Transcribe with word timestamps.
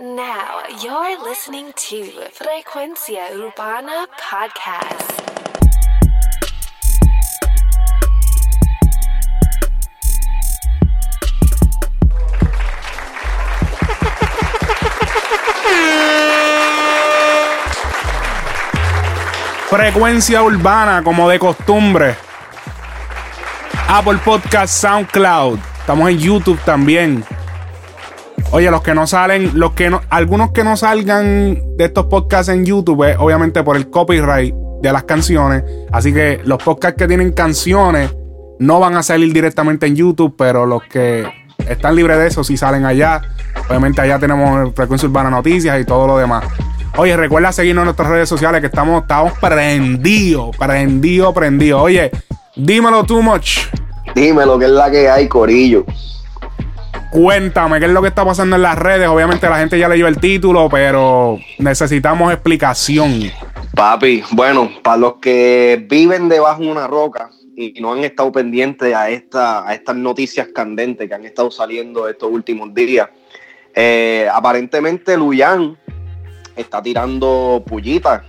Now 0.00 0.62
you're 0.82 1.22
listening 1.22 1.70
to 1.76 2.04
Frecuencia 2.32 3.28
Urbana 3.36 4.06
Podcast. 4.16 5.20
Frecuencia 19.68 20.42
urbana, 20.42 21.02
como 21.04 21.28
de 21.28 21.38
costumbre. 21.38 22.16
Apple 23.88 24.16
Podcast, 24.24 24.72
SoundCloud. 24.72 25.58
Estamos 25.80 26.08
en 26.08 26.18
YouTube 26.18 26.58
también. 26.64 27.22
Oye, 28.52 28.70
los 28.70 28.82
que 28.82 28.94
no 28.94 29.06
salen, 29.06 29.52
los 29.54 29.72
que 29.72 29.88
no, 29.88 30.02
algunos 30.10 30.52
que 30.52 30.62
no 30.62 30.76
salgan 30.76 31.58
de 31.78 31.84
estos 31.86 32.04
podcasts 32.06 32.52
en 32.52 32.66
YouTube, 32.66 33.08
es 33.08 33.16
obviamente 33.18 33.62
por 33.62 33.78
el 33.78 33.88
copyright 33.88 34.54
de 34.82 34.92
las 34.92 35.04
canciones. 35.04 35.64
Así 35.90 36.12
que 36.12 36.38
los 36.44 36.62
podcasts 36.62 36.98
que 36.98 37.08
tienen 37.08 37.32
canciones 37.32 38.14
no 38.58 38.78
van 38.78 38.94
a 38.96 39.02
salir 39.02 39.32
directamente 39.32 39.86
en 39.86 39.96
YouTube, 39.96 40.34
pero 40.36 40.66
los 40.66 40.82
que 40.82 41.26
están 41.66 41.96
libres 41.96 42.18
de 42.18 42.26
eso 42.26 42.44
sí 42.44 42.58
salen 42.58 42.84
allá. 42.84 43.22
Obviamente 43.70 44.02
allá 44.02 44.18
tenemos 44.18 44.74
Frecuencia 44.74 45.08
Urbana 45.08 45.30
Noticias 45.30 45.80
y 45.80 45.86
todo 45.86 46.06
lo 46.06 46.18
demás. 46.18 46.44
Oye, 46.98 47.16
recuerda 47.16 47.52
seguirnos 47.52 47.82
en 47.82 47.86
nuestras 47.86 48.08
redes 48.10 48.28
sociales 48.28 48.60
que 48.60 48.66
estamos, 48.66 49.00
estamos 49.00 49.32
prendidos, 49.38 50.54
prendidos, 50.58 51.32
prendidos. 51.32 51.80
Oye, 51.80 52.10
dímelo 52.54 53.04
too 53.04 53.22
much. 53.22 53.60
Dímelo, 54.14 54.58
que 54.58 54.66
es 54.66 54.70
la 54.72 54.90
que 54.90 55.08
hay, 55.08 55.26
Corillo. 55.26 55.86
Cuéntame 57.12 57.78
qué 57.78 57.84
es 57.84 57.92
lo 57.92 58.00
que 58.00 58.08
está 58.08 58.24
pasando 58.24 58.56
en 58.56 58.62
las 58.62 58.78
redes. 58.78 59.06
Obviamente 59.06 59.46
la 59.46 59.58
gente 59.58 59.78
ya 59.78 59.86
leyó 59.86 60.08
el 60.08 60.16
título, 60.16 60.70
pero 60.70 61.38
necesitamos 61.58 62.32
explicación. 62.32 63.30
Papi, 63.74 64.22
bueno, 64.30 64.70
para 64.82 64.96
los 64.96 65.14
que 65.16 65.86
viven 65.90 66.30
debajo 66.30 66.62
de 66.62 66.70
una 66.70 66.86
roca 66.86 67.28
y 67.54 67.78
no 67.82 67.92
han 67.92 68.02
estado 68.02 68.32
pendientes 68.32 68.94
a, 68.94 69.10
esta, 69.10 69.68
a 69.68 69.74
estas 69.74 69.94
noticias 69.94 70.48
candentes 70.54 71.06
que 71.06 71.14
han 71.14 71.26
estado 71.26 71.50
saliendo 71.50 72.08
estos 72.08 72.30
últimos 72.30 72.72
días, 72.72 73.10
eh, 73.74 74.26
aparentemente 74.32 75.14
Luyan 75.14 75.76
está 76.56 76.82
tirando 76.82 77.62
pullitas 77.66 78.22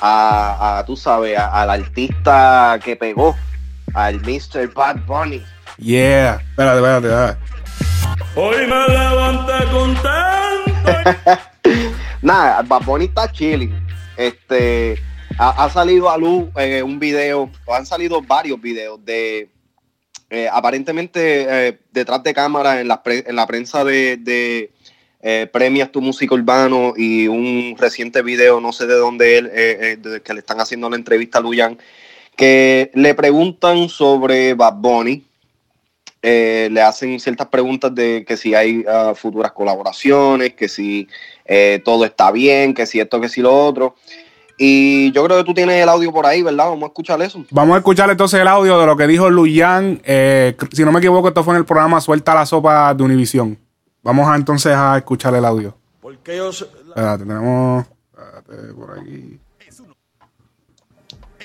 a, 0.00 0.78
a, 0.78 0.84
tú 0.84 0.96
sabes, 0.96 1.38
al 1.38 1.70
artista 1.70 2.80
que 2.82 2.96
pegó, 2.96 3.36
al 3.94 4.16
Mr. 4.16 4.66
Bad 4.74 5.06
Bunny. 5.06 5.44
Yeah. 5.78 6.40
Espérate, 6.50 6.78
espérate, 6.78 7.06
espérate. 7.06 7.51
Hoy 8.34 8.66
me 8.66 8.88
levanté 8.88 9.66
contento. 9.70 11.42
Nada, 12.22 12.62
Bad 12.62 12.84
Bunny 12.84 13.04
está 13.06 13.30
chilling. 13.30 13.74
Este, 14.16 14.96
ha, 15.38 15.68
salido 15.70 16.10
a 16.10 16.16
luz 16.16 16.48
eh, 16.56 16.82
un 16.82 16.98
video, 16.98 17.50
han 17.68 17.86
salido 17.86 18.20
varios 18.22 18.60
videos 18.60 19.04
de, 19.04 19.50
eh, 20.30 20.48
aparentemente 20.52 21.68
eh, 21.68 21.78
detrás 21.90 22.22
de 22.22 22.34
cámara 22.34 22.80
en 22.80 22.88
la, 22.88 23.02
pre- 23.02 23.24
en 23.26 23.36
la 23.36 23.46
prensa 23.46 23.84
de, 23.84 24.16
de 24.18 25.48
Premias 25.52 25.90
Tu 25.92 26.00
Música 26.00 26.34
Urbano 26.34 26.94
y 26.96 27.28
un 27.28 27.76
reciente 27.78 28.22
video, 28.22 28.60
no 28.60 28.72
sé 28.72 28.86
de 28.86 28.94
dónde 28.94 29.38
él, 29.38 29.50
que 30.22 30.34
le 30.34 30.40
están 30.40 30.60
haciendo 30.60 30.90
la 30.90 30.96
entrevista 30.96 31.38
a 31.38 31.40
Luyan, 31.40 31.78
que 32.36 32.90
le 32.94 33.14
preguntan 33.14 33.88
sobre 33.88 34.54
Bad 34.54 34.74
Bunny. 34.76 35.24
Eh, 36.22 36.68
le 36.70 36.80
hacen 36.80 37.18
ciertas 37.18 37.48
preguntas 37.48 37.92
de 37.94 38.24
que 38.24 38.36
si 38.36 38.54
hay 38.54 38.84
ah, 38.88 39.12
futuras 39.14 39.50
colaboraciones, 39.52 40.54
que 40.54 40.68
si 40.68 41.08
eh, 41.44 41.82
todo 41.84 42.04
está 42.04 42.30
bien, 42.30 42.74
que 42.74 42.86
si 42.86 43.00
esto, 43.00 43.20
que 43.20 43.28
si 43.28 43.40
lo 43.40 43.52
otro. 43.52 43.96
Y 44.56 45.10
yo 45.10 45.24
creo 45.24 45.38
que 45.38 45.44
tú 45.44 45.54
tienes 45.54 45.82
el 45.82 45.88
audio 45.88 46.12
por 46.12 46.24
ahí, 46.24 46.42
¿verdad? 46.42 46.68
Vamos 46.68 46.84
a 46.84 46.86
escuchar 46.86 47.20
eso. 47.22 47.44
Vamos 47.50 47.74
a 47.74 47.78
escuchar 47.78 48.08
entonces 48.10 48.40
el 48.40 48.46
audio 48.46 48.78
de 48.78 48.86
lo 48.86 48.96
que 48.96 49.08
dijo 49.08 49.28
Luyan. 49.28 50.00
Eh, 50.04 50.56
si 50.72 50.84
no 50.84 50.92
me 50.92 51.00
equivoco, 51.00 51.26
esto 51.26 51.42
fue 51.42 51.54
en 51.54 51.58
el 51.58 51.64
programa 51.64 52.00
Suelta 52.00 52.34
la 52.34 52.46
Sopa 52.46 52.94
de 52.94 53.02
Univisión. 53.02 53.58
Vamos 54.02 54.28
a, 54.28 54.36
entonces 54.36 54.72
a 54.72 54.98
escuchar 54.98 55.34
el 55.34 55.44
audio. 55.44 55.76
Porque 56.00 56.36
yo. 56.36 56.50
Espérate, 56.50 57.24
tenemos. 57.24 57.86
Espérate, 58.12 58.74
por 58.74 58.98
aquí. 58.98 59.40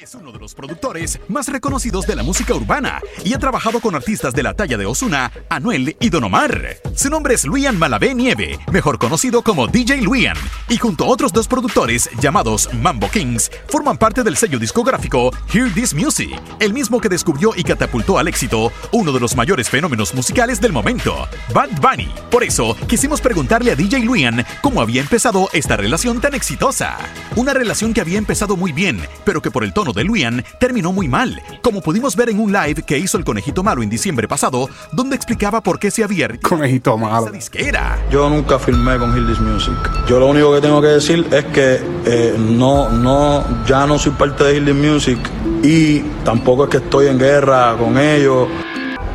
Es 0.01 0.13
uno 0.13 0.31
de 0.31 0.37
los 0.37 0.53
productores 0.53 1.19
más 1.27 1.47
reconocidos 1.47 2.05
de 2.05 2.15
la 2.15 2.21
música 2.21 2.53
urbana 2.53 3.01
y 3.23 3.33
ha 3.33 3.39
trabajado 3.39 3.79
con 3.79 3.95
artistas 3.95 4.33
de 4.33 4.43
la 4.43 4.53
talla 4.53 4.77
de 4.77 4.85
Osuna, 4.85 5.31
Anuel 5.49 5.95
y 5.99 6.09
Don 6.09 6.23
Omar. 6.23 6.77
Su 6.93 7.09
nombre 7.09 7.33
es 7.33 7.45
Luian 7.45 7.79
Malavé 7.79 8.13
Nieve, 8.13 8.59
mejor 8.71 8.99
conocido 8.99 9.41
como 9.41 9.67
DJ 9.67 10.01
Luian, 10.01 10.37
y 10.69 10.77
junto 10.77 11.05
a 11.05 11.07
otros 11.07 11.33
dos 11.33 11.47
productores 11.47 12.09
llamados 12.19 12.69
Mambo 12.73 13.09
Kings, 13.09 13.49
forman 13.69 13.97
parte 13.97 14.23
del 14.23 14.37
sello 14.37 14.59
discográfico 14.59 15.31
Hear 15.51 15.73
This 15.73 15.95
Music, 15.95 16.29
el 16.59 16.73
mismo 16.73 17.01
que 17.01 17.09
descubrió 17.09 17.53
y 17.55 17.63
catapultó 17.63 18.19
al 18.19 18.27
éxito 18.27 18.71
uno 18.91 19.11
de 19.11 19.19
los 19.19 19.35
mayores 19.35 19.69
fenómenos 19.69 20.13
musicales 20.13 20.61
del 20.61 20.73
momento, 20.73 21.27
Bad 21.53 21.69
Bunny. 21.81 22.13
Por 22.29 22.43
eso, 22.43 22.75
quisimos 22.87 23.19
preguntarle 23.19 23.71
a 23.71 23.75
DJ 23.75 24.01
Luian 24.01 24.45
cómo 24.61 24.81
había 24.81 25.01
empezado 25.01 25.49
esta 25.53 25.75
relación 25.75 26.21
tan 26.21 26.35
exitosa. 26.35 26.97
Una 27.35 27.53
relación 27.53 27.93
que 27.93 28.01
había 28.01 28.19
empezado 28.19 28.57
muy 28.57 28.71
bien, 28.71 29.01
pero 29.23 29.41
que 29.41 29.49
por 29.49 29.63
el 29.63 29.73
tono 29.73 29.86
de 29.93 30.03
Luian 30.03 30.43
terminó 30.59 30.91
muy 30.91 31.07
mal, 31.07 31.41
como 31.61 31.81
pudimos 31.81 32.15
ver 32.15 32.29
en 32.29 32.39
un 32.39 32.51
live 32.51 32.83
que 32.83 32.97
hizo 32.97 33.17
el 33.17 33.23
Conejito 33.23 33.63
Malo 33.63 33.83
en 33.83 33.89
diciembre 33.89 34.27
pasado, 34.27 34.69
donde 34.91 35.15
explicaba 35.15 35.61
por 35.61 35.79
qué 35.79 35.91
se 35.91 36.03
había 36.03 36.27
Conejito 36.41 36.97
malo. 36.97 37.25
esa 37.27 37.31
disquera. 37.31 37.99
Yo 38.11 38.29
nunca 38.29 38.59
firmé 38.59 38.97
con 38.97 39.13
This 39.27 39.39
Music. 39.39 39.73
Yo 40.07 40.19
lo 40.19 40.27
único 40.27 40.53
que 40.53 40.61
tengo 40.61 40.81
que 40.81 40.87
decir 40.87 41.27
es 41.31 41.45
que 41.45 41.79
eh, 42.05 42.35
no, 42.37 42.89
no, 42.89 43.43
ya 43.65 43.85
no 43.85 43.97
soy 43.99 44.11
parte 44.13 44.43
de 44.43 44.61
This 44.61 44.75
Music 44.75 45.19
y 45.63 45.99
tampoco 46.23 46.65
es 46.65 46.69
que 46.69 46.77
estoy 46.77 47.07
en 47.07 47.17
guerra 47.17 47.75
con 47.77 47.97
ellos. 47.97 48.47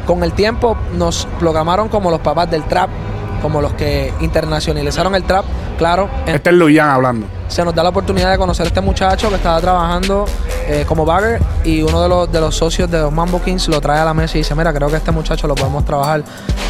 Con 0.06 0.22
el 0.24 0.32
tiempo 0.32 0.76
nos 0.96 1.26
programaron 1.38 1.88
como 1.88 2.10
los 2.10 2.20
papás 2.20 2.50
del 2.50 2.64
trap, 2.64 2.90
como 3.42 3.60
los 3.60 3.72
que 3.74 4.12
internacionalizaron 4.20 5.14
el 5.14 5.24
trap. 5.24 5.44
Claro, 5.76 6.08
en- 6.26 6.36
Este 6.36 6.50
es 6.50 6.56
Luyan 6.56 6.88
hablando. 6.90 7.26
se 7.48 7.64
nos 7.64 7.74
da 7.74 7.82
la 7.82 7.88
oportunidad 7.90 8.30
de 8.30 8.38
conocer 8.38 8.64
a 8.64 8.68
este 8.68 8.80
muchacho 8.80 9.28
que 9.28 9.34
estaba 9.34 9.60
trabajando 9.60 10.24
eh, 10.68 10.84
como 10.86 11.04
bagger 11.04 11.40
y 11.64 11.82
uno 11.82 12.00
de 12.02 12.08
los, 12.08 12.30
de 12.32 12.40
los 12.40 12.54
socios 12.56 12.90
de 12.90 13.00
los 13.00 13.12
Mambo 13.12 13.42
Kings 13.42 13.68
lo 13.68 13.80
trae 13.80 13.98
a 14.00 14.04
la 14.04 14.14
mesa 14.14 14.36
y 14.36 14.40
dice, 14.40 14.54
mira, 14.54 14.72
creo 14.72 14.88
que 14.88 14.96
este 14.96 15.10
muchacho 15.10 15.46
lo 15.48 15.54
podemos 15.54 15.84
trabajar, 15.84 16.22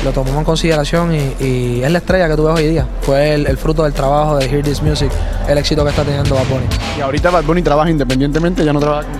lo 0.02 0.10
tomamos 0.12 0.38
en 0.38 0.44
consideración 0.44 1.14
y, 1.14 1.36
y 1.44 1.82
es 1.84 1.90
la 1.90 1.98
estrella 1.98 2.26
que 2.28 2.36
tú 2.36 2.44
ves 2.44 2.54
hoy 2.56 2.68
día. 2.68 2.86
Fue 3.02 3.34
el, 3.34 3.46
el 3.46 3.58
fruto 3.58 3.84
del 3.84 3.92
trabajo 3.92 4.38
de 4.38 4.46
Hear 4.46 4.62
This 4.64 4.82
Music, 4.82 5.10
el 5.48 5.58
éxito 5.58 5.84
que 5.84 5.90
está 5.90 6.02
teniendo 6.04 6.34
Bad 6.34 6.46
Bunny. 6.46 6.66
Y 6.98 7.00
ahorita 7.02 7.30
Bad 7.30 7.44
Bunny 7.44 7.62
trabaja 7.62 7.90
independientemente, 7.90 8.64
ya 8.64 8.72
no 8.72 8.80
trabaja 8.80 9.02
con 9.04 9.12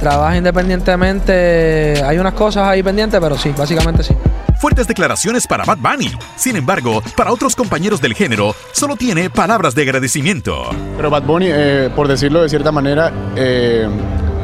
Trabaja 0.00 0.36
independientemente, 0.36 2.02
hay 2.06 2.18
unas 2.18 2.32
cosas 2.34 2.68
ahí 2.68 2.82
pendientes, 2.82 3.20
pero 3.20 3.36
sí, 3.36 3.52
básicamente 3.56 4.02
sí. 4.02 4.14
Fuertes 4.58 4.88
declaraciones 4.88 5.46
para 5.46 5.64
Bad 5.64 5.78
Bunny. 5.78 6.10
Sin 6.36 6.56
embargo, 6.56 7.00
para 7.16 7.32
otros 7.32 7.54
compañeros 7.54 8.00
del 8.00 8.14
género, 8.14 8.54
solo 8.72 8.96
tiene 8.96 9.30
palabras 9.30 9.74
de 9.74 9.82
agradecimiento. 9.82 10.70
Pero 10.96 11.10
Bad 11.10 11.22
Bunny, 11.22 11.46
eh, 11.48 11.90
por 11.94 12.08
decirlo 12.08 12.42
de 12.42 12.48
cierta 12.48 12.72
manera, 12.72 13.12
eh, 13.36 13.88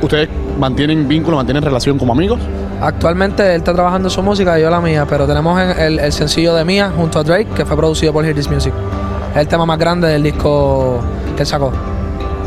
¿ustedes 0.01 0.29
mantienen 0.59 1.09
vínculo, 1.09 1.37
mantienen 1.37 1.65
relación 1.65 1.99
como 1.99 2.13
amigos? 2.13 2.39
Actualmente 2.81 3.43
él 3.55 3.59
está 3.59 3.73
trabajando 3.73 4.09
su 4.09 4.23
música 4.23 4.57
y 4.59 4.63
yo 4.63 4.71
la 4.71 4.81
mía, 4.81 5.05
pero 5.09 5.27
tenemos 5.27 5.61
en- 5.61 5.71
el, 5.81 5.99
el 5.99 6.13
sencillo 6.13 6.55
de 6.55 6.65
Mía 6.65 6.93
junto 6.95 7.19
a 7.19 7.25
Drake, 7.25 7.49
que 7.57 7.65
fue 7.65 7.77
producido 7.77 8.13
por 8.13 8.25
Hear 8.25 8.35
This 8.37 8.49
Music. 8.49 8.73
Es 9.33 9.39
el 9.41 9.49
tema 9.49 9.67
más 9.67 9.79
grande 9.79 10.07
del 10.09 10.23
disco 10.23 11.01
que 11.35 11.43
él 11.43 11.47
sacó. 11.47 11.73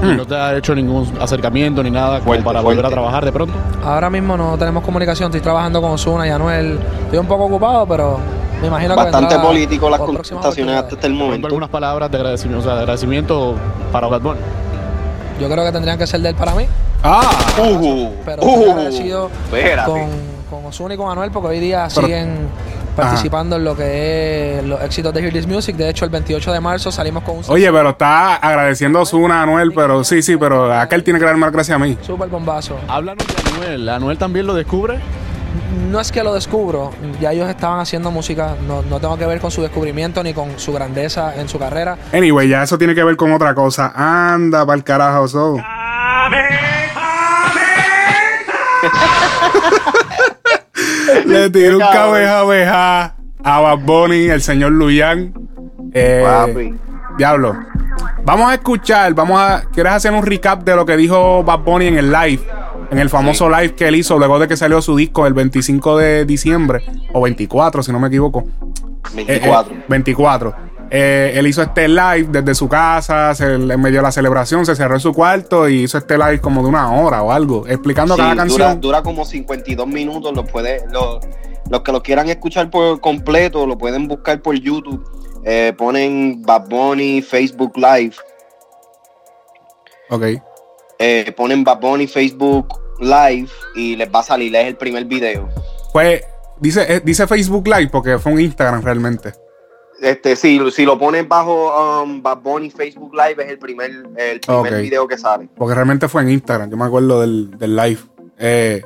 Y 0.03 0.15
¿No 0.15 0.25
te 0.25 0.35
ha 0.35 0.55
hecho 0.55 0.75
ningún 0.75 1.11
acercamiento 1.19 1.81
ni 1.83 1.89
nada 1.91 2.15
como 2.19 2.25
Fuerte, 2.25 2.43
para 2.43 2.61
fuerte. 2.61 2.75
volver 2.81 2.85
a 2.85 2.89
trabajar 2.93 3.25
de 3.25 3.31
pronto? 3.31 3.53
Ahora 3.83 4.09
mismo 4.09 4.37
no 4.37 4.57
tenemos 4.57 4.83
comunicación, 4.83 5.27
estoy 5.27 5.41
trabajando 5.41 5.81
con 5.81 5.91
Osuna 5.91 6.27
y 6.27 6.29
Anuel. 6.29 6.79
Estoy 7.05 7.19
un 7.19 7.25
poco 7.27 7.45
ocupado, 7.45 7.85
pero 7.87 8.19
me 8.61 8.67
imagino 8.67 8.95
que 8.95 9.03
Bastante 9.03 9.39
político 9.39 9.89
las 9.89 9.99
contestaciones 9.99 10.75
hasta 10.75 10.89
este 10.95 11.07
¿Pronto 11.07 11.23
momento. 11.25 11.47
algunas 11.47 11.69
palabras 11.69 12.11
de 12.11 12.17
agradecimiento, 12.17 12.59
o 12.61 12.63
sea, 12.63 12.75
de 12.75 12.79
agradecimiento 12.81 13.55
para 13.91 14.07
Bad 14.07 14.21
Bunny? 14.21 14.39
Yo 15.39 15.49
creo 15.49 15.63
que 15.65 15.71
tendrían 15.71 15.97
que 15.97 16.07
ser 16.07 16.19
de 16.21 16.29
él 16.29 16.35
para 16.35 16.53
mí, 16.55 16.65
Ah, 17.03 17.21
Uh, 17.59 18.09
pero 18.25 18.41
uh, 18.43 18.49
estoy 18.49 18.69
agradecido 18.71 19.29
con, 19.85 20.01
con 20.49 20.65
Osuna 20.65 20.93
y 20.95 20.97
con 20.97 21.11
Anuel 21.11 21.29
porque 21.31 21.49
hoy 21.49 21.59
día 21.59 21.87
Pero- 21.93 22.07
siguen 22.07 22.47
participando 22.97 23.55
en 23.55 23.63
lo 23.63 23.75
que 23.75 24.57
es 24.57 24.65
los 24.65 24.81
éxitos 24.81 25.13
de 25.13 25.21
Hear 25.21 25.31
This 25.31 25.47
Music. 25.47 25.75
De 25.75 25.89
hecho, 25.89 26.05
el 26.05 26.11
28 26.11 26.51
de 26.51 26.59
marzo 26.59 26.91
salimos 26.91 27.23
con 27.23 27.37
un 27.37 27.43
oye, 27.47 27.71
pero 27.71 27.91
está 27.91 28.35
agradeciendo 28.35 28.99
a 28.99 29.03
Osuna, 29.03 29.39
a 29.39 29.43
Anuel, 29.43 29.71
pero 29.73 30.03
sí, 30.03 30.21
sí, 30.21 30.37
pero 30.37 30.73
aquel 30.73 31.03
tiene 31.03 31.19
que 31.19 31.25
dar 31.25 31.37
más 31.37 31.51
gracias 31.51 31.75
a 31.75 31.79
mí. 31.79 31.97
super 32.01 32.29
bombazo. 32.29 32.77
Háblanos 32.87 33.25
de 33.25 33.33
Anuel. 33.55 33.89
¿Anuel 33.89 34.17
también 34.17 34.47
lo 34.47 34.53
descubre? 34.53 34.99
No 35.89 35.99
es 35.99 36.11
que 36.11 36.23
lo 36.23 36.33
descubro, 36.33 36.91
ya 37.19 37.31
ellos 37.31 37.49
estaban 37.49 37.79
haciendo 37.79 38.11
música, 38.11 38.55
no, 38.67 38.81
no 38.83 38.99
tengo 38.99 39.17
que 39.17 39.25
ver 39.25 39.39
con 39.39 39.51
su 39.51 39.61
descubrimiento 39.61 40.21
ni 40.23 40.33
con 40.33 40.59
su 40.59 40.73
grandeza 40.73 41.35
en 41.35 41.47
su 41.47 41.57
carrera. 41.57 41.97
Anyway, 42.13 42.49
ya 42.49 42.63
eso 42.63 42.77
tiene 42.77 42.93
que 42.93 43.03
ver 43.03 43.15
con 43.15 43.31
otra 43.31 43.55
cosa. 43.55 43.91
Anda 43.95 44.65
pa'l 44.65 44.83
carajo, 44.83 45.27
so. 45.27 45.57
Le 51.25 51.49
tiró 51.49 51.77
un 51.77 51.83
cabeja 51.83 52.39
abeja 52.39 53.15
a 53.43 53.59
Bad 53.59 53.79
Bunny, 53.79 54.29
el 54.29 54.41
señor 54.41 54.71
Luyan. 54.71 55.33
Eh, 55.93 56.21
Papi. 56.23 56.73
Diablo. 57.17 57.57
Vamos 58.23 58.49
a 58.49 58.55
escuchar, 58.55 59.13
vamos 59.13 59.39
a. 59.39 59.63
¿Quieres 59.73 59.93
hacer 59.93 60.11
un 60.11 60.25
recap 60.25 60.63
de 60.63 60.75
lo 60.75 60.85
que 60.85 60.97
dijo 60.97 61.43
Bad 61.43 61.59
Bunny 61.59 61.87
en 61.87 61.97
el 61.97 62.11
live? 62.11 62.41
En 62.91 62.99
el 62.99 63.09
famoso 63.09 63.49
live 63.49 63.73
que 63.73 63.87
él 63.87 63.95
hizo 63.95 64.17
luego 64.17 64.39
de 64.39 64.47
que 64.47 64.55
salió 64.55 64.81
su 64.81 64.95
disco 64.95 65.27
el 65.27 65.33
25 65.33 65.97
de 65.97 66.25
diciembre, 66.25 66.83
o 67.13 67.21
24, 67.21 67.83
si 67.83 67.91
no 67.91 67.99
me 67.99 68.07
equivoco. 68.07 68.45
Eh, 69.15 69.41
eh, 69.43 69.51
24. 69.87 70.66
24. 70.89 70.97
Eh, 70.97 71.33
él 71.39 71.47
hizo 71.47 71.61
este 71.61 71.87
live 71.87 72.27
desde 72.29 72.55
su 72.55 72.67
casa, 72.69 73.33
se, 73.35 73.45
en 73.55 73.81
medio 73.81 73.97
de 73.97 74.03
la 74.03 74.11
celebración, 74.11 74.65
se 74.65 74.75
cerró 74.75 74.95
en 74.95 74.99
su 75.01 75.13
cuarto 75.13 75.67
y 75.69 75.83
hizo 75.83 75.97
este 75.97 76.17
live 76.17 76.39
como 76.41 76.61
de 76.63 76.69
una 76.69 76.91
hora 76.93 77.21
o 77.23 77.31
algo, 77.31 77.65
explicando 77.67 78.15
Sí, 78.15 78.19
cada 78.19 78.31
dura, 78.33 78.43
canción. 78.43 78.81
dura 78.81 79.03
como 79.03 79.25
52 79.25 79.87
minutos. 79.87 80.33
Lo 80.35 80.43
puede, 80.45 80.83
lo- 80.91 81.19
los 81.69 81.81
que 81.81 81.91
lo 81.91 82.01
quieran 82.01 82.29
escuchar 82.29 82.69
por 82.69 83.01
completo 83.01 83.65
lo 83.67 83.77
pueden 83.77 84.07
buscar 84.07 84.41
por 84.41 84.55
YouTube. 84.55 85.03
Eh, 85.43 85.73
ponen 85.77 86.41
Bad 86.41 86.67
Bunny 86.69 87.21
Facebook 87.21 87.73
Live. 87.77 88.15
Ok. 90.09 90.23
eh, 90.99 91.31
ponen 91.35 91.63
Bad 91.63 91.79
Bunny 91.79 92.07
Facebook 92.07 92.79
Live 92.99 93.49
y 93.75 93.95
les 93.95 94.09
va 94.13 94.19
a 94.21 94.23
salir. 94.23 94.55
Es 94.55 94.65
el 94.67 94.75
primer 94.77 95.05
video. 95.05 95.47
Pues 95.93 96.21
dice, 96.59 97.01
dice 97.05 97.27
Facebook 97.27 97.67
Live 97.67 97.89
porque 97.91 98.17
fue 98.17 98.31
un 98.31 98.39
Instagram 98.41 98.81
realmente. 98.81 99.33
Este, 99.99 100.35
si, 100.35 100.59
si 100.71 100.85
lo 100.85 100.99
ponen 100.99 101.27
bajo 101.27 102.03
um, 102.03 102.21
Bad 102.21 102.39
Bunny 102.43 102.69
Facebook 102.69 103.13
Live 103.15 103.43
es 103.43 103.49
el 103.51 103.57
primer, 103.57 103.91
el 104.15 104.39
primer 104.39 104.81
video 104.81 105.07
que 105.07 105.17
sale. 105.17 105.49
Porque 105.55 105.73
realmente 105.73 106.07
fue 106.07 106.21
en 106.21 106.29
Instagram. 106.29 106.69
Yo 106.69 106.77
me 106.77 106.85
acuerdo 106.85 107.21
del, 107.21 107.51
del 107.57 107.75
live. 107.75 107.99
Eh, 108.37 108.83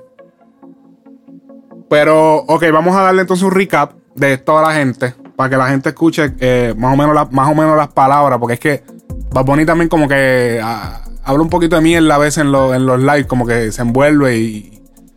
pero, 1.89 2.37
ok, 2.37 2.63
vamos 2.71 2.95
a 2.95 3.01
darle 3.01 3.21
entonces 3.21 3.43
un 3.43 3.51
recap 3.51 3.93
de 4.15 4.37
toda 4.37 4.61
la 4.61 4.73
gente. 4.73 5.13
Para 5.35 5.49
que 5.49 5.57
la 5.57 5.67
gente 5.67 5.89
escuche 5.89 6.33
eh, 6.39 6.73
más, 6.77 6.93
o 6.93 6.97
menos 6.97 7.13
la- 7.15 7.25
más 7.25 7.49
o 7.51 7.55
menos 7.55 7.75
las 7.75 7.89
palabras. 7.89 8.39
Porque 8.39 8.53
es 8.53 8.59
que 8.59 8.83
Bad 9.33 9.45
Bunny 9.45 9.65
también 9.65 9.89
como 9.89 10.07
que 10.07 10.61
ah, 10.63 11.01
habla 11.23 11.43
un 11.43 11.49
poquito 11.49 11.75
de 11.75 11.81
mierda 11.81 12.15
a 12.15 12.19
veces 12.19 12.39
en, 12.39 12.51
lo- 12.51 12.73
en 12.73 12.85
los 12.85 12.99
lives. 12.99 13.25
Como 13.25 13.45
que 13.45 13.71
se 13.71 13.81
envuelve 13.81 14.37
y 14.37 14.70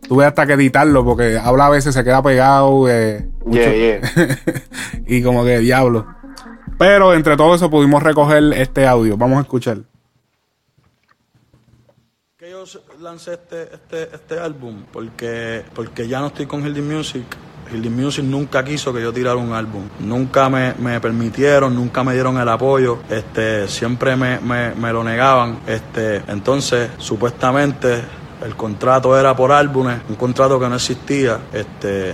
tuve 0.07 0.25
hasta 0.25 0.45
que 0.45 0.53
editarlo. 0.53 1.03
Porque 1.05 1.37
habla 1.37 1.67
a 1.67 1.69
veces, 1.69 1.93
se 1.95 2.03
queda 2.03 2.21
pegado. 2.23 2.89
eh, 2.89 3.27
mucho- 3.45 3.59
Yeah, 3.59 4.01
yeah. 4.01 4.39
y 5.07 5.21
como 5.23 5.43
que 5.43 5.59
diablo. 5.59 6.07
Pero 6.77 7.13
entre 7.13 7.37
todo 7.37 7.55
eso 7.55 7.69
pudimos 7.69 8.03
recoger 8.03 8.43
este 8.53 8.85
audio. 8.87 9.15
Vamos 9.17 9.37
a 9.37 9.41
escuchar. 9.41 9.77
que 12.37 12.49
yo 12.51 12.63
lancé 13.01 13.33
este, 13.33 13.63
este, 13.73 14.03
este 14.15 14.39
álbum 14.39 14.83
porque, 14.91 15.63
porque 15.73 16.07
ya 16.07 16.19
no 16.19 16.27
estoy 16.27 16.45
con 16.45 16.65
Hildy 16.65 16.81
Music. 16.81 17.23
Hildy 17.71 17.89
Music 17.89 18.23
nunca 18.23 18.63
quiso 18.63 18.93
que 18.93 19.01
yo 19.01 19.11
tirara 19.11 19.37
un 19.37 19.53
álbum. 19.53 19.83
Nunca 19.99 20.49
me, 20.49 20.73
me 20.75 20.99
permitieron, 21.01 21.73
nunca 21.73 22.03
me 22.03 22.13
dieron 22.13 22.37
el 22.37 22.47
apoyo. 22.47 22.99
Este, 23.09 23.67
siempre 23.67 24.15
me, 24.15 24.39
me, 24.39 24.75
me 24.75 24.91
lo 24.93 25.03
negaban. 25.03 25.59
Este, 25.65 26.17
entonces, 26.27 26.89
supuestamente, 26.99 28.03
el 28.45 28.55
contrato 28.55 29.17
era 29.17 29.35
por 29.35 29.51
álbumes, 29.51 30.01
un 30.07 30.15
contrato 30.15 30.59
que 30.59 30.69
no 30.69 30.75
existía. 30.75 31.39
Este, 31.51 32.13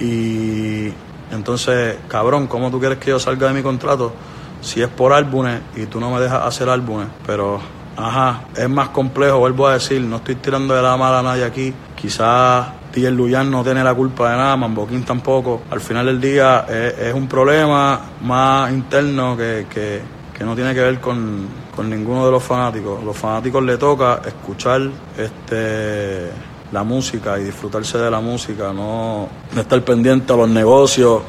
y 0.00 0.90
entonces, 1.30 1.96
cabrón, 2.08 2.46
¿cómo 2.46 2.70
tú 2.70 2.80
quieres 2.80 2.98
que 2.98 3.10
yo 3.10 3.18
salga 3.18 3.48
de 3.48 3.54
mi 3.54 3.62
contrato 3.62 4.12
si 4.60 4.80
es 4.82 4.88
por 4.88 5.12
álbumes 5.12 5.60
y 5.76 5.86
tú 5.86 6.00
no 6.00 6.10
me 6.10 6.20
dejas 6.20 6.42
hacer 6.42 6.70
álbumes? 6.70 7.08
Pero, 7.26 7.60
ajá, 7.96 8.44
es 8.56 8.68
más 8.68 8.88
complejo, 8.88 9.38
vuelvo 9.38 9.66
a 9.66 9.74
decir, 9.74 10.00
no 10.00 10.16
estoy 10.16 10.36
tirando 10.36 10.74
de 10.74 10.80
la 10.80 10.96
mala 10.96 11.18
a 11.18 11.22
nadie 11.22 11.44
aquí. 11.44 11.74
Quizás 11.94 12.68
DJ 12.94 13.10
Luyan 13.10 13.50
no 13.50 13.62
tiene 13.62 13.84
la 13.84 13.94
culpa 13.94 14.30
de 14.30 14.36
nada, 14.38 14.56
Mamboquín 14.56 15.04
tampoco. 15.04 15.62
Al 15.70 15.80
final 15.80 16.06
del 16.06 16.18
día 16.18 16.64
es, 16.66 16.98
es 16.98 17.14
un 17.14 17.28
problema 17.28 18.00
más 18.22 18.72
interno 18.72 19.36
que, 19.36 19.66
que, 19.68 20.00
que 20.32 20.44
no 20.44 20.54
tiene 20.54 20.72
que 20.72 20.80
ver 20.80 20.98
con, 20.98 21.46
con 21.78 21.88
ninguno 21.88 22.26
de 22.26 22.32
los 22.32 22.42
fanáticos. 22.42 23.04
Los 23.04 23.16
fanáticos 23.16 23.62
le 23.62 23.76
toca 23.78 24.20
escuchar 24.26 24.80
este 25.16 26.28
la 26.72 26.82
música 26.82 27.38
y 27.38 27.44
disfrutarse 27.44 27.98
de 27.98 28.10
la 28.10 28.18
música, 28.18 28.72
no, 28.72 29.28
no 29.54 29.60
estar 29.60 29.80
pendiente 29.82 30.32
a 30.32 30.36
los 30.36 30.48
negocios 30.48 31.22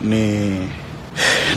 ni, 0.00 0.68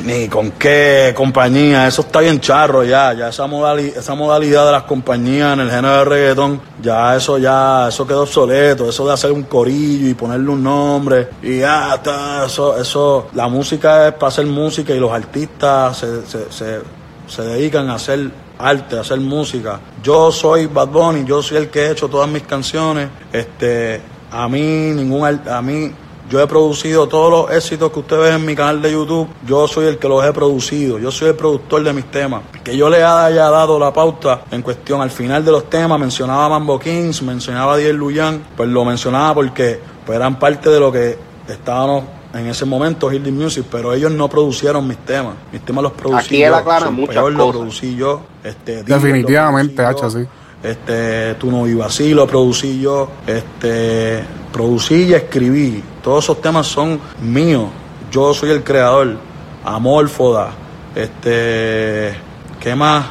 ni 0.05 0.27
con 0.29 0.51
qué 0.51 1.13
compañía, 1.17 1.87
eso 1.87 2.03
está 2.03 2.19
bien 2.19 2.39
charro 2.39 2.83
ya, 2.83 3.13
ya 3.13 3.29
esa, 3.29 3.47
modali- 3.47 3.91
esa 3.97 4.13
modalidad 4.13 4.67
de 4.67 4.71
las 4.71 4.83
compañías 4.83 5.55
en 5.55 5.61
el 5.61 5.71
género 5.71 5.97
de 5.97 6.05
reggaetón, 6.05 6.61
ya 6.79 7.15
eso 7.15 7.39
ya, 7.39 7.87
eso 7.89 8.05
quedó 8.05 8.21
obsoleto, 8.21 8.87
eso 8.87 9.05
de 9.07 9.13
hacer 9.13 9.31
un 9.31 9.43
corillo 9.43 10.07
y 10.07 10.13
ponerle 10.13 10.49
un 10.51 10.61
nombre 10.63 11.27
y 11.41 11.59
ya 11.61 11.95
está, 11.95 12.45
eso, 12.45 12.77
eso, 12.77 13.29
la 13.33 13.47
música 13.47 14.07
es 14.09 14.13
para 14.13 14.27
hacer 14.27 14.45
música 14.45 14.93
y 14.93 14.99
los 14.99 15.11
artistas 15.11 15.97
se, 15.97 16.25
se, 16.27 16.51
se, 16.51 16.79
se 17.27 17.43
dedican 17.43 17.89
a 17.89 17.95
hacer 17.95 18.31
arte, 18.57 18.97
a 18.97 19.01
hacer 19.01 19.19
música. 19.19 19.79
Yo 20.01 20.31
soy 20.31 20.65
Bad 20.67 20.87
Bunny, 20.87 21.25
yo 21.25 21.41
soy 21.41 21.57
el 21.57 21.69
que 21.69 21.85
he 21.85 21.91
hecho 21.91 22.07
todas 22.07 22.29
mis 22.29 22.43
canciones, 22.43 23.09
este, 23.31 24.01
a 24.31 24.47
mí 24.47 24.61
ningún, 24.61 25.25
a 25.25 25.61
mí 25.61 25.91
yo 26.29 26.41
he 26.41 26.47
producido 26.47 27.07
todos 27.07 27.31
los 27.31 27.55
éxitos 27.55 27.89
que 27.89 27.99
ustedes 27.99 28.23
ven 28.23 28.33
en 28.33 28.45
mi 28.45 28.53
canal 28.53 28.81
de 28.81 28.91
YouTube. 28.91 29.29
Yo 29.45 29.65
soy 29.65 29.85
el 29.85 29.97
que 29.97 30.09
los 30.09 30.25
he 30.25 30.33
producido. 30.33 30.99
Yo 30.99 31.09
soy 31.09 31.29
el 31.29 31.35
productor 31.35 31.83
de 31.83 31.93
mis 31.93 32.11
temas. 32.11 32.41
Que 32.65 32.75
yo 32.75 32.89
le 32.89 33.01
haya 33.01 33.49
dado 33.49 33.79
la 33.79 33.93
pauta 33.93 34.41
en 34.51 34.61
cuestión 34.61 35.01
al 35.01 35.09
final 35.09 35.45
de 35.45 35.51
los 35.51 35.69
temas. 35.69 35.97
Mencionaba 35.97 36.49
Mambo 36.49 36.77
Kings, 36.79 37.21
mencionaba 37.21 37.77
Diez 37.77 37.95
Luyan. 37.95 38.43
Pues 38.57 38.67
lo 38.67 38.83
mencionaba 38.83 39.35
porque 39.35 39.79
pues, 40.05 40.17
eran 40.17 40.37
parte 40.37 40.69
de 40.69 40.79
lo 40.81 40.91
que 40.91 41.17
estábamos 41.47 42.03
en 42.37 42.47
ese 42.47 42.65
momento, 42.65 43.11
Hildy 43.11 43.31
Music. 43.31 43.65
Pero 43.71 43.93
ellos 43.93 44.11
no 44.11 44.29
producieron 44.29 44.87
mis 44.87 44.97
temas. 44.99 45.35
Mis 45.51 45.61
temas 45.61 45.83
los 45.83 45.91
producí 45.93 46.25
Aquí 46.25 46.43
él 46.43 46.49
yo. 46.51 46.55
aclara 46.57 46.85
Son 46.85 46.93
muchas 46.95 47.15
Peor 47.15 47.31
lo 47.33 47.37
cosas. 47.45 47.55
producí 47.59 47.95
yo. 47.95 48.21
Este, 48.43 48.77
lo 48.77 48.83
Definitivamente, 48.95 49.83
yo. 50.01 50.09
sí. 50.09 50.25
Este, 50.63 51.35
Tu 51.35 51.51
no 51.51 51.63
vivo 51.63 51.83
así, 51.83 52.13
lo 52.13 52.25
producí 52.27 52.79
yo. 52.81 53.09
Este, 53.27 54.23
producí 54.51 55.03
y 55.03 55.13
escribí. 55.13 55.83
Todos 56.01 56.23
esos 56.25 56.41
temas 56.41 56.65
son 56.67 56.99
míos. 57.21 57.65
Yo 58.11 58.33
soy 58.33 58.51
el 58.51 58.63
creador. 58.63 59.17
Amórfoda. 59.63 60.51
Este, 60.95 62.15
¿qué 62.59 62.75
más? 62.75 63.05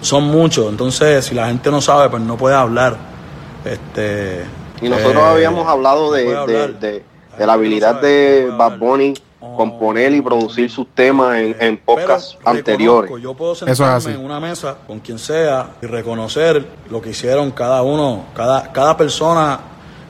Son 0.00 0.24
muchos. 0.24 0.68
Entonces, 0.68 1.24
si 1.24 1.34
la 1.34 1.46
gente 1.46 1.70
no 1.70 1.80
sabe, 1.80 2.08
pues 2.10 2.22
no 2.22 2.36
puede 2.36 2.54
hablar. 2.54 2.96
Este, 3.64 4.44
Y 4.82 4.88
nosotros 4.88 5.16
eh, 5.22 5.26
habíamos 5.26 5.66
hablado 5.66 6.12
de, 6.12 6.26
no 6.32 6.46
de- 6.46 7.02
de 7.38 7.46
la 7.46 7.52
habilidad 7.54 8.00
de 8.00 8.50
Bad 8.56 8.78
Bunny 8.78 9.14
componer 9.56 10.12
y 10.12 10.20
producir 10.20 10.70
sus 10.70 10.88
temas 10.94 11.36
en, 11.36 11.56
en 11.60 11.76
podcasts 11.78 12.36
Pero 12.38 12.50
anteriores. 12.50 13.10
Yo 13.20 13.34
puedo 13.34 13.52
Eso 13.52 13.66
es 13.66 13.76
sentarme 13.76 13.96
así. 13.96 14.10
en 14.10 14.24
una 14.24 14.40
mesa 14.40 14.76
con 14.86 15.00
quien 15.00 15.18
sea 15.18 15.70
y 15.82 15.86
reconocer 15.86 16.66
lo 16.90 17.00
que 17.00 17.10
hicieron 17.10 17.50
cada 17.50 17.82
uno, 17.82 18.24
cada, 18.34 18.72
cada 18.72 18.96
persona 18.96 19.60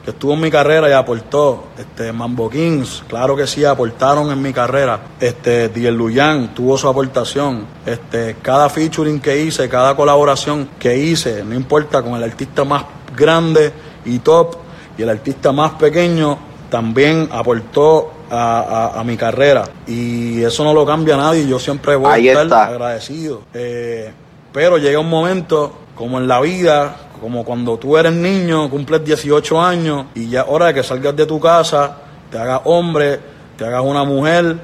que 0.04 0.10
estuvo 0.10 0.34
en 0.34 0.40
mi 0.40 0.50
carrera 0.50 0.88
y 0.88 0.92
aportó. 0.92 1.64
Este, 1.78 2.12
Mambo 2.12 2.50
Kings, 2.50 3.02
claro 3.08 3.34
que 3.34 3.46
sí, 3.46 3.64
aportaron 3.64 4.30
en 4.30 4.40
mi 4.40 4.52
carrera. 4.52 5.00
Este, 5.18 5.70
Diel 5.70 5.96
Luyan 5.96 6.54
tuvo 6.54 6.76
su 6.76 6.88
aportación. 6.88 7.66
Este, 7.86 8.36
cada 8.42 8.68
featuring 8.68 9.20
que 9.20 9.42
hice, 9.42 9.68
cada 9.68 9.96
colaboración 9.96 10.68
que 10.78 10.96
hice, 10.96 11.42
no 11.42 11.54
importa 11.54 12.02
con 12.02 12.14
el 12.14 12.22
artista 12.22 12.64
más 12.64 12.84
grande 13.16 13.72
y 14.04 14.18
top 14.18 14.56
y 14.98 15.02
el 15.02 15.08
artista 15.08 15.52
más 15.52 15.72
pequeño, 15.72 16.38
también 16.74 17.28
aportó 17.30 18.10
a, 18.28 18.90
a- 18.96 19.00
a 19.00 19.04
mi 19.04 19.16
carrera. 19.16 19.62
Y 19.86 20.42
eso 20.42 20.64
no 20.64 20.74
lo 20.74 20.84
cambia 20.84 21.16
nadie. 21.16 21.46
Yo 21.46 21.60
siempre 21.60 21.94
voy 21.94 22.10
Ahí 22.10 22.28
a 22.28 22.32
estar 22.32 22.46
está. 22.46 22.64
agradecido. 22.64 23.42
Eh, 23.54 24.10
pero 24.52 24.76
llega 24.78 24.98
un 24.98 25.08
momento, 25.08 25.72
como 25.94 26.18
en 26.18 26.26
la 26.26 26.40
vida, 26.40 26.96
como 27.20 27.44
cuando 27.44 27.76
tú 27.78 27.96
eres 27.96 28.12
niño, 28.12 28.68
cumples 28.68 29.04
18 29.04 29.60
años 29.62 30.06
y 30.16 30.28
ya 30.28 30.46
hora 30.48 30.66
de 30.66 30.74
que 30.74 30.82
salgas 30.82 31.14
de 31.14 31.26
tu 31.26 31.38
casa, 31.38 31.96
te 32.28 32.38
hagas 32.38 32.62
hombre, 32.64 33.20
te 33.56 33.64
hagas 33.64 33.82
una 33.84 34.02
mujer 34.02 34.56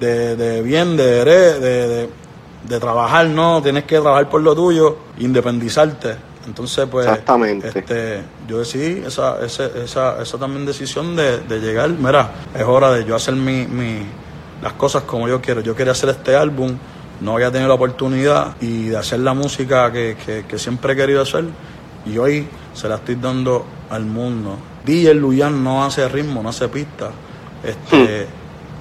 de, 0.00 0.34
de 0.34 0.62
bien, 0.62 0.96
de, 0.96 1.24
de, 1.24 1.60
de, 1.60 2.08
de 2.68 2.80
trabajar, 2.80 3.26
¿no? 3.28 3.62
Tienes 3.62 3.84
que 3.84 4.00
trabajar 4.00 4.28
por 4.28 4.40
lo 4.40 4.52
tuyo, 4.56 4.96
independizarte. 5.18 6.16
Entonces, 6.46 6.86
pues, 6.90 7.06
Exactamente. 7.06 7.68
este, 7.68 8.22
yo 8.48 8.58
decidí 8.58 9.04
esa, 9.06 9.44
esa, 9.44 9.66
esa, 9.66 10.22
esa 10.22 10.38
también 10.38 10.66
decisión 10.66 11.14
de, 11.14 11.38
de 11.38 11.60
llegar, 11.60 11.90
mira, 11.90 12.30
es 12.54 12.64
hora 12.64 12.90
de 12.92 13.04
yo 13.04 13.14
hacer 13.14 13.34
mi, 13.34 13.66
mi, 13.66 14.00
las 14.62 14.72
cosas 14.74 15.04
como 15.04 15.28
yo 15.28 15.40
quiero. 15.40 15.60
Yo 15.60 15.74
quería 15.74 15.92
hacer 15.92 16.08
este 16.10 16.34
álbum, 16.34 16.76
no 17.20 17.34
había 17.34 17.50
tenido 17.50 17.68
la 17.68 17.74
oportunidad 17.74 18.56
y 18.60 18.88
de 18.88 18.96
hacer 18.96 19.20
la 19.20 19.34
música 19.34 19.92
que, 19.92 20.16
que, 20.24 20.44
que 20.46 20.58
siempre 20.58 20.94
he 20.94 20.96
querido 20.96 21.22
hacer 21.22 21.44
y 22.04 22.18
hoy 22.18 22.48
se 22.74 22.88
la 22.88 22.96
estoy 22.96 23.16
dando 23.16 23.64
al 23.90 24.04
mundo. 24.04 24.56
DJ 24.84 25.14
Luyan 25.14 25.62
no 25.62 25.84
hace 25.84 26.08
ritmo, 26.08 26.42
no 26.42 26.48
hace 26.48 26.68
pista. 26.68 27.10
Este, 27.62 28.26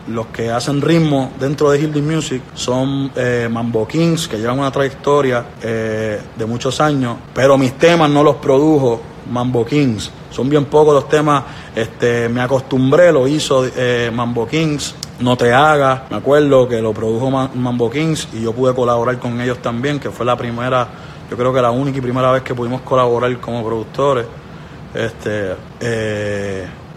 Los 0.07 0.27
que 0.27 0.49
hacen 0.49 0.81
ritmo 0.81 1.31
dentro 1.39 1.69
de 1.69 1.79
Hildy 1.79 2.01
Music 2.01 2.41
son 2.55 3.11
eh, 3.15 3.47
Mambo 3.51 3.87
Kings, 3.87 4.27
que 4.27 4.37
llevan 4.37 4.59
una 4.59 4.71
trayectoria 4.71 5.45
eh, 5.61 6.19
de 6.35 6.45
muchos 6.45 6.81
años, 6.81 7.17
pero 7.33 7.57
mis 7.57 7.73
temas 7.73 8.09
no 8.09 8.23
los 8.23 8.37
produjo 8.37 9.01
Mambo 9.31 9.63
Kings. 9.65 10.09
Son 10.31 10.49
bien 10.49 10.65
pocos 10.65 10.93
los 10.93 11.07
temas. 11.07 11.43
Este, 11.75 12.27
me 12.29 12.41
acostumbré, 12.41 13.11
lo 13.11 13.27
hizo 13.27 13.65
eh, 13.75 14.09
Mambo 14.13 14.47
Kings. 14.47 14.95
No 15.19 15.37
te 15.37 15.53
hagas, 15.53 16.09
me 16.09 16.17
acuerdo 16.17 16.67
que 16.67 16.81
lo 16.81 16.93
produjo 16.93 17.29
Ma- 17.29 17.51
Mambo 17.53 17.89
Kings 17.91 18.29
y 18.33 18.41
yo 18.41 18.53
pude 18.53 18.73
colaborar 18.73 19.19
con 19.19 19.39
ellos 19.39 19.59
también, 19.61 19.99
que 19.99 20.09
fue 20.09 20.25
la 20.25 20.35
primera, 20.35 20.87
yo 21.29 21.37
creo 21.37 21.53
que 21.53 21.61
la 21.61 21.69
única 21.69 21.99
y 21.99 22.01
primera 22.01 22.31
vez 22.31 22.41
que 22.41 22.55
pudimos 22.55 22.81
colaborar 22.81 23.37
como 23.39 23.63
productores. 23.63 24.25
Este, 24.95 25.53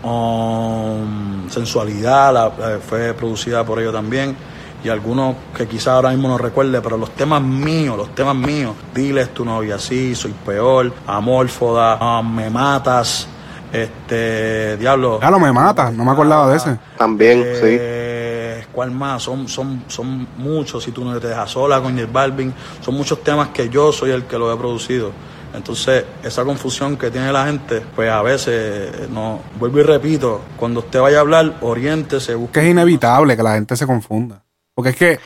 um, 0.04 1.48
Sensualidad 1.50 2.32
la- 2.32 2.78
fue 2.86 3.12
producida 3.14 3.64
por 3.64 3.78
ellos 3.80 3.92
también. 3.92 4.36
Y 4.82 4.88
algunos 4.90 5.36
que 5.56 5.66
quizás 5.66 5.88
ahora 5.88 6.10
mismo 6.10 6.28
no 6.28 6.36
recuerde, 6.36 6.80
pero 6.82 6.98
los 6.98 7.10
temas 7.12 7.40
míos, 7.40 7.96
los 7.96 8.14
temas 8.14 8.36
míos, 8.36 8.74
Diles 8.94 9.32
tu 9.32 9.42
novia 9.44 9.78
sí, 9.78 10.14
soy 10.14 10.32
peor, 10.44 10.92
Amórfoda, 11.06 11.96
ah, 11.98 12.22
Me 12.22 12.50
matas, 12.50 13.26
este, 13.72 14.76
Diablo. 14.76 15.18
Ya 15.22 15.30
lo 15.30 15.38
me 15.40 15.52
mata, 15.52 15.90
no 15.90 16.04
me 16.04 16.10
acordaba 16.10 16.50
de 16.50 16.56
ese. 16.58 16.78
También, 16.98 17.42
Eh, 17.46 18.66
¿Cuál 18.72 18.90
más? 18.90 19.22
Son, 19.22 19.48
son, 19.48 19.84
son 19.86 20.26
muchos. 20.36 20.82
Si 20.84 20.90
tú 20.90 21.04
no 21.04 21.18
te 21.18 21.28
dejas 21.28 21.50
sola 21.50 21.80
con 21.80 21.94
J 21.98 22.08
Balvin, 22.12 22.52
son 22.84 22.94
muchos 22.94 23.22
temas 23.22 23.48
que 23.48 23.68
yo 23.68 23.90
soy 23.92 24.10
el 24.10 24.24
que 24.24 24.36
lo 24.36 24.52
he 24.52 24.56
producido. 24.56 25.12
Entonces, 25.54 26.04
esa 26.22 26.44
confusión 26.44 26.96
que 26.96 27.10
tiene 27.10 27.30
la 27.32 27.46
gente, 27.46 27.80
pues 27.94 28.10
a 28.10 28.22
veces, 28.22 28.48
eh, 28.94 29.06
no, 29.10 29.40
vuelvo 29.58 29.78
y 29.78 29.82
repito, 29.84 30.40
cuando 30.56 30.80
usted 30.80 31.00
vaya 31.00 31.18
a 31.18 31.20
hablar, 31.20 31.54
oriéntese, 31.60 32.34
busque 32.34 32.60
Que 32.60 32.66
es 32.66 32.70
inevitable 32.72 33.36
que 33.36 33.42
la 33.42 33.54
gente 33.54 33.76
se 33.76 33.86
confunda. 33.86 34.42
Porque 34.74 34.90
es 34.90 34.96
que, 34.96 35.18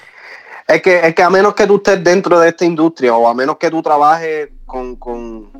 Es 0.67 0.83
que, 0.83 1.01
es 1.01 1.15
que 1.15 1.23
a 1.23 1.31
menos 1.31 1.55
que 1.55 1.67
tú 1.67 1.77
estés 1.77 2.05
dentro 2.05 2.39
de 2.39 2.51
esta 2.51 2.67
industria 2.67 3.15
o 3.15 3.27
a 3.27 3.33
menos 3.35 3.57
que 3.57 3.71
tú 3.71 3.81
trabajes 3.81 4.51
con, 4.67 4.97
con- 4.97 5.51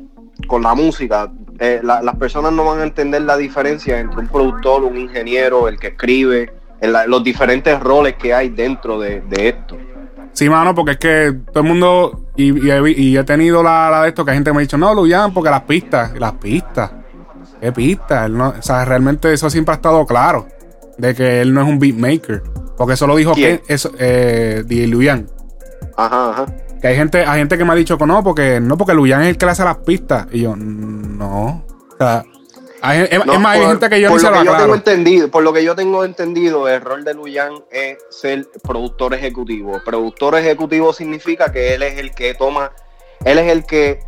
con 0.47 0.61
la 0.61 0.75
música, 0.75 1.31
eh, 1.59 1.79
la- 1.83 2.01
las 2.03 2.15
personas 2.15 2.51
no 2.53 2.63
van 2.63 2.79
a 2.79 2.83
entender 2.83 3.23
la 3.23 3.35
diferencia 3.35 3.99
entre 3.99 4.19
un 4.19 4.27
productor, 4.27 4.83
un 4.83 4.97
ingeniero, 4.97 5.67
el 5.67 5.79
que 5.79 5.87
escribe, 5.87 6.53
los 7.07 7.23
diferentes 7.23 7.77
roles 7.79 8.15
que 8.15 8.33
hay 8.33 8.49
dentro 8.49 8.99
de, 8.99 9.19
de 9.21 9.49
esto. 9.49 9.75
Sí, 10.33 10.49
mano, 10.49 10.73
porque 10.75 10.91
es 10.91 10.97
que 10.97 11.35
todo 11.51 11.63
el 11.63 11.69
mundo, 11.69 12.25
y, 12.35 12.65
y 12.67 12.71
he, 12.71 12.91
y 12.91 13.17
he 13.17 13.23
tenido 13.23 13.61
la, 13.63 13.89
la 13.89 14.03
de 14.03 14.09
esto, 14.09 14.23
que 14.25 14.31
hay 14.31 14.37
gente 14.37 14.49
que 14.49 14.53
me 14.53 14.59
ha 14.59 14.61
dicho, 14.61 14.77
no, 14.77 14.93
Luyan, 14.93 15.33
porque 15.33 15.49
las 15.49 15.61
pistas, 15.63 16.11
las 16.17 16.33
pistas, 16.33 16.91
¿qué 17.61 17.71
pistas? 17.71 18.29
No- 18.29 18.53
o 18.57 18.61
sea, 18.61 18.85
realmente 18.85 19.31
eso 19.33 19.49
siempre 19.49 19.73
ha 19.73 19.75
estado 19.75 20.05
claro, 20.05 20.47
de 20.97 21.13
que 21.15 21.41
él 21.41 21.53
no 21.53 21.61
es 21.61 21.67
un 21.67 21.79
beatmaker. 21.79 22.43
Porque 22.77 22.93
eso 22.93 23.07
lo 23.07 23.15
dijo 23.17 23.33
¿Quién? 23.33 23.57
que 23.65 23.73
eso, 23.73 23.91
eh, 23.99 24.63
DJ 24.65 24.87
Luyan. 24.87 25.27
Ajá, 25.97 26.29
ajá. 26.29 26.45
Que 26.81 26.87
hay 26.87 26.95
gente, 26.95 27.25
hay 27.25 27.39
gente 27.39 27.57
que 27.57 27.65
me 27.65 27.73
ha 27.73 27.75
dicho 27.75 27.97
que 27.97 28.05
no, 28.05 28.23
porque 28.23 28.61
no, 28.61 28.77
porque 28.77 28.93
Luyan 28.93 29.21
es 29.23 29.27
el 29.29 29.37
que 29.37 29.45
le 29.45 29.51
hace 29.51 29.65
las 29.65 29.77
pistas. 29.79 30.27
Y 30.31 30.41
yo, 30.43 30.55
no. 30.55 31.65
O 31.93 31.97
sea, 31.97 32.23
hay- 32.81 33.07
es, 33.09 33.25
No, 33.25 33.33
es 33.33 33.39
más, 33.39 33.55
hay 33.55 33.61
por- 33.61 33.69
gente 33.71 33.89
que 33.89 34.01
yo 34.01 34.09
por 34.09 34.17
ni 34.17 34.21
se 34.25 34.31
lo 34.31 34.39
que 34.39 34.45
yo 34.45 34.57
tengo 34.57 34.75
entendido, 34.75 35.31
por 35.31 35.43
lo 35.43 35.53
que 35.53 35.63
yo 35.63 35.75
tengo 35.75 36.03
entendido, 36.05 36.67
el 36.67 36.81
rol 36.81 37.03
de 37.03 37.13
Luyan 37.13 37.53
es 37.71 37.97
ser 38.09 38.47
productor 38.63 39.13
ejecutivo. 39.13 39.81
Productor 39.85 40.35
ejecutivo 40.35 40.93
significa 40.93 41.51
que 41.51 41.73
él 41.75 41.83
es 41.83 41.97
el 41.97 42.11
que 42.11 42.33
toma, 42.33 42.71
él 43.25 43.37
es 43.39 43.51
el 43.51 43.65
que 43.65 43.99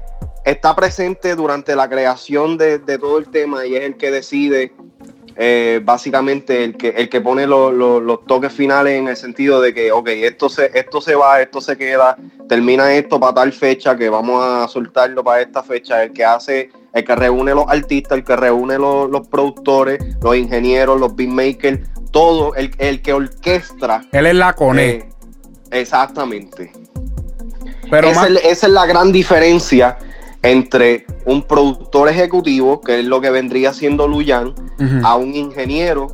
está 0.45 0.75
presente 0.75 1.35
durante 1.35 1.75
la 1.75 1.89
creación 1.89 2.57
de, 2.57 2.79
de 2.79 2.97
todo 2.97 3.17
el 3.17 3.29
tema 3.29 3.65
y 3.65 3.75
es 3.75 3.83
el 3.83 3.97
que 3.97 4.09
decide 4.11 4.73
eh, 5.37 5.79
básicamente 5.81 6.63
el 6.65 6.75
que, 6.75 6.89
el 6.89 7.07
que 7.07 7.21
pone 7.21 7.47
lo- 7.47 7.71
lo- 7.71 8.01
los 8.01 8.25
toques 8.25 8.51
finales 8.51 8.99
en 8.99 9.07
el 9.07 9.15
sentido 9.15 9.61
de 9.61 9.73
que, 9.73 9.89
ok, 9.91 10.09
esto 10.09 10.49
se, 10.49 10.69
esto 10.77 10.99
se 10.99 11.15
va, 11.15 11.41
esto 11.41 11.61
se 11.61 11.77
queda, 11.77 12.17
termina 12.49 12.93
esto 12.93 13.17
para 13.17 13.33
tal 13.35 13.53
fecha, 13.53 13.95
que 13.95 14.09
vamos 14.09 14.43
a 14.43 14.67
soltarlo 14.67 15.23
para 15.23 15.41
esta 15.41 15.63
fecha, 15.63 16.03
el 16.03 16.11
que 16.11 16.25
hace, 16.25 16.69
el 16.93 17.03
que 17.05 17.15
reúne 17.15 17.53
los 17.55 17.65
artistas, 17.67 18.17
el 18.17 18.23
que 18.23 18.35
reúne 18.35 18.77
los, 18.77 19.09
los 19.09 19.27
productores, 19.27 19.99
los 20.21 20.35
ingenieros, 20.35 20.99
los 20.99 21.15
beatmakers, 21.15 21.79
todo, 22.11 22.53
el, 22.55 22.71
el 22.79 23.01
que 23.01 23.13
orquestra. 23.13 24.03
Él 24.11 24.25
es 24.25 24.35
la 24.35 24.53
cone. 24.53 24.85
eh, 24.89 25.09
exactamente. 25.71 26.71
pero 27.89 28.09
esa, 28.09 28.21
más, 28.21 28.29
es, 28.31 28.45
esa 28.45 28.67
es 28.67 28.73
la 28.73 28.85
gran 28.85 29.11
diferencia 29.11 29.97
entre 30.43 31.05
un 31.25 31.43
productor 31.43 32.09
ejecutivo, 32.09 32.81
que 32.81 32.99
es 32.99 33.05
lo 33.05 33.21
que 33.21 33.29
vendría 33.29 33.73
siendo 33.73 34.07
Luyan, 34.07 34.53
a 35.03 35.15
un 35.15 35.35
ingeniero 35.35 36.07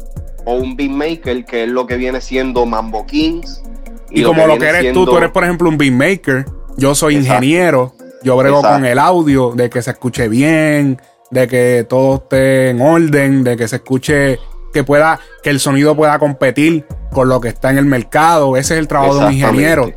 o 0.46 0.55
un 0.55 0.75
beatmaker, 0.75 1.46
que 1.46 1.63
es 1.63 1.69
lo 1.69 1.88
que 1.88 1.96
viene 1.96 2.19
siendo 2.22 2.65
Mambo 2.65 3.05
Kings. 3.05 3.63
y 4.12 4.24
como 4.24 4.46
lo 4.46 4.57
que 4.57 4.67
eres 4.67 4.93
tú, 4.93 5.05
tú 5.05 5.17
eres, 5.17 5.31
por 5.31 5.43
ejemplo, 5.46 5.69
un 5.69 5.77
beatmaker. 5.77 6.46
Yo 6.77 6.93
soy 6.93 7.15
Exacto. 7.15 7.34
ingeniero. 7.43 7.93
Yo 8.27 8.36
brego 8.36 8.57
Exacto. 8.57 8.75
con 8.79 8.86
el 8.86 9.00
audio, 9.00 9.53
de 9.55 9.69
que 9.69 9.81
se 9.81 9.91
escuche 9.91 10.27
bien, 10.27 11.01
de 11.31 11.48
que 11.48 11.86
todo 11.88 12.15
esté 12.15 12.72
en 12.72 12.81
orden, 12.81 13.41
de 13.46 13.55
que 13.55 13.69
se 13.69 13.77
escuche, 13.77 14.38
que 14.74 14.84
pueda, 14.84 15.17
que 15.41 15.50
el 15.50 15.62
sonido 15.62 15.96
pueda 15.96 16.19
competir 16.19 16.86
con 17.13 17.29
lo 17.29 17.39
que 17.39 17.48
está 17.48 17.69
en 17.69 17.77
el 17.77 17.86
mercado. 17.86 18.57
Ese 18.57 18.74
es 18.74 18.81
el 18.81 18.89
trabajo 18.89 19.15
de 19.15 19.25
un 19.27 19.31
ingeniero. 19.31 19.89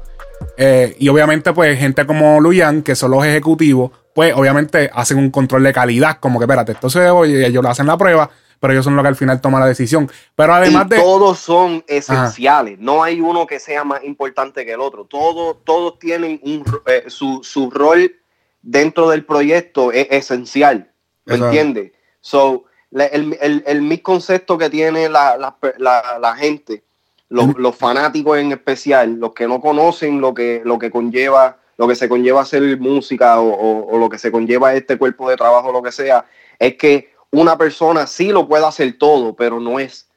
Eh, 0.57 0.95
y 1.01 1.09
obviamente, 1.09 1.53
pues, 1.53 1.77
gente 1.77 2.07
como 2.07 2.41
Luyan, 2.41 2.83
que 2.83 2.95
son 2.95 3.11
los 3.11 3.27
ejecutivos, 3.27 3.91
pues, 4.15 4.33
obviamente, 4.37 4.89
hacen 4.95 5.19
un 5.19 5.33
control 5.33 5.65
de 5.65 5.73
calidad, 5.73 6.19
como 6.21 6.39
que, 6.39 6.45
espérate, 6.45 6.71
esto 6.71 6.89
se 6.89 7.11
oye, 7.11 7.45
ellos 7.45 7.67
hacen 7.67 7.89
la 7.89 7.99
prueba, 7.99 8.31
pero 8.61 8.73
ellos 8.73 8.85
son 8.85 8.95
los 8.95 9.03
que 9.03 9.09
al 9.09 9.17
final 9.17 9.41
toman 9.41 9.61
la 9.61 9.67
decisión. 9.67 10.09
Pero 10.37 10.55
además 10.55 10.87
y 10.87 10.91
de. 10.91 10.97
todos 10.99 11.37
son 11.41 11.83
esenciales. 11.89 12.79
No 12.79 13.03
hay 13.03 13.21
uno 13.21 13.45
que 13.45 13.59
sea 13.59 13.83
más 13.83 14.05
importante 14.05 14.65
que 14.65 14.75
el 14.75 14.81
otro. 14.81 15.05
Todos, 15.05 15.57
todos 15.65 15.99
tienen 15.99 16.39
un, 16.45 16.63
eh, 16.87 17.07
su, 17.09 17.41
su 17.43 17.73
rol 17.73 18.20
dentro 18.63 19.09
del 19.11 19.25
proyecto 19.25 19.93
es 19.93 20.07
esencial. 20.11 20.91
¿Me 21.25 21.35
entiendes? 21.47 21.93
So, 22.21 22.65
la- 22.91 23.07
el, 23.07 23.37
el, 23.41 23.63
el 23.67 23.83
misconcepto 23.83 24.59
que 24.59 24.69
tiene 24.71 25.09
la, 25.09 25.37
la, 25.37 25.57
la- 25.79 26.19
la 26.21 26.35
gente, 26.37 26.83
los, 27.29 27.57
los 27.57 27.77
fanáticos 27.77 28.39
en 28.39 28.53
especial, 28.53 29.15
los 29.15 29.33
que 29.33 29.47
no 29.47 29.61
conocen 29.61 30.21
lo 30.21 30.35
que, 30.35 30.63
lo 30.65 30.79
que 30.79 30.91
conlleva, 30.91 31.59
lo 31.79 31.87
que 31.89 31.95
se 31.95 32.09
conlleva 32.09 32.41
hacer 32.43 32.79
música 32.79 33.41
o, 33.41 33.49
o- 33.49 33.87
o 33.95 33.99
lo 33.99 34.09
que 34.09 34.19
se 34.19 34.31
conlleva 34.33 34.75
este 34.75 34.99
cuerpo 34.99 35.31
de 35.31 35.37
trabajo, 35.37 35.71
lo 35.73 35.83
que 35.83 35.93
sea, 35.93 36.25
es 36.59 36.75
que 36.77 37.11
una 37.31 37.57
persona 37.57 38.07
sí 38.09 38.31
lo 38.33 38.49
puede 38.49 38.67
hacer 38.67 38.99
todo, 38.99 39.35
pero 39.37 39.61
no 39.61 39.79
es, 39.79 40.09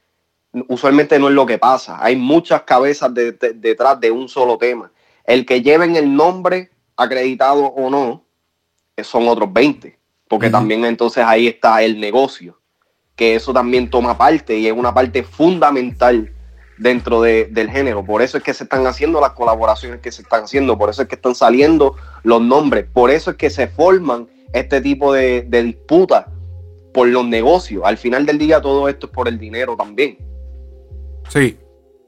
usualmente 0.68 1.20
no 1.20 1.30
es 1.30 1.36
lo 1.36 1.46
que 1.46 1.60
pasa. 1.60 1.98
Hay 2.04 2.16
muchas 2.16 2.64
cabezas 2.64 3.14
de- 3.14 3.34
de- 3.34 3.54
detrás 3.54 4.00
de 4.00 4.10
un 4.12 4.28
solo 4.28 4.58
tema. 4.58 4.92
El 5.26 5.46
que 5.46 5.62
lleven 5.62 5.96
el 5.96 6.14
nombre 6.16 6.72
acreditado 6.98 7.66
o 7.66 7.90
no, 7.90 8.23
son 9.02 9.28
otros 9.28 9.52
20, 9.52 9.98
porque 10.28 10.50
también 10.50 10.86
entonces 10.86 11.24
ahí 11.26 11.48
está 11.48 11.82
el 11.84 12.00
negocio, 12.00 12.60
que 13.16 13.36
eso 13.36 13.54
también 13.54 13.90
toma 13.90 14.18
parte 14.18 14.58
y 14.58 14.68
es 14.68 14.74
una 14.74 14.94
parte 14.94 15.24
fundamental 15.24 16.32
dentro 16.78 17.22
de- 17.22 17.46
del 17.46 17.70
género. 17.70 18.04
Por 18.04 18.22
eso 18.22 18.38
es 18.38 18.44
que 18.44 18.54
se 18.54 18.64
están 18.66 18.86
haciendo 18.88 19.22
las 19.22 19.32
colaboraciones 19.32 20.00
que 20.02 20.12
se 20.12 20.22
están 20.24 20.44
haciendo, 20.44 20.78
por 20.78 20.90
eso 20.90 21.02
es 21.04 21.08
que 21.08 21.16
están 21.16 21.36
saliendo 21.36 21.96
los 22.24 22.42
nombres, 22.42 22.86
por 22.92 23.10
eso 23.10 23.32
es 23.32 23.38
que 23.38 23.50
se 23.50 23.68
forman 23.68 24.28
este 24.54 24.82
tipo 24.82 25.14
de, 25.14 25.44
de 25.48 25.64
disputas 25.64 26.26
por 26.94 27.08
los 27.08 27.26
negocios. 27.26 27.82
Al 27.86 27.98
final 27.98 28.26
del 28.26 28.38
día 28.38 28.62
todo 28.62 28.88
esto 28.90 29.08
es 29.08 29.12
por 29.12 29.28
el 29.28 29.40
dinero 29.40 29.76
también. 29.76 30.18
Sí, 31.30 31.58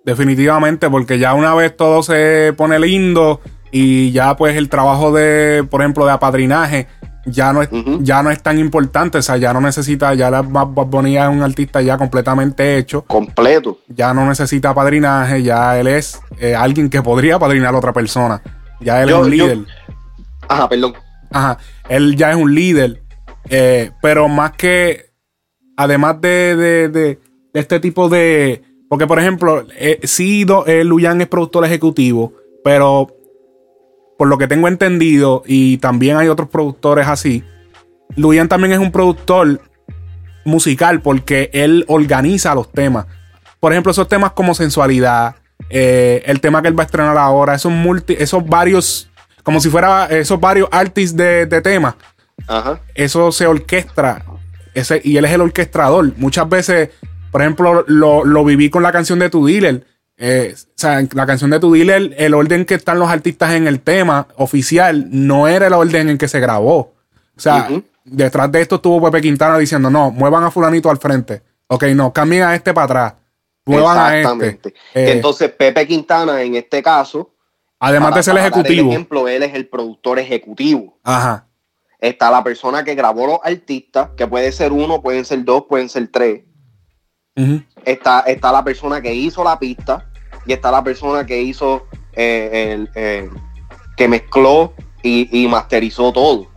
definitivamente, 0.03 0.89
porque 0.89 1.17
ya 1.17 1.33
una 1.33 1.55
vez 1.55 1.75
todo 1.75 2.03
se 2.03 2.53
pone 2.55 2.77
lindo 2.79 3.41
y 3.77 4.11
ya 4.11 4.35
pues 4.37 4.55
el 4.55 4.69
trabajo 4.69 5.11
de, 5.11 5.65
por 5.69 5.81
ejemplo, 5.81 6.05
de 6.05 6.11
apadrinaje 6.13 6.87
ya 7.25 7.51
no 7.51 7.61
es, 7.61 7.69
ya 8.01 8.21
no 8.23 8.29
es 8.31 8.41
tan 8.41 8.57
importante, 8.59 9.17
o 9.17 9.21
sea, 9.21 9.35
ya 9.37 9.51
no 9.51 9.59
necesita, 9.59 10.13
ya 10.13 10.29
la 10.29 10.43
Bad 10.43 10.67
Bunny 10.87 11.17
es 11.17 11.27
un 11.27 11.41
artista 11.41 11.81
ya 11.81 11.97
completamente 11.97 12.77
hecho, 12.77 13.01
Completo. 13.03 13.79
ya 13.89 14.13
no 14.13 14.25
necesita 14.27 14.69
apadrinaje, 14.69 15.41
ya 15.43 15.77
él 15.79 15.87
es 15.87 16.21
eh, 16.39 16.55
alguien 16.55 16.89
que 16.89 17.01
podría 17.01 17.35
apadrinar 17.35 17.73
a 17.73 17.77
otra 17.79 17.91
persona, 17.93 18.41
ya 18.79 19.01
él 19.01 19.09
Yo- 19.09 19.21
es 19.21 19.25
un 19.27 19.33
yo- 19.33 19.45
líder. 19.47 19.57
Ajá, 20.47 20.69
perdón. 20.69 20.93
Ajá, 21.31 21.57
él 21.89 22.15
ya 22.15 22.29
es 22.31 22.37
un 22.37 22.53
líder. 22.55 23.01
eh, 23.49 23.91
pero 24.01 24.27
más 24.27 24.51
que, 24.53 25.11
además 25.77 26.21
de, 26.21 26.55
de- 26.55 26.89
de- 26.89 27.19
de 27.53 27.59
este 27.59 27.79
tipo 27.79 28.07
de... 28.09 28.63
Porque, 28.89 29.05
por 29.07 29.19
ejemplo, 29.19 29.65
eh, 29.77 29.99
sí, 30.03 30.45
do- 30.45 30.65
eh, 30.67 30.83
Luyan 30.83 31.19
es 31.21 31.27
productor 31.27 31.65
ejecutivo, 31.65 32.33
pero 32.63 33.14
por 34.17 34.27
lo 34.27 34.37
que 34.37 34.47
tengo 34.47 34.67
entendido, 34.67 35.43
y 35.45 35.77
también 35.77 36.17
hay 36.17 36.27
otros 36.27 36.49
productores 36.49 37.07
así, 37.07 37.43
Luyan 38.15 38.47
también 38.47 38.73
es 38.73 38.79
un 38.79 38.91
productor 38.91 39.61
musical 40.45 41.01
porque 41.01 41.49
él 41.53 41.85
organiza 41.87 42.55
los 42.55 42.71
temas. 42.71 43.07
Por 43.59 43.71
ejemplo, 43.71 43.91
esos 43.91 44.07
temas 44.07 44.31
como 44.31 44.53
sensualidad, 44.53 45.35
eh, 45.69 46.23
el 46.25 46.39
tema 46.39 46.61
que 46.61 46.67
él 46.67 46.77
va 46.77 46.83
a 46.83 46.85
estrenar 46.85 47.17
ahora, 47.17 47.55
esos, 47.55 47.71
multi, 47.71 48.15
esos 48.17 48.45
varios, 48.45 49.09
como 49.43 49.59
si 49.59 49.69
fuera 49.69 50.05
esos 50.05 50.39
varios 50.39 50.69
artists 50.71 51.17
de, 51.17 51.45
de 51.45 51.61
temas, 51.61 51.95
Ajá. 52.47 52.79
eso 52.93 53.31
se 53.31 53.47
orquestra 53.47 54.23
ese, 54.73 55.01
y 55.03 55.17
él 55.17 55.25
es 55.25 55.31
el 55.31 55.41
orquestador. 55.41 56.13
Muchas 56.17 56.47
veces, 56.47 56.89
por 57.31 57.41
ejemplo, 57.41 57.83
lo, 57.87 58.23
lo 58.23 58.45
viví 58.45 58.69
con 58.69 58.83
la 58.83 58.91
canción 58.91 59.19
de 59.19 59.29
Tu 59.29 59.45
Dealer. 59.45 59.85
Eh, 60.17 60.53
o 60.55 60.71
sea, 60.75 60.99
en 60.99 61.09
la 61.13 61.25
canción 61.25 61.49
de 61.51 61.59
Tu 61.59 61.73
Dealer, 61.73 62.15
el 62.17 62.33
orden 62.33 62.65
que 62.65 62.75
están 62.75 62.99
los 62.99 63.09
artistas 63.09 63.51
en 63.53 63.67
el 63.67 63.81
tema 63.81 64.27
oficial 64.37 65.07
no 65.09 65.47
era 65.47 65.67
el 65.67 65.73
orden 65.73 66.09
en 66.09 66.17
que 66.17 66.27
se 66.27 66.39
grabó. 66.39 66.93
O 67.37 67.39
sea, 67.39 67.67
detrás 68.05 68.51
de 68.51 68.61
esto 68.61 68.75
estuvo 68.75 69.01
Pepe 69.11 69.21
Quintana 69.21 69.57
diciendo, 69.57 69.89
no, 69.89 70.11
muevan 70.11 70.43
a 70.43 70.51
fulanito 70.51 70.89
al 70.89 70.97
frente. 70.99 71.41
Ok, 71.67 71.83
no, 71.95 72.13
cambien 72.13 72.43
a 72.43 72.55
este 72.55 72.73
para 72.73 72.85
atrás. 72.85 73.13
muevan 73.65 73.97
a 73.97 74.03
este. 74.07 74.19
Exactamente. 74.19 74.69
Eh, 74.93 75.11
Entonces, 75.13 75.51
Pepe 75.51 75.85
Quintana, 75.87 76.41
en 76.43 76.55
este 76.55 76.81
caso, 76.83 77.33
además 77.79 78.09
para- 78.11 78.17
de 78.17 78.23
ser 78.23 78.33
el 78.33 78.41
ejecutivo. 78.41 78.89
ejemplo, 78.91 79.27
él 79.27 79.43
es 79.43 79.53
el 79.53 79.67
productor 79.67 80.19
ejecutivo. 80.19 80.97
Ajá. 81.03 81.47
Está 81.99 82.29
la 82.29 82.43
persona 82.43 82.83
que 82.83 82.93
grabó 82.95 83.25
los 83.25 83.39
artistas, 83.43 84.09
que 84.15 84.27
puede 84.27 84.51
ser 84.51 84.71
uno, 84.71 85.01
pueden 85.01 85.25
ser 85.25 85.43
dos, 85.43 85.63
pueden 85.67 85.89
ser 85.89 86.07
tres. 86.09 86.43
Está, 87.85 88.21
está 88.21 88.51
la 88.51 88.63
persona 88.63 89.01
que 89.01 89.13
hizo 89.13 89.43
la 89.43 89.59
pista 89.59 90.05
y 90.45 90.53
está 90.53 90.71
la 90.71 90.83
persona 90.83 91.25
que 91.25 91.41
hizo 91.41 91.87
eh, 92.13 92.73
el, 92.73 92.89
eh, 92.95 93.29
que 93.97 94.07
mezcló 94.07 94.73
y, 95.03 95.43
y 95.43 95.47
masterizó 95.47 96.11
todo. 96.13 96.47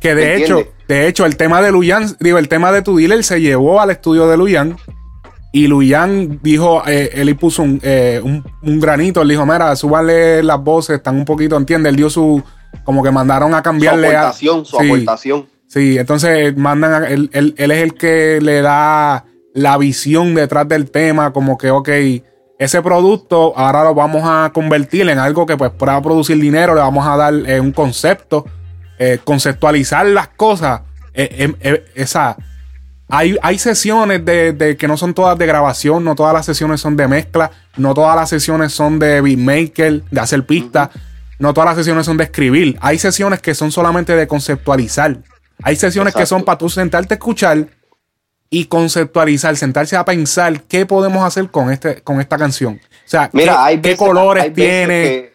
Que 0.00 0.14
de 0.14 0.24
¿Me 0.26 0.36
hecho, 0.36 0.64
de 0.88 1.08
hecho, 1.08 1.26
el 1.26 1.36
tema 1.36 1.60
de 1.60 1.72
Luyan, 1.72 2.06
digo, 2.20 2.38
el 2.38 2.48
tema 2.48 2.70
de 2.72 2.82
tu 2.82 2.96
dealer 2.96 3.22
se 3.24 3.40
llevó 3.40 3.80
al 3.80 3.90
estudio 3.90 4.28
de 4.28 4.36
Luyan. 4.36 4.76
Y 5.52 5.66
Luyan 5.66 6.38
dijo, 6.42 6.84
eh, 6.86 7.10
él 7.12 7.28
y 7.28 7.34
puso 7.34 7.62
un, 7.64 7.80
eh, 7.82 8.20
un- 8.22 8.44
un 8.62 8.78
granito, 8.80 9.20
él 9.22 9.28
dijo, 9.28 9.44
mira, 9.44 9.74
súbale 9.74 10.44
las 10.44 10.62
voces, 10.62 10.98
están 10.98 11.16
un 11.16 11.24
poquito, 11.24 11.56
¿entiendes? 11.56 11.90
Él 11.90 11.96
dio 11.96 12.08
su, 12.08 12.40
como 12.84 13.02
que 13.02 13.10
mandaron 13.10 13.52
a 13.54 13.58
Su 13.58 13.62
cambiarle 13.64 14.14
a- 14.14 14.20
aportación, 14.20 14.64
su 14.64 14.76
Sí. 14.78 14.86
aportación. 14.86 15.46
Sí, 15.66 15.98
entonces 15.98 16.56
mandan 16.56 17.02
a- 17.02 17.08
él, 17.08 17.28
él- 17.32 17.54
él 17.58 17.70
es 17.72 17.82
el 17.82 17.94
que 17.94 18.38
le 18.40 18.62
da 18.62 19.24
la 19.54 19.76
visión 19.78 20.34
detrás 20.34 20.68
del 20.68 20.90
tema, 20.90 21.32
como 21.32 21.58
que, 21.58 21.70
ok, 21.70 21.88
ese 22.58 22.82
producto 22.82 23.56
ahora 23.56 23.84
lo 23.84 23.94
vamos 23.94 24.22
a 24.24 24.50
convertir 24.52 25.08
en 25.08 25.18
algo 25.18 25.46
que 25.46 25.56
pues 25.56 25.70
pueda 25.70 26.00
producir 26.02 26.38
dinero, 26.38 26.74
le 26.74 26.80
vamos 26.80 27.06
a 27.06 27.16
dar 27.16 27.34
eh, 27.46 27.58
un 27.58 27.72
concepto, 27.72 28.46
eh, 28.98 29.18
conceptualizar 29.24 30.06
las 30.06 30.28
cosas. 30.28 30.82
eh, 31.14 31.54
eh, 31.60 31.84
esa, 31.94 32.36
hay, 33.08 33.36
hay 33.42 33.58
sesiones 33.58 34.24
de, 34.24 34.52
de 34.52 34.76
que 34.76 34.86
no 34.86 34.96
son 34.96 35.14
todas 35.14 35.36
de 35.36 35.46
grabación, 35.46 36.04
no 36.04 36.14
todas 36.14 36.32
las 36.32 36.46
sesiones 36.46 36.80
son 36.80 36.96
de 36.96 37.08
mezcla, 37.08 37.50
no 37.76 37.92
todas 37.92 38.14
las 38.14 38.28
sesiones 38.28 38.72
son 38.72 38.98
de 38.98 39.20
beatmaker, 39.20 40.04
de 40.08 40.20
hacer 40.20 40.46
pistas, 40.46 40.90
no 41.38 41.52
todas 41.52 41.70
las 41.70 41.76
sesiones 41.76 42.06
son 42.06 42.18
de 42.18 42.24
escribir. 42.24 42.78
Hay 42.80 42.98
sesiones 42.98 43.40
que 43.40 43.54
son 43.54 43.72
solamente 43.72 44.14
de 44.14 44.28
conceptualizar. 44.28 45.18
Hay 45.62 45.76
sesiones 45.76 46.14
que 46.14 46.26
son 46.26 46.44
para 46.44 46.58
tú 46.58 46.68
sentarte 46.68 47.14
a 47.14 47.16
escuchar 47.16 47.66
y 48.52 48.64
conceptualizar, 48.66 49.56
sentarse 49.56 49.96
a 49.96 50.04
pensar 50.04 50.62
qué 50.64 50.84
podemos 50.84 51.22
hacer 51.24 51.48
con, 51.50 51.70
este, 51.70 52.02
con 52.02 52.20
esta 52.20 52.36
canción. 52.36 52.80
O 52.82 53.08
sea, 53.08 53.30
Mira, 53.32 53.52
qué, 53.52 53.58
hay 53.60 53.76
qué 53.76 53.90
veces- 53.90 53.98
colores 53.98 54.42
hay 54.44 54.50
tiene. 54.50 54.86
que-. 55.02 55.30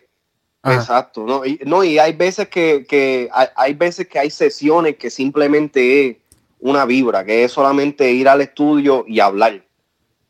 Exacto, 0.67 1.25
no 1.27 1.45
y, 1.45 1.59
no, 1.63 1.83
y 1.83 1.99
hay 1.99 2.13
veces 2.13 2.49
que, 2.49 2.85
que 2.89 3.29
hay, 3.31 3.47
hay 3.55 3.73
veces 3.75 4.07
que 4.07 4.17
hay 4.17 4.31
sesiones 4.31 4.95
que 4.97 5.11
simplemente 5.11 6.07
es 6.09 6.17
una 6.59 6.85
vibra, 6.85 7.23
que 7.23 7.43
es 7.43 7.51
solamente 7.51 8.11
ir 8.11 8.27
al 8.27 8.41
estudio 8.41 9.05
y 9.07 9.19
hablar, 9.19 9.63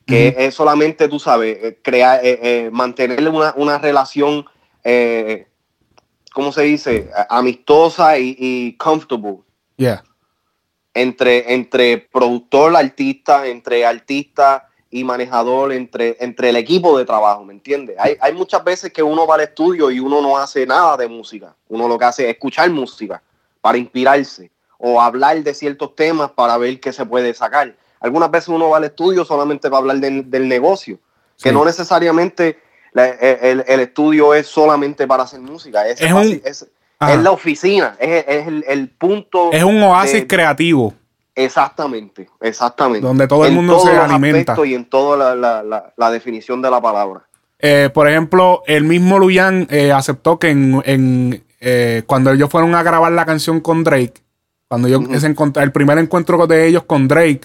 que 0.05 0.35
es 0.37 0.53
solamente, 0.53 1.07
tú 1.07 1.19
sabes, 1.19 1.57
eh, 1.61 1.79
crear, 1.81 2.19
eh, 2.21 2.37
eh, 2.43 2.69
mantener 2.69 3.27
una, 3.29 3.53
una 3.55 3.77
relación, 3.77 4.45
eh, 4.83 5.47
¿cómo 6.33 6.51
se 6.51 6.63
dice? 6.63 7.09
Amistosa 7.29 8.19
y, 8.19 8.35
y 8.37 8.73
comfortable 8.73 9.37
Yeah. 9.77 10.03
Entre, 10.95 11.53
entre 11.53 11.97
productor, 11.99 12.75
artista, 12.75 13.45
entre 13.45 13.85
artista 13.85 14.69
y 14.89 15.03
manejador, 15.03 15.73
entre, 15.73 16.15
entre 16.21 16.49
el 16.49 16.55
equipo 16.55 16.97
de 16.97 17.03
trabajo, 17.05 17.43
¿me 17.43 17.53
entiendes? 17.53 17.97
Hay, 17.99 18.15
hay 18.19 18.33
muchas 18.33 18.63
veces 18.63 18.91
que 18.93 19.03
uno 19.03 19.27
va 19.27 19.35
al 19.35 19.41
estudio 19.41 19.91
y 19.91 19.99
uno 19.99 20.21
no 20.21 20.37
hace 20.37 20.65
nada 20.65 20.95
de 20.95 21.07
música. 21.09 21.53
Uno 21.67 21.87
lo 21.87 21.99
que 21.99 22.05
hace 22.05 22.23
es 22.23 22.29
escuchar 22.35 22.69
música 22.71 23.21
para 23.61 23.77
inspirarse 23.77 24.49
o 24.77 25.01
hablar 25.01 25.43
de 25.43 25.53
ciertos 25.53 25.95
temas 25.95 26.31
para 26.31 26.57
ver 26.57 26.79
qué 26.79 26.93
se 26.93 27.05
puede 27.05 27.33
sacar. 27.33 27.75
Algunas 27.99 28.31
veces 28.31 28.47
uno 28.49 28.69
va 28.69 28.77
al 28.77 28.85
estudio 28.85 29.25
solamente 29.25 29.69
para 29.69 29.79
hablar 29.79 29.97
del, 29.97 30.29
del 30.29 30.47
negocio, 30.47 30.97
que 31.41 31.49
Sí. 31.49 31.53
no 31.55 31.65
necesariamente 31.65 32.57
la- 32.93 33.09
el, 33.09 33.65
el 33.67 33.79
estudio 33.81 34.33
es 34.33 34.47
solamente 34.47 35.05
para 35.07 35.23
hacer 35.23 35.41
música. 35.41 35.85
Es, 35.87 35.99
Es 35.99 36.13
un- 36.13 36.41
es- 36.45 36.67
Ajá. 36.99 37.13
es 37.13 37.19
la 37.21 37.31
oficina, 37.31 37.95
es, 37.99 38.25
es 38.27 38.47
el, 38.47 38.63
el 38.67 38.89
punto. 38.89 39.51
Es 39.51 39.63
un 39.63 39.81
oasis 39.83 40.13
de- 40.21 40.27
creativo. 40.27 40.93
Exactamente, 41.33 42.29
exactamente. 42.41 43.05
Donde 43.05 43.27
todo 43.27 43.43
el 43.45 43.49
En 43.49 43.55
mundo 43.55 43.73
todos 43.73 43.89
se 43.89 43.95
los 43.95 44.03
alimenta. 44.09 44.55
Y 44.65 44.73
en 44.73 44.85
toda 44.85 45.17
la, 45.17 45.35
la- 45.35 45.63
la- 45.63 45.93
la 45.95 46.11
definición 46.11 46.61
de 46.61 46.71
la 46.71 46.81
palabra. 46.81 47.27
Eh, 47.59 47.89
por 47.93 48.07
ejemplo, 48.09 48.63
el 48.67 48.83
mismo 48.85 49.19
Luyan 49.19 49.67
eh, 49.69 49.91
aceptó 49.91 50.39
que 50.39 50.49
en, 50.49 50.81
en, 50.85 51.43
eh, 51.59 52.03
cuando 52.05 52.31
ellos 52.31 52.49
fueron 52.49 52.73
a 52.75 52.83
grabar 52.83 53.11
la 53.11 53.25
canción 53.25 53.59
con 53.59 53.83
Drake, 53.83 54.13
cuando 54.67 54.87
Ujú. 54.87 55.19
se 55.19 55.29
encont- 55.35 55.61
el 55.61 55.71
primer 55.71 55.97
encuentro 55.97 56.47
de 56.47 56.67
ellos 56.67 56.83
con 56.83 57.07
Drake 57.07 57.41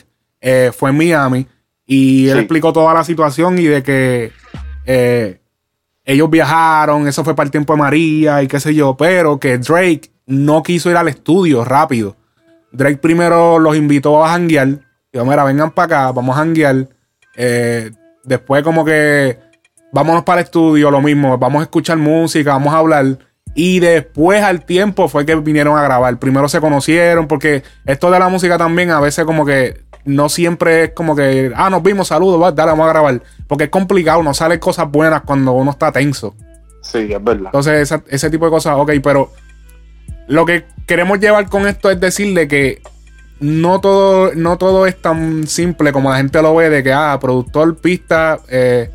fue 0.73 0.91
en 0.91 0.97
Miami 0.97 1.47
y 1.87 2.29
él 2.29 2.35
Sí. 2.35 2.39
explicó 2.41 2.73
toda 2.73 2.95
la 2.95 3.05
situación 3.05 3.59
y 3.59 3.65
de 3.65 3.83
que 3.83 4.33
eh, 4.87 5.41
ellos 6.13 6.29
viajaron, 6.29 7.07
eso 7.07 7.23
fue 7.23 7.37
para 7.37 7.45
el 7.45 7.51
tiempo 7.53 7.73
de 7.73 7.79
María 7.79 8.43
y 8.43 8.49
qué 8.49 8.59
sé 8.59 8.75
yo, 8.75 8.97
pero 8.97 9.39
que 9.39 9.59
Drake 9.59 10.11
no 10.27 10.63
quiso 10.63 10.91
ir 10.91 10.97
al 10.97 11.07
estudio 11.07 11.65
rápido. 11.65 12.17
Drake 12.73 12.97
primero 12.97 13.61
los 13.61 13.77
invitó 13.77 14.25
a 14.25 14.31
janguear. 14.31 14.81
Dijo, 15.13 15.25
mira, 15.25 15.45
vengan 15.45 15.71
para 15.71 15.87
acá, 15.87 16.13
vamos 16.13 16.37
a 16.37 16.41
janguear. 16.41 16.89
Eh, 17.37 17.93
después 18.25 18.65
como 18.65 18.85
que 18.85 19.39
vámonos 19.93 20.25
para 20.25 20.41
el 20.41 20.47
estudio, 20.47 20.91
lo 20.91 21.01
mismo, 21.01 21.39
vamos 21.39 21.61
a 21.61 21.65
escuchar 21.65 21.97
música, 21.97 22.55
vamos 22.55 22.75
a 22.75 22.79
hablar. 22.79 23.19
Y 23.55 23.79
después 23.79 24.43
al 24.43 24.65
tiempo 24.65 25.09
fue 25.09 25.25
que 25.25 25.37
vinieron 25.37 25.79
a 25.79 25.83
grabar. 25.83 26.19
Primero 26.19 26.49
se 26.49 26.61
conocieron, 26.61 27.29
porque 27.29 27.63
esto 27.85 28.11
de 28.11 28.19
la 28.19 28.29
música 28.29 28.59
también 28.59 28.91
a 28.91 29.01
veces 29.01 29.25
como 29.25 29.47
que 29.47 29.81
no 30.05 30.29
siempre 30.29 30.85
es 30.85 30.91
como 30.91 31.15
que, 31.15 31.53
ah, 31.55 31.71
nos 31.71 31.83
vimos, 31.83 32.09
saludos, 32.09 32.41
va, 32.43 32.53
dale, 32.53 32.71
vamos 32.73 32.87
a 32.87 32.91
grabar. 32.93 33.23
Porque 33.47 33.65
es 33.65 33.71
complicado, 33.71 34.23
no 34.23 34.35
salen 34.35 34.59
cosas 34.59 34.91
buenas 34.91 35.23
cuando 35.23 35.53
uno 35.53 35.71
está 35.71 35.93
tenso. 35.93 36.35
Sí, 36.83 37.13
es 37.13 37.23
verdad. 37.23 37.47
Entonces, 37.47 37.81
esa- 37.83 38.03
ese 38.09 38.31
tipo 38.31 38.45
de 38.47 38.51
cosas, 38.51 38.75
ok, 38.77 38.93
pero 39.03 39.31
lo 40.29 40.47
que 40.47 40.65
queremos 40.87 41.21
llevar 41.21 41.49
con 41.49 41.67
esto 41.67 41.91
es 41.91 42.01
decirle 42.01 42.49
que 42.49 42.81
no 43.41 43.81
todo, 43.81 44.33
no 44.35 44.59
todo 44.59 44.87
es 44.87 45.01
tan 45.01 45.47
simple 45.47 45.93
como 45.93 46.11
la 46.11 46.17
gente 46.19 46.41
lo 46.43 46.55
ve, 46.55 46.71
de 46.71 46.83
que, 46.83 46.93
ah, 46.93 47.19
productor, 47.21 47.77
pista, 47.77 48.39
eh, 48.49 48.91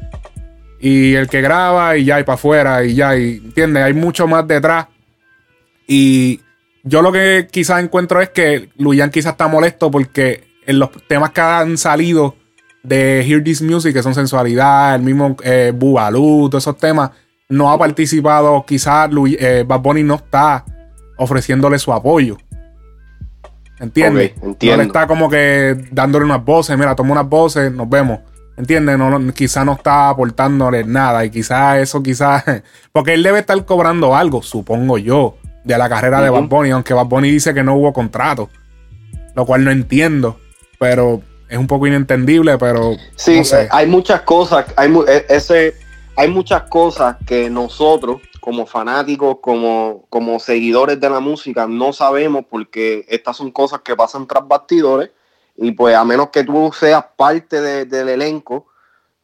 y 0.79 1.13
el 1.15 1.27
que 1.27 1.41
graba 1.41 1.97
y 1.97 2.05
ya, 2.05 2.19
y 2.19 2.23
para 2.23 2.35
afuera, 2.35 2.83
y 2.83 2.95
ya, 2.95 3.15
y 3.17 3.37
entiende, 3.43 3.81
hay 3.81 3.93
mucho 3.93 4.27
más 4.27 4.47
detrás. 4.47 4.87
Y 5.87 6.41
yo 6.83 7.01
lo 7.01 7.11
que 7.11 7.47
quizás 7.51 7.83
encuentro 7.83 8.21
es 8.21 8.29
que 8.29 8.69
Luyan 8.77 9.09
quizás 9.09 9.33
está 9.33 9.47
molesto 9.47 9.89
porque 9.91 10.43
en 10.65 10.79
los 10.79 10.89
temas 11.07 11.31
que 11.31 11.41
han 11.41 11.77
salido 11.77 12.35
de 12.83 13.25
Hear 13.27 13.43
This 13.43 13.61
Music, 13.61 13.93
que 13.93 14.03
son 14.03 14.13
sensualidad, 14.13 14.95
el 14.95 15.01
mismo 15.01 15.35
eh, 15.43 15.71
Bubalú, 15.75 16.49
todos 16.49 16.63
esos 16.63 16.77
temas, 16.77 17.11
no 17.49 17.71
ha 17.71 17.77
participado, 17.77 18.63
quizás 18.65 19.09
eh, 19.39 19.63
Bad 19.67 19.79
Bunny 19.79 20.03
no 20.03 20.15
está 20.15 20.65
ofreciéndole 21.17 21.79
su 21.79 21.93
apoyo. 21.93 22.37
¿Entiendes? 23.79 24.33
Ok, 24.37 24.43
entiendo. 24.43 24.77
No 24.77 24.83
le 24.83 24.87
está 24.87 25.07
como 25.07 25.29
que 25.29 25.87
dándole 25.91 26.25
unas 26.25 26.43
voces, 26.43 26.77
mira, 26.77 26.95
toma 26.95 27.11
unas 27.11 27.27
voces, 27.27 27.71
nos 27.71 27.89
vemos. 27.89 28.19
¿Entiendes? 28.57 28.97
No, 28.97 29.19
no, 29.19 29.33
quizás 29.33 29.65
no 29.65 29.73
está 29.73 30.09
aportándole 30.09 30.85
nada 30.85 31.25
y 31.25 31.29
quizás 31.29 31.79
eso, 31.79 32.01
quizás... 32.01 32.43
Porque 32.93 33.13
él 33.13 33.21
debe 33.21 33.39
estar 33.39 33.65
cobrando 33.65 34.15
algo, 34.15 34.41
supongo 34.41 34.97
yo, 34.97 35.37
de 35.65 35.77
la 35.77 35.89
carrera 35.89 36.21
de. 36.21 36.29
Bad 36.29 36.43
Bunny, 36.43 36.71
aunque 36.71 36.93
Bad 36.93 37.07
Bunny 37.07 37.31
dice 37.31 37.53
que 37.53 37.63
no 37.63 37.75
hubo 37.75 37.91
contrato, 37.91 38.49
lo 39.35 39.45
cual 39.45 39.65
no 39.65 39.71
entiendo, 39.71 40.39
pero 40.79 41.21
es 41.49 41.57
un 41.57 41.67
poco 41.67 41.87
inentendible, 41.87 42.57
pero 42.57 42.95
Sí, 43.15 43.37
no 43.37 43.43
sé. 43.43 43.67
hay 43.71 43.87
muchas 43.87 44.21
cosas, 44.21 44.65
hay, 44.75 44.89
mu- 44.89 45.03
eh, 45.03 45.25
ese, 45.29 45.75
hay 46.17 46.29
muchas 46.29 46.63
cosas 46.63 47.17
que 47.25 47.49
nosotros, 47.49 48.21
como 48.39 48.65
fanáticos, 48.65 49.37
como, 49.41 50.05
como 50.09 50.39
seguidores 50.39 50.99
de 50.99 51.09
la 51.09 51.19
música, 51.19 51.67
no 51.67 51.93
sabemos 51.93 52.45
porque 52.49 53.05
estas 53.07 53.37
son 53.37 53.51
cosas 53.51 53.81
que 53.81 53.95
pasan 53.95 54.27
tras 54.27 54.47
bastidores 54.47 55.11
y 55.57 55.71
pues 55.71 55.95
a 55.95 56.03
menos 56.03 56.29
que 56.29 56.43
tú 56.43 56.71
seas 56.77 57.03
parte 57.15 57.61
de- 57.61 57.85
del 57.85 58.09
elenco, 58.09 58.67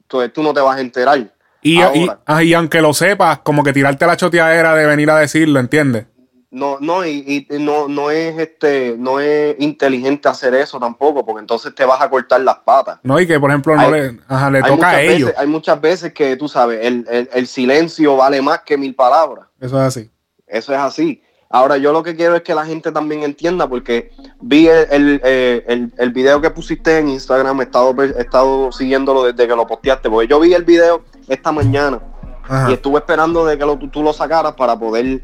entonces 0.03 0.31
tú 0.33 0.43
no 0.43 0.53
te 0.53 0.61
vas 0.61 0.77
a 0.77 0.81
enterar. 0.81 1.19
Y, 1.63 1.79
y, 1.79 2.09
ah, 2.25 2.43
y 2.43 2.53
aunque 2.55 2.81
lo 2.81 2.93
sepas, 2.93 3.39
como 3.39 3.63
que 3.63 3.71
tirarte 3.73 4.07
la 4.07 4.17
choteadera 4.17 4.73
de 4.75 4.85
venir 4.87 5.09
a 5.11 5.17
decirlo, 5.19 5.59
¿entiendes? 5.59 6.05
No, 6.53 6.77
no, 6.81 7.05
y, 7.05 7.47
y 7.49 7.59
no, 7.59 7.87
no 7.87 8.11
es 8.11 8.37
este, 8.37 8.95
no 8.97 9.21
es 9.21 9.55
inteligente 9.59 10.27
hacer 10.27 10.53
eso 10.53 10.79
tampoco, 10.81 11.25
porque 11.25 11.39
entonces 11.39 11.73
te 11.73 11.85
vas 11.85 12.01
a 12.01 12.09
cortar 12.09 12.41
las 12.41 12.57
patas. 12.57 12.99
No, 13.03 13.17
y 13.21 13.25
que 13.25 13.39
por 13.39 13.49
ejemplo 13.51 13.73
no 13.75 13.81
Hay- 13.83 13.91
le, 13.91 14.19
ajá, 14.27 14.49
le 14.49 14.61
toca 14.61 14.89
a 14.89 15.01
ellos. 15.01 15.27
veces, 15.29 15.39
hay 15.39 15.47
muchas 15.47 15.79
veces 15.79 16.13
que 16.13 16.35
tú 16.35 16.49
sabes, 16.49 16.85
el, 16.85 17.05
el- 17.09 17.29
el 17.31 17.47
silencio 17.47 18.17
vale 18.17 18.41
más 18.41 18.63
que 18.63 18.77
mil 18.77 18.93
palabras. 18.93 19.45
Eso 19.61 19.77
es 19.79 19.87
así. 19.87 20.11
Eso 20.45 20.73
es 20.73 20.79
así. 20.79 21.23
Ahora, 21.49 21.77
yo 21.77 21.93
lo 21.93 22.03
que 22.03 22.17
quiero 22.17 22.35
es 22.35 22.41
que 22.41 22.53
la 22.53 22.65
gente 22.65 22.91
también 22.91 23.23
entienda, 23.23 23.67
porque 23.69 24.11
vi 24.41 24.67
el, 24.67 24.87
el, 24.91 25.21
eh, 25.23 25.63
el- 25.69 25.93
el 25.97 26.11
video 26.11 26.41
que 26.41 26.49
pusiste 26.49 26.97
en 26.97 27.07
Instagram, 27.09 27.61
he 27.61 27.63
estado, 27.63 27.95
he 28.03 28.21
estado 28.21 28.73
siguiéndolo 28.73 29.23
desde 29.23 29.47
que 29.47 29.55
lo 29.55 29.65
posteaste, 29.67 30.09
porque 30.09 30.27
yo 30.27 30.37
vi 30.41 30.53
el 30.53 30.65
video 30.65 31.03
esta 31.29 31.53
mañana 31.53 32.01
Ajá. 32.43 32.69
y 32.69 32.73
estuve 32.73 32.99
esperando 32.99 33.45
de 33.45 33.57
que 33.57 33.65
lo, 33.65 33.77
tú, 33.77 33.87
tú 33.89 34.03
lo 34.03 34.11
sacaras 34.11 34.53
para 34.53 34.77
poder 34.77 35.23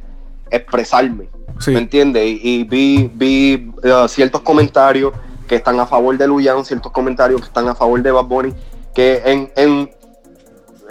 expresarme. 0.51 1.29
Sí. 1.59 1.71
¿Me 1.71 1.79
entiendes? 1.79 2.23
Y, 2.25 2.39
y 2.43 2.63
vi, 2.63 3.11
vi 3.13 3.71
eh, 3.83 4.05
ciertos 4.07 4.41
comentarios 4.41 5.13
que 5.47 5.55
están 5.55 5.79
a 5.79 5.87
favor 5.87 6.17
de 6.17 6.27
Luyan, 6.27 6.63
ciertos 6.65 6.91
comentarios 6.91 7.41
que 7.41 7.47
están 7.47 7.67
a 7.67 7.75
favor 7.75 8.01
de 8.01 8.11
Bad 8.11 8.25
Bunny, 8.25 8.53
que 8.93 9.21
en, 9.25 9.51
en, 9.55 9.89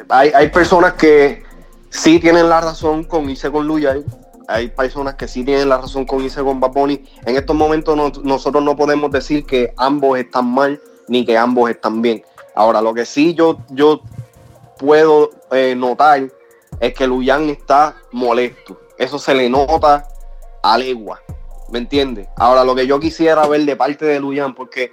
hay, 0.08 0.30
hay 0.34 0.48
personas 0.50 0.94
que 0.94 1.42
sí 1.90 2.18
tienen 2.18 2.48
la 2.48 2.60
razón 2.60 3.04
con 3.04 3.28
irse 3.30 3.50
con 3.50 3.66
Luyan. 3.66 4.04
Hay 4.48 4.68
personas 4.68 5.14
que 5.16 5.26
sí 5.26 5.44
tienen 5.44 5.68
la 5.68 5.78
razón 5.78 6.04
con 6.06 6.22
irse 6.22 6.40
con 6.42 6.60
Bad 6.60 6.70
Bunny. 6.72 7.04
En 7.26 7.36
estos 7.36 7.54
momentos 7.56 7.96
no- 7.96 8.12
nosotros 8.22 8.62
no 8.62 8.76
podemos 8.76 9.10
decir 9.10 9.44
que 9.44 9.72
ambos 9.76 10.18
están 10.18 10.46
mal 10.46 10.80
ni 11.08 11.24
que 11.24 11.36
ambos 11.36 11.68
están 11.70 12.00
bien. 12.00 12.22
Ahora, 12.54 12.80
lo 12.80 12.94
que 12.94 13.04
sí 13.04 13.34
yo, 13.34 13.58
yo 13.70 14.00
puedo 14.78 15.30
eh, 15.50 15.74
notar 15.76 16.28
es 16.80 16.94
que 16.94 17.06
Luyan 17.06 17.50
está 17.50 17.96
molesto. 18.12 18.80
Eso 18.98 19.18
se 19.18 19.34
le 19.34 19.48
nota 19.48 20.06
a 20.62 20.78
legua. 20.78 21.20
¿Me 21.70 21.78
entiendes? 21.78 22.28
Ahora, 22.36 22.64
lo 22.64 22.74
que 22.74 22.86
yo 22.86 23.00
quisiera 23.00 23.46
ver 23.46 23.64
de 23.64 23.76
parte 23.76 24.04
de 24.04 24.20
Luyan, 24.20 24.54
porque 24.54 24.92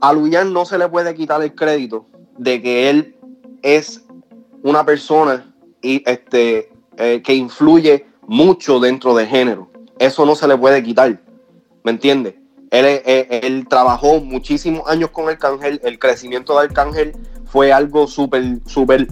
a 0.00 0.12
Luyan 0.12 0.52
no 0.52 0.64
se 0.64 0.78
le 0.78 0.88
puede 0.88 1.14
quitar 1.14 1.42
el 1.42 1.54
crédito 1.54 2.06
de 2.36 2.60
que 2.60 2.90
él 2.90 3.16
es 3.62 4.04
una 4.62 4.84
persona 4.84 5.54
y 5.82 6.02
este 6.08 6.70
eh, 6.96 7.22
que 7.22 7.34
influye 7.34 8.06
mucho 8.26 8.80
dentro 8.80 9.14
del 9.14 9.26
género. 9.26 9.70
Eso 9.98 10.26
no 10.26 10.34
se 10.34 10.46
le 10.46 10.56
puede 10.56 10.82
quitar. 10.82 11.20
¿Me 11.82 11.90
entiendes? 11.90 12.34
Él, 12.70 12.84
eh, 12.86 13.64
trabajó 13.68 14.20
muchísimos 14.20 14.88
años 14.88 15.10
con 15.10 15.28
Arcángel. 15.28 15.80
El 15.82 15.98
crecimiento 15.98 16.54
de 16.54 16.66
Arcángel 16.66 17.16
fue 17.46 17.72
algo 17.72 18.06
súper, 18.06 18.60
súper 18.66 19.08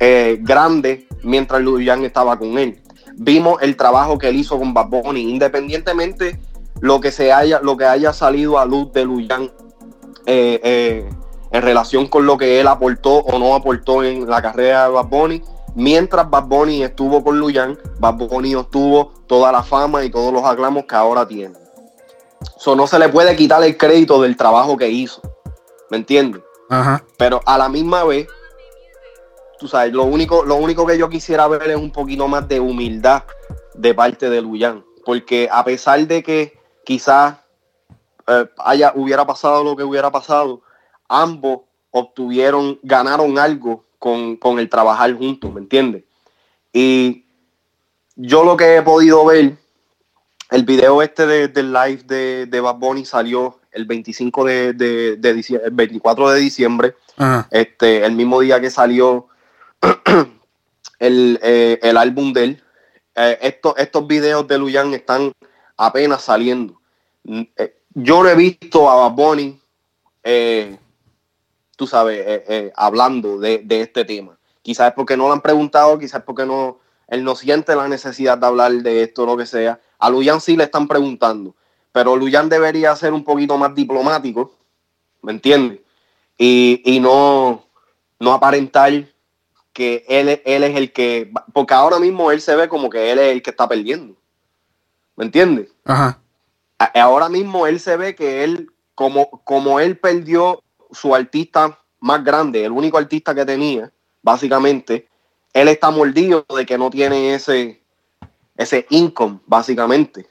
eh, 0.00 0.38
grande 0.40 1.06
mientras 1.22 1.60
Luyan 1.62 2.04
estaba 2.04 2.38
con 2.38 2.58
él. 2.58 2.80
Vimos 3.18 3.60
el 3.62 3.76
trabajo 3.76 4.16
que 4.16 4.28
él 4.28 4.36
hizo 4.36 4.58
con 4.58 4.72
Bad 4.72 4.88
Bunny, 4.88 5.28
independientemente 5.30 6.38
lo 6.80 7.00
que 7.00 7.10
se 7.10 7.32
haya, 7.32 7.60
lo 7.60 7.76
que 7.76 7.84
haya 7.84 8.12
salido 8.12 8.58
a 8.58 8.64
luz 8.64 8.92
de 8.92 9.04
Luyan 9.04 9.50
eh, 10.26 10.60
eh, 10.62 11.10
en 11.50 11.62
relación 11.62 12.06
con 12.06 12.26
lo 12.26 12.36
que 12.38 12.60
él 12.60 12.68
aportó 12.68 13.16
o 13.18 13.38
no 13.38 13.54
aportó 13.54 14.04
en 14.04 14.28
la 14.28 14.40
carrera 14.40 14.84
de 14.84 14.90
Bad 14.90 15.06
Bunny. 15.06 15.42
Mientras 15.74 16.30
Bad 16.30 16.44
Bunny 16.44 16.82
estuvo 16.82 17.24
con 17.24 17.40
Luyan, 17.40 17.76
Bad 17.98 18.14
Bunny 18.14 18.54
obtuvo 18.54 19.12
toda 19.26 19.50
la 19.50 19.62
fama 19.62 20.04
y 20.04 20.10
todos 20.10 20.32
los 20.32 20.44
aclamos 20.44 20.84
que 20.84 20.94
ahora 20.94 21.26
tiene. 21.26 21.54
Eso 22.56 22.76
no 22.76 22.86
se 22.86 22.98
le 22.98 23.08
puede 23.08 23.34
quitar 23.34 23.62
el 23.64 23.76
crédito 23.76 24.22
del 24.22 24.36
trabajo 24.36 24.76
que 24.76 24.88
hizo. 24.88 25.20
¿Me 25.90 25.96
entiendes? 25.96 26.42
Pero 27.16 27.40
a 27.46 27.58
la 27.58 27.68
misma 27.68 28.04
vez, 28.04 28.28
tú 29.58 29.68
sabes, 29.68 29.92
lo 29.92 30.04
único, 30.04 30.44
lo 30.44 30.56
único 30.56 30.86
que 30.86 30.96
yo 30.98 31.08
quisiera 31.08 31.46
ver 31.48 31.70
es 31.70 31.76
un 31.76 31.90
poquito 31.90 32.28
más 32.28 32.46
de 32.48 32.60
humildad 32.60 33.24
de 33.74 33.94
parte 33.94 34.30
de 34.30 34.40
Luyan. 34.40 34.84
Porque 35.04 35.48
a 35.50 35.64
pesar 35.64 36.06
de 36.06 36.22
que 36.22 36.58
quizás 36.84 37.36
eh, 38.26 38.46
haya, 38.58 38.92
hubiera 38.94 39.26
pasado 39.26 39.64
lo 39.64 39.74
que 39.76 39.84
hubiera 39.84 40.10
pasado, 40.10 40.62
ambos 41.08 41.60
obtuvieron, 41.90 42.78
ganaron 42.82 43.38
algo 43.38 43.84
con, 43.98 44.36
con 44.36 44.58
el 44.58 44.68
trabajar 44.68 45.12
juntos, 45.14 45.52
¿me 45.52 45.60
entiendes? 45.60 46.04
Y 46.72 47.24
yo 48.14 48.44
lo 48.44 48.56
que 48.56 48.76
he 48.76 48.82
podido 48.82 49.24
ver, 49.24 49.56
el 50.50 50.64
video 50.64 51.02
este 51.02 51.26
de- 51.26 51.48
del 51.48 51.72
live 51.72 52.02
de, 52.04 52.46
de 52.46 52.60
Bad 52.60 52.76
Bunny 52.76 53.04
salió 53.04 53.58
el 53.72 53.86
25 53.86 54.44
de, 54.44 54.72
de, 54.74 55.16
de 55.16 55.34
dicie- 55.34 55.60
el 55.64 55.70
24 55.70 56.30
de 56.30 56.40
diciembre, 56.40 56.94
Ajá. 57.16 57.48
este, 57.50 58.04
el 58.04 58.12
mismo 58.12 58.40
día 58.40 58.60
que 58.60 58.70
salió 58.70 59.26
el, 60.98 61.38
eh, 61.42 61.78
el 61.82 61.96
álbum 61.96 62.32
de 62.32 62.44
él. 62.44 62.62
Eh, 63.20 63.56
estos, 63.76 64.06
videos 64.06 64.46
de 64.46 64.58
Luyan 64.58 64.94
están 64.94 65.32
apenas 65.76 66.22
saliendo. 66.22 66.80
Eh, 67.24 67.76
yo 67.94 68.22
no 68.22 68.28
he 68.28 68.36
visto 68.36 68.88
a 68.88 68.94
Bad 68.94 69.16
Bunny, 69.16 69.60
eh, 70.22 70.78
tú 71.76 71.86
sabes, 71.86 72.72
hablando 72.76 73.40
de, 73.40 73.58
de 73.58 73.80
este 73.80 74.04
tema. 74.04 74.38
Quizás 74.62 74.88
es 74.88 74.94
porque 74.94 75.16
no 75.16 75.26
lo 75.26 75.32
han 75.32 75.40
preguntado, 75.40 75.98
quizás 75.98 76.20
es 76.20 76.24
porque 76.24 76.46
no, 76.46 76.78
él 77.08 77.24
no 77.24 77.34
siente 77.34 77.74
la 77.74 77.88
necesidad 77.88 78.38
de 78.38 78.46
hablar 78.46 78.70
de 78.70 79.02
esto 79.02 79.26
lo 79.26 79.36
que 79.36 79.46
sea. 79.46 79.80
A 79.98 80.10
Luyan 80.10 80.40
sí 80.40 80.56
le 80.56 80.64
están 80.64 80.86
preguntando, 80.86 81.56
pero 81.90 82.14
Luyan 82.14 82.48
debería 82.48 82.94
ser 82.94 83.12
un 83.12 83.24
poquito 83.24 83.58
más 83.58 83.74
diplomático, 83.74 84.52
¿me 85.22 85.32
entiendes? 85.32 85.80
Y, 86.36 86.82
y 86.84 87.00
no, 87.00 87.64
no 88.20 88.32
aparentar 88.32 88.92
que 89.78 90.04
él, 90.08 90.28
es- 90.28 90.40
él 90.44 90.64
es 90.64 90.76
el 90.76 90.92
que, 90.92 91.30
porque 91.52 91.72
ahora 91.72 92.00
mismo 92.00 92.32
él 92.32 92.40
se 92.40 92.56
ve 92.56 92.68
como 92.68 92.90
que 92.90 93.12
él 93.12 93.18
es 93.20 93.30
el 93.32 93.42
que 93.42 93.50
está 93.50 93.68
perdiendo, 93.68 94.16
¿me 95.14 95.24
entiendes? 95.24 95.68
Ajá. 95.84 96.18
Ahora 96.94 97.28
mismo 97.28 97.64
él 97.68 97.78
se 97.78 97.96
ve 97.96 98.16
que 98.16 98.42
él, 98.42 98.68
como, 98.96 99.30
como 99.44 99.78
él 99.78 99.96
perdió 99.96 100.64
su 100.90 101.14
artista 101.14 101.78
más 102.00 102.24
grande, 102.24 102.64
el 102.64 102.72
único 102.72 102.98
artista 102.98 103.32
que 103.36 103.44
tenía, 103.44 103.92
básicamente, 104.20 105.06
él 105.52 105.68
está 105.68 105.90
mordido 105.92 106.44
de 106.56 106.66
que 106.66 106.76
no 106.76 106.90
tiene 106.90 107.34
ese, 107.34 107.80
ese 108.56 108.84
income, 108.90 109.38
básicamente. 109.46 110.26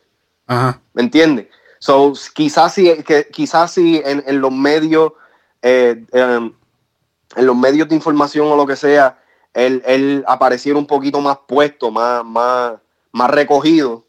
Ajá. 0.45 0.81
¿Me 0.93 1.03
entiendes? 1.03 1.47
So, 1.79 2.11
quizás 2.35 2.73
si, 2.73 3.01
que, 3.03 3.27
quizás 3.31 3.71
si 3.71 4.01
en, 4.03 4.23
en 4.27 4.41
los 4.41 4.51
medios, 4.51 5.13
eh, 5.61 6.03
em, 6.11 6.53
en 7.35 7.45
los 7.45 7.55
medios 7.55 7.87
de 7.87 7.95
información 7.95 8.47
o 8.47 8.57
lo 8.57 8.65
que 8.65 8.75
sea, 8.75 9.17
él, 9.53 9.83
él 9.85 10.23
apareciera 10.27 10.77
un 10.77 10.87
poquito 10.87 11.21
más 11.21 11.39
puesto, 11.47 11.91
más, 11.91 12.23
más, 12.23 12.73
más 13.11 13.29
recogido, 13.31 14.05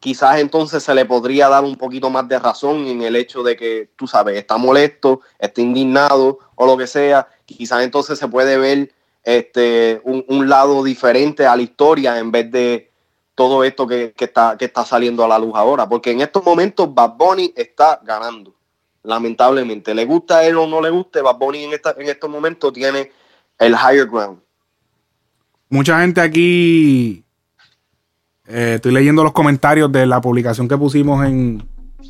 quizás 0.00 0.38
entonces 0.38 0.82
se 0.82 0.94
le 0.94 1.04
podría 1.04 1.48
dar 1.48 1.64
un 1.64 1.76
poquito 1.76 2.10
más 2.10 2.28
de 2.28 2.38
razón 2.38 2.86
en 2.86 3.02
el 3.02 3.16
hecho 3.16 3.42
de 3.42 3.56
que, 3.56 3.90
tú 3.96 4.06
sabes, 4.06 4.36
está 4.36 4.56
molesto, 4.56 5.20
está 5.38 5.60
indignado 5.60 6.38
o 6.54 6.66
lo 6.66 6.76
que 6.76 6.86
sea, 6.86 7.28
quizás 7.44 7.82
entonces 7.82 8.18
se 8.18 8.28
puede 8.28 8.56
ver 8.58 8.92
este, 9.22 10.00
un, 10.04 10.24
un 10.28 10.48
lado 10.48 10.82
diferente 10.82 11.46
a 11.46 11.56
la 11.56 11.62
historia 11.62 12.18
en 12.18 12.30
vez 12.30 12.50
de 12.50 12.90
todo 13.34 13.62
esto 13.62 13.86
que, 13.86 14.12
que 14.16 14.24
está, 14.24 14.56
que 14.58 14.64
está 14.64 14.84
saliendo 14.84 15.24
a 15.24 15.28
la 15.28 15.38
luz 15.38 15.52
ahora, 15.54 15.88
porque 15.88 16.10
en 16.10 16.20
estos 16.20 16.44
momentos 16.44 16.92
Bad 16.92 17.16
Bunny 17.16 17.52
está 17.56 18.00
ganando, 18.02 18.54
lamentablemente. 19.04 19.94
Le 19.94 20.04
gusta 20.04 20.38
a 20.38 20.44
él 20.44 20.56
o 20.56 20.66
no 20.66 20.80
le 20.80 20.90
guste, 20.90 21.22
Bad 21.22 21.36
Bunny 21.36 21.64
en, 21.64 21.72
esta, 21.72 21.94
en 21.96 22.08
estos 22.08 22.28
momentos 22.28 22.72
tiene 22.72 23.12
el 23.58 23.74
higher 23.74 24.06
ground. 24.06 24.40
Mucha 25.70 26.00
gente 26.00 26.20
aquí. 26.20 27.24
eh, 28.46 28.74
estoy 28.76 28.92
leyendo 28.92 29.22
los 29.22 29.32
comentarios 29.32 29.92
de 29.92 30.06
la 30.06 30.20
publicación 30.20 30.66
que 30.68 30.76
pusimos 30.78 31.24
en, 31.26 31.62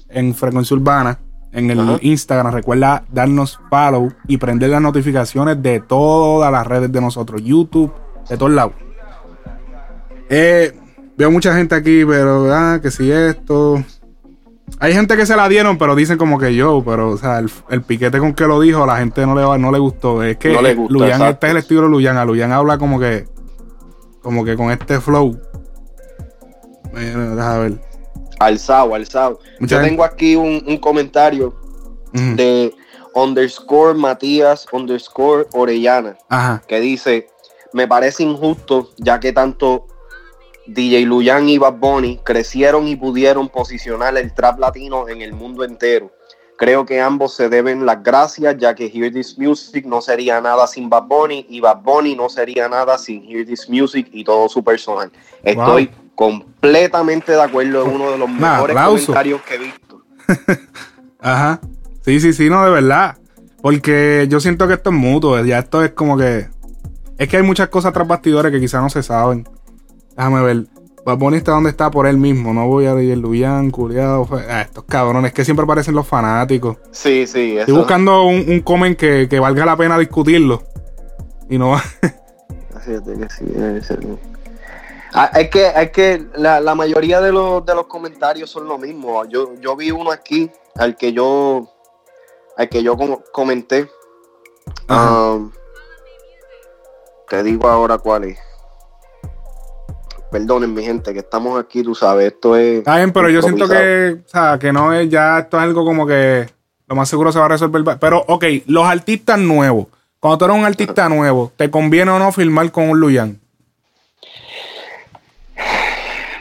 en 0.08 0.34
Frecuencia 0.34 0.76
Urbana, 0.76 1.18
en 1.52 1.70
el 1.70 1.80
Ajá. 1.80 1.98
Instagram. 2.00 2.52
Recuerda 2.52 3.04
darnos 3.10 3.58
follow 3.68 4.12
y 4.28 4.36
prender 4.36 4.70
las 4.70 4.80
notificaciones 4.80 5.60
de 5.62 5.80
todas 5.80 6.52
las 6.52 6.66
redes 6.66 6.92
de 6.92 7.00
nosotros, 7.00 7.42
YouTube, 7.42 7.92
de 8.28 8.36
todos 8.36 8.52
lados. 8.52 8.74
Eh, 10.30 10.72
veo 11.16 11.30
mucha 11.30 11.54
gente 11.56 11.74
aquí, 11.74 12.04
pero 12.04 12.54
ah, 12.54 12.78
que 12.80 12.90
si 12.90 13.10
esto. 13.10 13.82
Hay 14.80 14.92
gente 14.92 15.16
que 15.16 15.24
se 15.26 15.34
la 15.34 15.48
dieron, 15.48 15.78
pero 15.78 15.96
dicen 15.96 16.18
como 16.18 16.38
que 16.38 16.54
yo, 16.54 16.82
pero 16.84 17.08
o 17.08 17.16
sea, 17.16 17.38
el, 17.38 17.50
el 17.70 17.82
piquete 17.82 18.18
con 18.18 18.34
que 18.34 18.44
lo 18.46 18.60
dijo, 18.60 18.86
la 18.86 18.98
gente 18.98 19.26
no 19.26 19.34
le, 19.34 19.58
no 19.58 19.72
le 19.72 19.78
gustó. 19.78 20.22
Es 20.22 20.36
que 20.36 20.52
No 20.52 20.60
le 20.62 20.74
gusta, 20.74 20.92
Luyan, 20.92 21.22
este 21.22 21.46
es 21.46 21.50
el 21.52 21.56
estilo 21.56 21.82
de 21.82 21.88
Luyan. 21.88 22.16
A 22.18 22.24
Luyan 22.26 22.52
habla 22.52 22.76
como 22.76 23.00
que, 23.00 23.24
como 24.22 24.44
que 24.44 24.56
con 24.56 24.70
este 24.70 25.00
flow. 25.00 25.38
Eh, 26.96 27.14
deja 27.34 27.58
ver. 27.58 27.80
Alzado, 28.40 28.94
alzado. 28.94 29.40
Mucha 29.60 29.76
Yo 29.76 29.80
gente- 29.80 29.90
tengo 29.90 30.04
aquí 30.04 30.36
un, 30.36 30.64
un 30.66 30.78
comentario 30.78 31.54
de 32.12 32.74
underscore 33.14 33.94
Matías 33.94 34.66
underscore 34.72 35.46
Orellana. 35.52 36.16
Ajá. 36.28 36.62
que 36.66 36.80
dice, 36.80 37.26
me 37.72 37.86
parece 37.86 38.22
injusto 38.22 38.90
ya 38.96 39.20
que 39.20 39.32
tanto 39.32 39.86
DJ 40.66 41.04
Luyan 41.06 41.48
y 41.48 41.58
Bad 41.58 41.74
Bunny 41.74 42.18
crecieron 42.24 42.88
y 42.88 42.96
pudieron 42.96 43.48
posicionar 43.48 44.16
el 44.16 44.32
trap 44.34 44.58
latino 44.58 45.08
en 45.08 45.22
el 45.22 45.32
mundo 45.32 45.64
entero. 45.64 46.10
Creo 46.58 46.84
que 46.84 47.00
ambos 47.00 47.34
se 47.34 47.48
deben 47.48 47.86
las 47.86 48.02
gracias 48.02 48.56
ya 48.58 48.74
que 48.74 48.86
Hear 48.92 49.12
This 49.12 49.38
Music 49.38 49.86
no 49.86 50.00
sería 50.02 50.40
nada 50.40 50.66
sin 50.66 50.90
Bad 50.90 51.04
Bunny 51.04 51.46
y 51.48 51.60
Bad 51.60 51.82
Bunny 51.82 52.16
no 52.16 52.28
sería 52.28 52.68
nada 52.68 52.98
sin 52.98 53.22
Hear 53.24 53.46
This 53.46 53.70
Music 53.70 54.08
y 54.12 54.24
todo 54.24 54.48
su 54.48 54.62
personal. 54.64 55.10
Estoy 55.44 55.88
completamente 56.16 57.30
de 57.30 57.40
acuerdo, 57.40 57.86
es 57.86 57.94
uno 57.94 58.10
de 58.10 58.18
los 58.18 58.28
Nah, 58.28 58.54
mejores 58.54 58.76
aplauso. 58.76 59.06
comentarios 59.06 59.40
que 59.42 59.54
he 59.54 59.58
visto. 59.58 60.02
Ajá. 61.20 61.60
Sí, 62.04 62.20
sí, 62.20 62.32
sí, 62.32 62.50
no, 62.50 62.64
de 62.64 62.70
verdad. 62.70 63.16
Porque 63.62 64.26
yo 64.28 64.40
siento 64.40 64.66
que 64.66 64.74
esto 64.74 64.90
es 64.90 64.96
mutuo. 64.96 65.40
Ya 65.44 65.58
esto 65.60 65.84
es 65.84 65.92
como 65.92 66.16
que. 66.18 66.48
Es 67.18 67.28
que 67.28 67.36
hay 67.36 67.42
muchas 67.42 67.68
cosas 67.68 67.92
tras 67.92 68.06
bastidores 68.06 68.50
que 68.52 68.60
quizás 68.60 68.82
no 68.82 68.88
se 68.90 69.02
saben. 69.02 69.48
Déjame 70.16 70.42
ver. 70.42 70.66
Bad 71.08 71.18
Bunny 71.18 71.38
está 71.38 71.52
donde 71.52 71.70
está 71.70 71.90
por 71.90 72.06
él 72.06 72.18
mismo. 72.18 72.52
No 72.52 72.66
voy 72.66 72.86
a 72.86 72.94
leer 72.94 73.16
Luyan, 73.18 73.70
culiado. 73.70 74.28
Ah, 74.48 74.60
estos 74.62 74.84
cabrones 74.84 75.32
que 75.32 75.44
siempre 75.44 75.64
parecen 75.66 75.94
los 75.94 76.06
fanáticos. 76.06 76.76
Sí, 76.90 77.26
sí, 77.26 77.56
Estoy 77.58 77.72
eso. 77.74 77.76
buscando 77.78 78.24
un, 78.24 78.44
un 78.48 78.60
comment 78.60 78.96
que, 78.96 79.26
que 79.28 79.40
valga 79.40 79.64
la 79.64 79.76
pena 79.76 79.98
discutirlo. 79.98 80.62
Y 81.48 81.56
no 81.58 81.70
va. 81.70 81.78
Fíjate 82.84 83.14
que 83.18 83.28
sí. 83.30 83.44
Ah, 85.14 85.30
Es 85.34 85.48
que, 85.48 85.66
es 85.74 85.90
que 85.90 86.26
la, 86.34 86.60
la 86.60 86.74
mayoría 86.74 87.20
de 87.22 87.32
los, 87.32 87.64
de 87.64 87.74
los 87.74 87.86
comentarios 87.86 88.50
son 88.50 88.68
lo 88.68 88.76
mismo. 88.76 89.24
Yo, 89.24 89.54
yo 89.60 89.74
vi 89.76 89.90
uno 89.90 90.10
aquí 90.12 90.50
al 90.76 90.96
que 90.96 91.12
yo 91.14 91.70
al 92.56 92.68
que 92.68 92.82
yo 92.82 92.96
com- 92.96 93.20
comenté. 93.32 93.88
Um, 94.90 95.50
Te 97.28 97.42
digo 97.42 97.68
ahora 97.68 97.96
cuál 97.98 98.24
es. 98.24 98.38
Perdonen, 100.30 100.74
mi 100.74 100.82
gente, 100.84 101.12
que 101.12 101.20
estamos 101.20 101.58
aquí, 101.58 101.82
tú 101.82 101.94
sabes, 101.94 102.32
esto 102.32 102.56
es. 102.56 102.78
Está 102.78 102.96
bien, 102.96 103.12
pero 103.12 103.28
yo 103.30 103.40
siento 103.42 103.68
que, 103.68 104.18
o 104.26 104.28
sea, 104.28 104.58
que 104.58 104.72
no 104.72 104.92
es 104.92 105.08
ya, 105.08 105.38
esto 105.38 105.56
es 105.56 105.62
algo 105.62 105.84
como 105.84 106.06
que 106.06 106.46
lo 106.86 106.94
más 106.96 107.08
seguro 107.08 107.32
se 107.32 107.38
va 107.38 107.46
a 107.46 107.48
resolver. 107.48 107.82
Pero, 107.98 108.24
ok, 108.28 108.44
los 108.66 108.84
artistas 108.84 109.38
nuevos. 109.38 109.86
Cuando 110.20 110.38
tú 110.38 110.44
eres 110.46 110.56
un 110.58 110.64
artista 110.64 111.08
nuevo, 111.08 111.52
¿te 111.56 111.70
conviene 111.70 112.10
o 112.10 112.18
no 112.18 112.32
filmar 112.32 112.70
con 112.72 112.90
un 112.90 112.98
Luyan? 113.00 113.38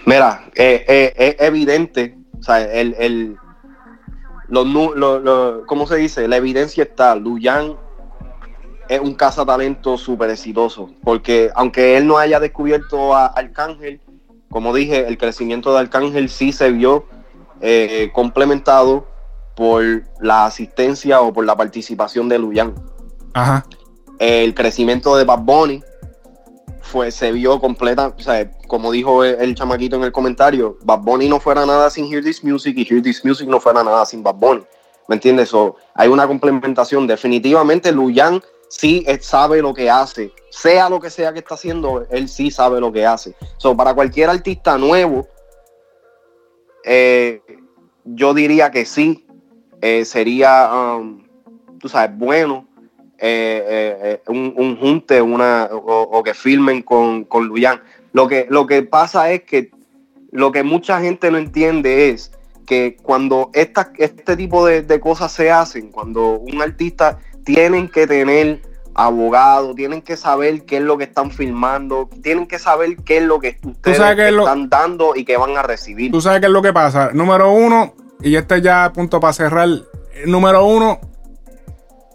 Mira, 0.05 0.45
eh, 0.55 0.85
eh, 0.87 1.13
es 1.17 1.35
evidente, 1.39 2.17
o 2.39 2.43
sea, 2.43 2.61
el, 2.61 2.95
el, 2.97 3.35
los, 4.47 4.65
nu- 4.65 4.93
lo- 4.95 5.19
lo- 5.19 5.65
¿cómo 5.65 5.85
se 5.85 5.97
dice? 5.97 6.27
La 6.27 6.37
evidencia 6.37 6.83
está, 6.83 7.15
Luyan 7.15 7.75
es 8.89 8.99
un 8.99 9.13
cazatalento 9.13 9.97
súper 9.97 10.29
exitoso, 10.29 10.89
porque 11.03 11.49
aunque 11.55 11.97
él 11.97 12.07
no 12.07 12.17
haya 12.17 12.39
descubierto 12.39 13.13
a 13.13 13.27
Arcángel, 13.27 14.01
como 14.49 14.73
dije, 14.73 15.07
el 15.07 15.17
crecimiento 15.17 15.73
de 15.73 15.79
Arcángel 15.79 16.29
sí 16.29 16.51
se 16.51 16.71
vio 16.71 17.05
eh, 17.61 18.09
complementado 18.13 19.07
por 19.55 20.03
la 20.19 20.45
asistencia 20.45 21.21
o 21.21 21.33
por 21.33 21.45
la 21.45 21.55
participación 21.55 22.29
de 22.29 22.39
Luyan. 22.39 22.75
Ajá. 23.33 23.65
El 24.19 24.53
crecimiento 24.53 25.15
de 25.17 25.25
Bad 25.25 25.39
Bunny 25.39 25.83
fue, 26.81 27.11
se 27.11 27.31
vio 27.31 27.59
completa, 27.59 28.13
o 28.17 28.21
sea, 28.21 28.49
como 28.67 28.91
dijo 28.91 29.23
el, 29.23 29.35
el 29.41 29.55
chamaquito 29.55 29.95
en 29.97 30.03
el 30.03 30.11
comentario, 30.11 30.77
Bad 30.83 30.99
Bunny 30.99 31.27
no 31.27 31.39
fuera 31.39 31.65
nada 31.65 31.89
sin 31.89 32.11
Hear 32.11 32.23
This 32.23 32.43
Music 32.43 32.75
y 32.77 32.87
Hear 32.89 33.01
This 33.01 33.25
Music 33.25 33.47
no 33.47 33.59
fuera 33.59 33.83
nada 33.83 34.05
sin 34.05 34.23
Bad 34.23 34.35
Bunny. 34.35 34.63
¿Me 35.07 35.15
entiendes? 35.15 35.49
So, 35.49 35.77
hay 35.95 36.09
una 36.09 36.27
complementación. 36.27 37.07
Definitivamente 37.07 37.91
Luyan 37.91 38.41
sí 38.69 39.03
eh, 39.07 39.19
sabe 39.21 39.61
lo 39.61 39.73
que 39.73 39.89
hace. 39.89 40.31
Sea 40.49 40.89
lo 40.89 40.99
que 40.99 41.09
sea 41.09 41.33
que 41.33 41.39
está 41.39 41.55
haciendo, 41.55 42.05
él 42.09 42.27
sí 42.27 42.51
sabe 42.51 42.79
lo 42.79 42.91
que 42.91 43.05
hace. 43.05 43.35
So, 43.57 43.75
para 43.75 43.93
cualquier 43.93 44.29
artista 44.29 44.77
nuevo, 44.77 45.27
eh, 46.83 47.41
yo 48.03 48.33
diría 48.33 48.71
que 48.71 48.85
sí. 48.85 49.25
eh, 49.81 50.05
sería, 50.05 50.71
um, 50.73 51.23
tú 51.79 51.89
sabes, 51.89 52.17
bueno 52.17 52.67
eh, 53.19 54.21
un, 54.27 54.53
un 54.57 54.77
junte 54.79 55.21
una, 55.21 55.69
o, 55.71 56.01
o 56.01 56.23
que 56.23 56.33
filmen 56.33 56.81
con, 56.81 57.25
con 57.25 57.47
Luyan. 57.47 57.81
Lo 58.13 58.27
que, 58.27 58.47
lo 58.49 58.65
que 58.65 58.83
pasa 58.83 59.31
es 59.31 59.43
que 59.43 59.71
lo 60.31 60.51
que 60.51 60.63
mucha 60.63 60.99
gente 61.01 61.31
no 61.31 61.37
entiende 61.37 62.09
es 62.09 62.31
que 62.65 62.97
cuando 63.01 63.49
esta, 63.53 63.91
este 63.97 64.35
tipo 64.35 64.65
de, 64.65 64.81
de 64.81 64.99
cosas 64.99 65.31
se 65.31 65.49
hacen, 65.49 65.91
cuando 65.91 66.31
un 66.31 66.61
artista 66.61 67.19
tienen 67.47 67.89
que 67.89 68.05
tener 68.05 68.61
abogado, 68.93 69.73
tienen 69.75 70.01
que 70.01 70.17
saber 70.17 70.63
qué 70.65 70.77
es 70.77 70.83
lo 70.83 70.97
que 70.97 71.03
están 71.05 71.31
filmando, 71.31 72.09
tienen 72.23 72.47
que 72.47 72.59
saber 72.59 72.97
qué 73.05 73.17
es 73.17 73.23
lo 73.23 73.39
que 73.39 73.57
ustedes 73.63 74.33
lo- 74.33 74.43
están 74.43 74.69
dando 74.69 75.15
y 75.15 75.23
que 75.23 75.37
van 75.37 75.55
a 75.57 75.61
recibir. 75.63 76.11
Tú 76.11 76.19
sabes 76.21 76.39
qué 76.39 76.47
es 76.47 76.51
lo 76.51 76.61
que 76.61 76.73
pasa. 76.73 77.11
Número 77.13 77.51
uno, 77.51 77.93
y 78.21 78.35
este 78.35 78.61
ya 78.61 78.85
a 78.85 78.93
punto 78.93 79.19
para 79.19 79.33
cerrar. 79.33 79.67
eh, 79.69 80.23
Número 80.25 80.65
uno, 80.65 80.99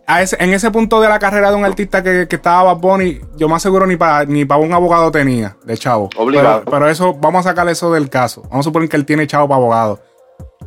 a 0.08 0.22
ese- 0.22 0.36
en 0.40 0.52
ese 0.52 0.70
punto 0.72 1.00
de 1.00 1.08
la 1.08 1.20
carrera 1.20 1.50
de 1.50 1.56
un 1.56 1.64
artista 1.64 2.02
que, 2.02 2.26
que 2.28 2.36
estaba 2.36 2.64
Bad 2.74 2.80
Bunny, 2.80 3.20
yo 3.36 3.48
más 3.48 3.62
seguro 3.62 3.86
ni 3.86 3.94
para 3.96 4.24
ni 4.24 4.44
para 4.44 4.60
un 4.60 4.72
abogado 4.72 5.10
tenía, 5.12 5.56
de 5.64 5.78
chavo. 5.78 6.10
Obligado. 6.16 6.62
Pero, 6.64 6.70
pero 6.72 6.88
eso, 6.90 7.14
vamos 7.14 7.46
a 7.46 7.50
sacar 7.50 7.68
eso 7.68 7.92
del 7.92 8.10
caso. 8.10 8.42
Vamos 8.50 8.66
a 8.66 8.68
suponer 8.68 8.88
que 8.88 8.96
él 8.96 9.06
tiene 9.06 9.26
chavo 9.28 9.46
para 9.48 9.58
abogado. 9.58 10.00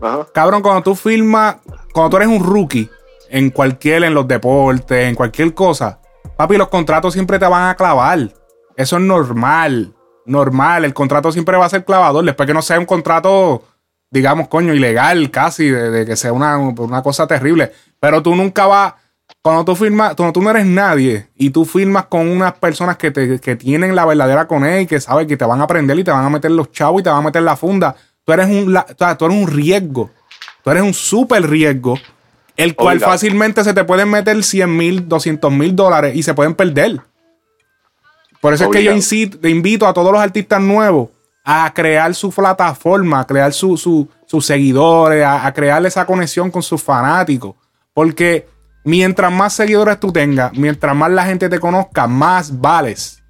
Ajá. 0.02 0.28
Cabrón, 0.34 0.62
cuando 0.62 0.82
tú 0.82 0.96
filmas, 0.96 1.58
cuando 1.94 2.10
tú 2.12 2.16
eres 2.18 2.30
un 2.30 2.42
rookie, 2.44 2.90
en 3.30 3.50
cualquier, 3.50 4.04
en 4.04 4.14
los 4.14 4.28
deportes, 4.28 5.08
en 5.08 5.16
cualquier 5.16 5.54
cosa, 5.54 6.00
papi, 6.38 6.58
los 6.58 6.70
contratos 6.70 7.14
siempre 7.14 7.40
te 7.40 7.48
van 7.48 7.70
a 7.70 7.76
clavar. 7.76 8.34
Eso 8.76 8.98
es 8.98 9.04
normal. 9.04 9.94
Normal. 10.26 10.86
El 10.86 10.94
contrato 10.94 11.32
siempre 11.32 11.58
va 11.58 11.66
a 11.66 11.70
ser 11.70 11.86
clavador. 11.86 12.26
Después 12.26 12.48
que 12.48 12.54
no 12.54 12.62
sea 12.62 12.80
un 12.80 12.86
contrato, 12.86 13.64
digamos, 14.10 14.48
coño, 14.48 14.74
ilegal 14.74 15.30
casi, 15.32 15.70
de, 15.70 16.06
que 16.06 16.16
sea 16.16 16.34
una, 16.34 16.58
una 16.58 17.02
cosa 17.02 17.28
terrible. 17.28 17.72
Pero 18.00 18.22
tú 18.22 18.36
nunca 18.36 18.68
vas. 18.68 18.94
Cuando 19.42 19.66
tú 19.66 19.76
firmas, 19.76 20.16
cuando 20.16 20.34
tú 20.34 20.42
no 20.42 20.52
eres 20.52 20.66
nadie 20.66 21.30
y 21.36 21.50
tú 21.50 21.66
firmas 21.66 22.06
con 22.06 22.28
unas 22.28 22.54
personas 22.54 22.98
que, 22.98 23.12
te, 23.12 23.40
que 23.40 23.56
tienen 23.56 23.96
la 23.96 24.06
verdadera 24.06 24.48
con 24.48 24.66
él 24.66 24.82
y 24.82 24.86
que 24.88 25.00
saben 25.00 25.28
que 25.28 25.38
te 25.38 25.46
van 25.46 25.62
a 25.62 25.68
prender 25.68 25.98
y 25.98 26.04
te 26.04 26.12
van 26.12 26.26
a 26.26 26.30
meter 26.30 26.52
los 26.52 26.72
chavos 26.72 27.02
y 27.02 27.04
te 27.04 27.10
van 27.10 27.20
a 27.20 27.24
meter 27.24 27.42
la 27.42 27.56
funda, 27.56 27.96
tú 28.24 28.34
eres 28.34 28.48
un, 28.48 28.74
tú 28.98 29.26
eres 29.26 29.38
un 29.38 29.48
riesgo. 29.48 30.12
Tú 30.64 30.72
eres 30.72 30.82
un 30.82 30.96
súper 30.96 31.48
riesgo, 31.48 31.96
el 32.58 32.76
cual 32.76 32.98
fácilmente 33.12 33.64
se 33.64 33.74
te 33.74 33.84
pueden 33.84 34.10
meter 34.10 34.44
100 34.44 34.78
mil, 34.78 35.08
200 35.08 35.52
mil 35.52 35.76
dólares 35.76 36.16
y 36.16 36.24
se 36.24 36.34
pueden 36.34 36.54
perder. 36.56 37.02
Por 38.42 38.54
eso 38.54 38.66
es 38.66 38.70
que 38.72 38.84
yo 38.84 38.92
incito- 38.94 39.48
invito 39.50 39.88
a 39.88 39.94
todos 39.94 40.12
los 40.12 40.22
artistas 40.22 40.62
nuevos 40.62 41.10
a 41.44 41.72
crear 41.74 42.14
su 42.16 42.32
plataforma, 42.32 43.20
a 43.22 43.28
crear 43.28 43.54
su- 43.54 43.78
su- 43.78 44.08
sus 44.26 44.46
seguidores, 44.46 45.24
a, 45.24 45.46
a 45.46 45.54
crear 45.54 45.86
esa 45.86 46.06
conexión 46.06 46.50
con 46.52 46.62
sus 46.64 46.82
fanáticos. 46.82 47.56
Porque 47.94 48.48
mientras 48.84 49.32
más 49.32 49.54
seguidores 49.54 50.00
tú 50.00 50.12
tengas, 50.12 50.52
mientras 50.54 50.96
más 50.96 51.12
la 51.12 51.26
gente 51.26 51.50
te 51.50 51.60
conozca, 51.60 52.08
más 52.08 52.60
vales. 52.60 53.22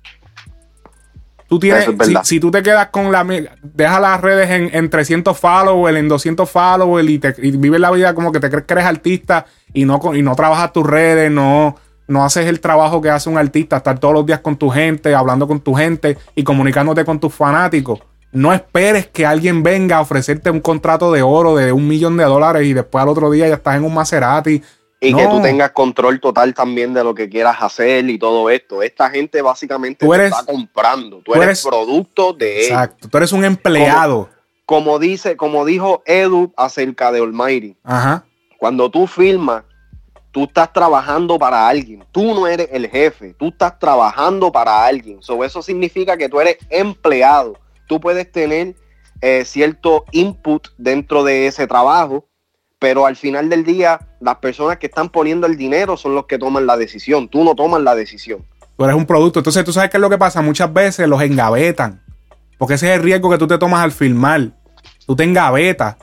Tú 1.56 1.60
tienes, 1.60 1.84
Eso 1.84 1.92
es 1.92 2.28
si, 2.28 2.40
tú 2.40 2.52
te 2.52 2.62
quedas 2.62 2.88
con 2.88 3.12
la. 3.12 3.26
Deja 3.62 4.00
las 4.00 4.20
redes 4.20 4.50
en, 4.50 4.70
en 4.74 4.90
300 4.90 5.38
followers, 5.38 5.98
en 5.98 6.08
200 6.10 6.50
followers 6.50 7.10
y, 7.10 7.20
te, 7.20 7.34
y 7.42 7.52
vives 7.52 7.80
la 7.80 7.92
vida 7.92 8.14
como 8.14 8.32
que 8.32 8.40
te 8.40 8.50
crees 8.50 8.66
que 8.66 8.74
eres 8.74 8.86
artista 8.86 9.46
y 9.74 9.86
no, 9.86 10.00
con- 10.00 10.16
y 10.16 10.22
no 10.22 10.36
trabajas 10.36 10.74
tus 10.74 10.86
redes, 10.86 11.32
no, 11.32 11.76
no 12.08 12.26
haces 12.26 12.46
el 12.48 12.60
trabajo 12.60 13.02
que 13.02 13.10
hace 13.10 13.30
un 13.30 13.38
artista, 13.38 13.78
estar 13.78 13.98
todos 14.00 14.14
los 14.14 14.26
días 14.26 14.40
con 14.42 14.58
tu 14.58 14.70
gente, 14.70 15.16
hablando 15.16 15.48
con 15.48 15.60
tu 15.62 15.74
gente 15.74 16.18
y 16.36 16.44
comunicándote 16.44 17.06
con 17.06 17.20
tus 17.20 17.34
fanáticos. 17.34 18.00
No 18.32 18.52
esperes 18.54 19.08
que 19.08 19.26
alguien 19.26 19.64
venga 19.64 19.96
a 19.98 20.02
ofrecerte 20.02 20.50
un 20.50 20.60
contrato 20.60 21.12
de 21.14 21.22
oro 21.22 21.56
de 21.56 21.72
un 21.72 21.88
millón 21.88 22.18
de 22.18 22.26
dólares 22.26 22.66
y 22.68 22.74
después 22.74 23.02
al 23.02 23.08
otro 23.08 23.32
día 23.32 23.48
ya 23.48 23.54
estás 23.56 23.78
en 23.78 23.86
un 23.86 23.94
Maserati. 23.94 24.62
Y 25.00 25.14
que 25.14 25.28
tú 25.28 25.42
tengas 25.42 25.72
control 25.72 26.20
total 26.20 26.54
también 26.54 26.94
de 26.94 27.04
lo 27.04 27.14
que 27.14 27.30
quieras 27.30 27.58
hacer 27.60 28.10
y 28.10 28.18
todo 28.18 28.50
esto. 28.50 28.82
Esta 28.82 29.10
gente 29.10 29.42
básicamente 29.42 30.06
Tú 30.06 30.12
te 30.14 30.26
está 30.26 30.44
comprando. 30.46 31.18
Tú, 31.18 31.24
tú 31.24 31.34
eres, 31.34 31.46
eres- 31.46 31.64
producto 31.64 32.34
de 32.34 32.58
ellos. 32.60 32.70
Exacto. 32.72 33.10
Tú 33.10 33.18
eres 33.18 33.32
un 33.32 33.46
empleado. 33.46 34.30
Como 34.66 34.98
dice, 34.98 35.38
como 35.38 35.64
dijo 35.66 36.02
Edu 36.08 36.52
acerca 36.58 37.12
de 37.12 37.20
Almighty, 37.20 37.78
Ajá. 37.84 38.26
cuando 38.58 38.90
tú 38.90 39.06
filmas, 39.06 39.64
tú 40.32 40.46
estás 40.46 40.74
trabajando 40.74 41.38
para 41.38 41.68
alguien. 41.68 42.04
Tú 42.12 42.34
no 42.34 42.48
eres 42.48 42.70
el 42.72 42.90
jefe, 42.90 43.36
tú 43.38 43.50
estás 43.50 43.78
trabajando 43.78 44.52
para 44.52 44.86
alguien. 44.86 45.22
So, 45.22 45.44
eso 45.44 45.62
significa 45.62 46.18
que 46.18 46.30
tú 46.30 46.40
eres 46.42 46.58
empleado. 46.72 47.60
Tú 47.88 48.00
puedes 48.00 48.32
tener 48.32 48.76
eh, 49.22 49.44
cierto 49.46 50.04
input 50.12 50.70
dentro 50.78 51.24
de 51.24 51.46
ese 51.48 51.68
trabajo, 51.68 52.26
pero 52.86 53.08
al 53.08 53.16
final 53.16 53.50
del 53.50 53.64
día, 53.64 54.00
las 54.20 54.36
personas 54.36 54.78
que 54.78 54.86
están 54.86 55.10
poniendo 55.10 55.48
el 55.48 55.58
dinero 55.58 55.98
son 55.98 56.14
los 56.14 56.28
que 56.28 56.38
toman 56.38 56.68
la 56.68 56.78
decisión. 56.78 57.28
Tú 57.28 57.44
no 57.44 57.56
tomas 57.56 57.82
la 57.82 57.96
decisión. 57.96 58.46
Tú 58.78 58.84
eres 58.84 58.96
un 58.96 59.08
producto. 59.08 59.40
Entonces, 59.40 59.66
tú 59.66 59.74
sabes 59.74 59.90
qué 59.90 59.98
es 59.98 60.02
lo 60.02 60.08
que 60.12 60.20
pasa. 60.20 60.44
Muchas 60.44 60.72
veces 60.72 61.08
los 61.08 61.20
engavetan. 61.24 62.04
Porque 62.60 62.76
ese 62.76 62.92
es 62.92 62.98
el 62.98 63.02
riesgo 63.02 63.32
que 63.32 63.40
tú 63.40 63.48
te 63.48 63.58
tomas 63.58 63.84
al 63.84 63.92
filmar. 63.92 64.52
Tú 65.08 65.16
te 65.16 65.24
engavetas. 65.24 65.96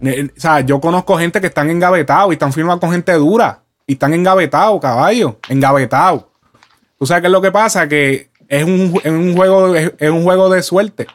Ne- 0.00 0.30
O 0.34 0.40
sea, 0.40 0.60
yo 0.60 0.80
conozco 0.80 1.18
gente 1.18 1.38
que 1.38 1.48
están 1.48 1.68
engavetados 1.68 2.30
y 2.30 2.32
están 2.32 2.54
filmando 2.54 2.80
con 2.80 2.90
gente 2.90 3.12
dura. 3.12 3.60
Y 3.86 3.92
están 3.92 4.14
engavetados, 4.14 4.80
caballo. 4.80 5.38
Engavetados. 5.50 6.24
Tú 6.98 7.04
sabes 7.04 7.20
qué 7.20 7.26
es 7.26 7.32
lo 7.32 7.42
que 7.42 7.52
pasa. 7.52 7.86
Que 7.86 8.30
es 8.48 8.64
un, 8.64 8.98
es 9.04 9.12
un 9.12 9.36
juego, 9.36 9.74
es, 9.74 9.92
es 9.98 10.08
un 10.10 10.22
juego 10.22 10.48
de 10.48 10.62
suerte. 10.62 11.06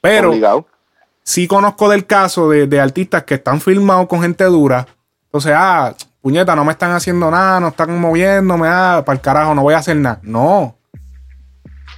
Pero 0.00 0.30
Obligado. 0.30 0.66
Sí 1.26 1.48
conozco 1.48 1.88
del 1.88 2.06
caso 2.06 2.48
de, 2.48 2.80
artistas 2.80 3.24
que 3.24 3.34
están 3.34 3.60
filmados 3.60 4.06
con 4.06 4.22
gente 4.22 4.44
dura. 4.44 4.86
Entonces, 5.24 5.52
ah, 5.54 5.92
puñeta, 6.22 6.54
no 6.54 6.64
me 6.64 6.70
están 6.72 6.92
haciendo 6.92 7.30
nada, 7.30 7.58
no 7.60 7.68
están 7.68 7.98
moviéndome, 8.00 8.68
ah, 8.68 9.02
para 9.04 9.16
el 9.16 9.20
carajo, 9.20 9.54
no 9.54 9.62
voy 9.62 9.74
a 9.74 9.78
hacer 9.78 9.96
nada. 9.96 10.20
No. 10.22 10.78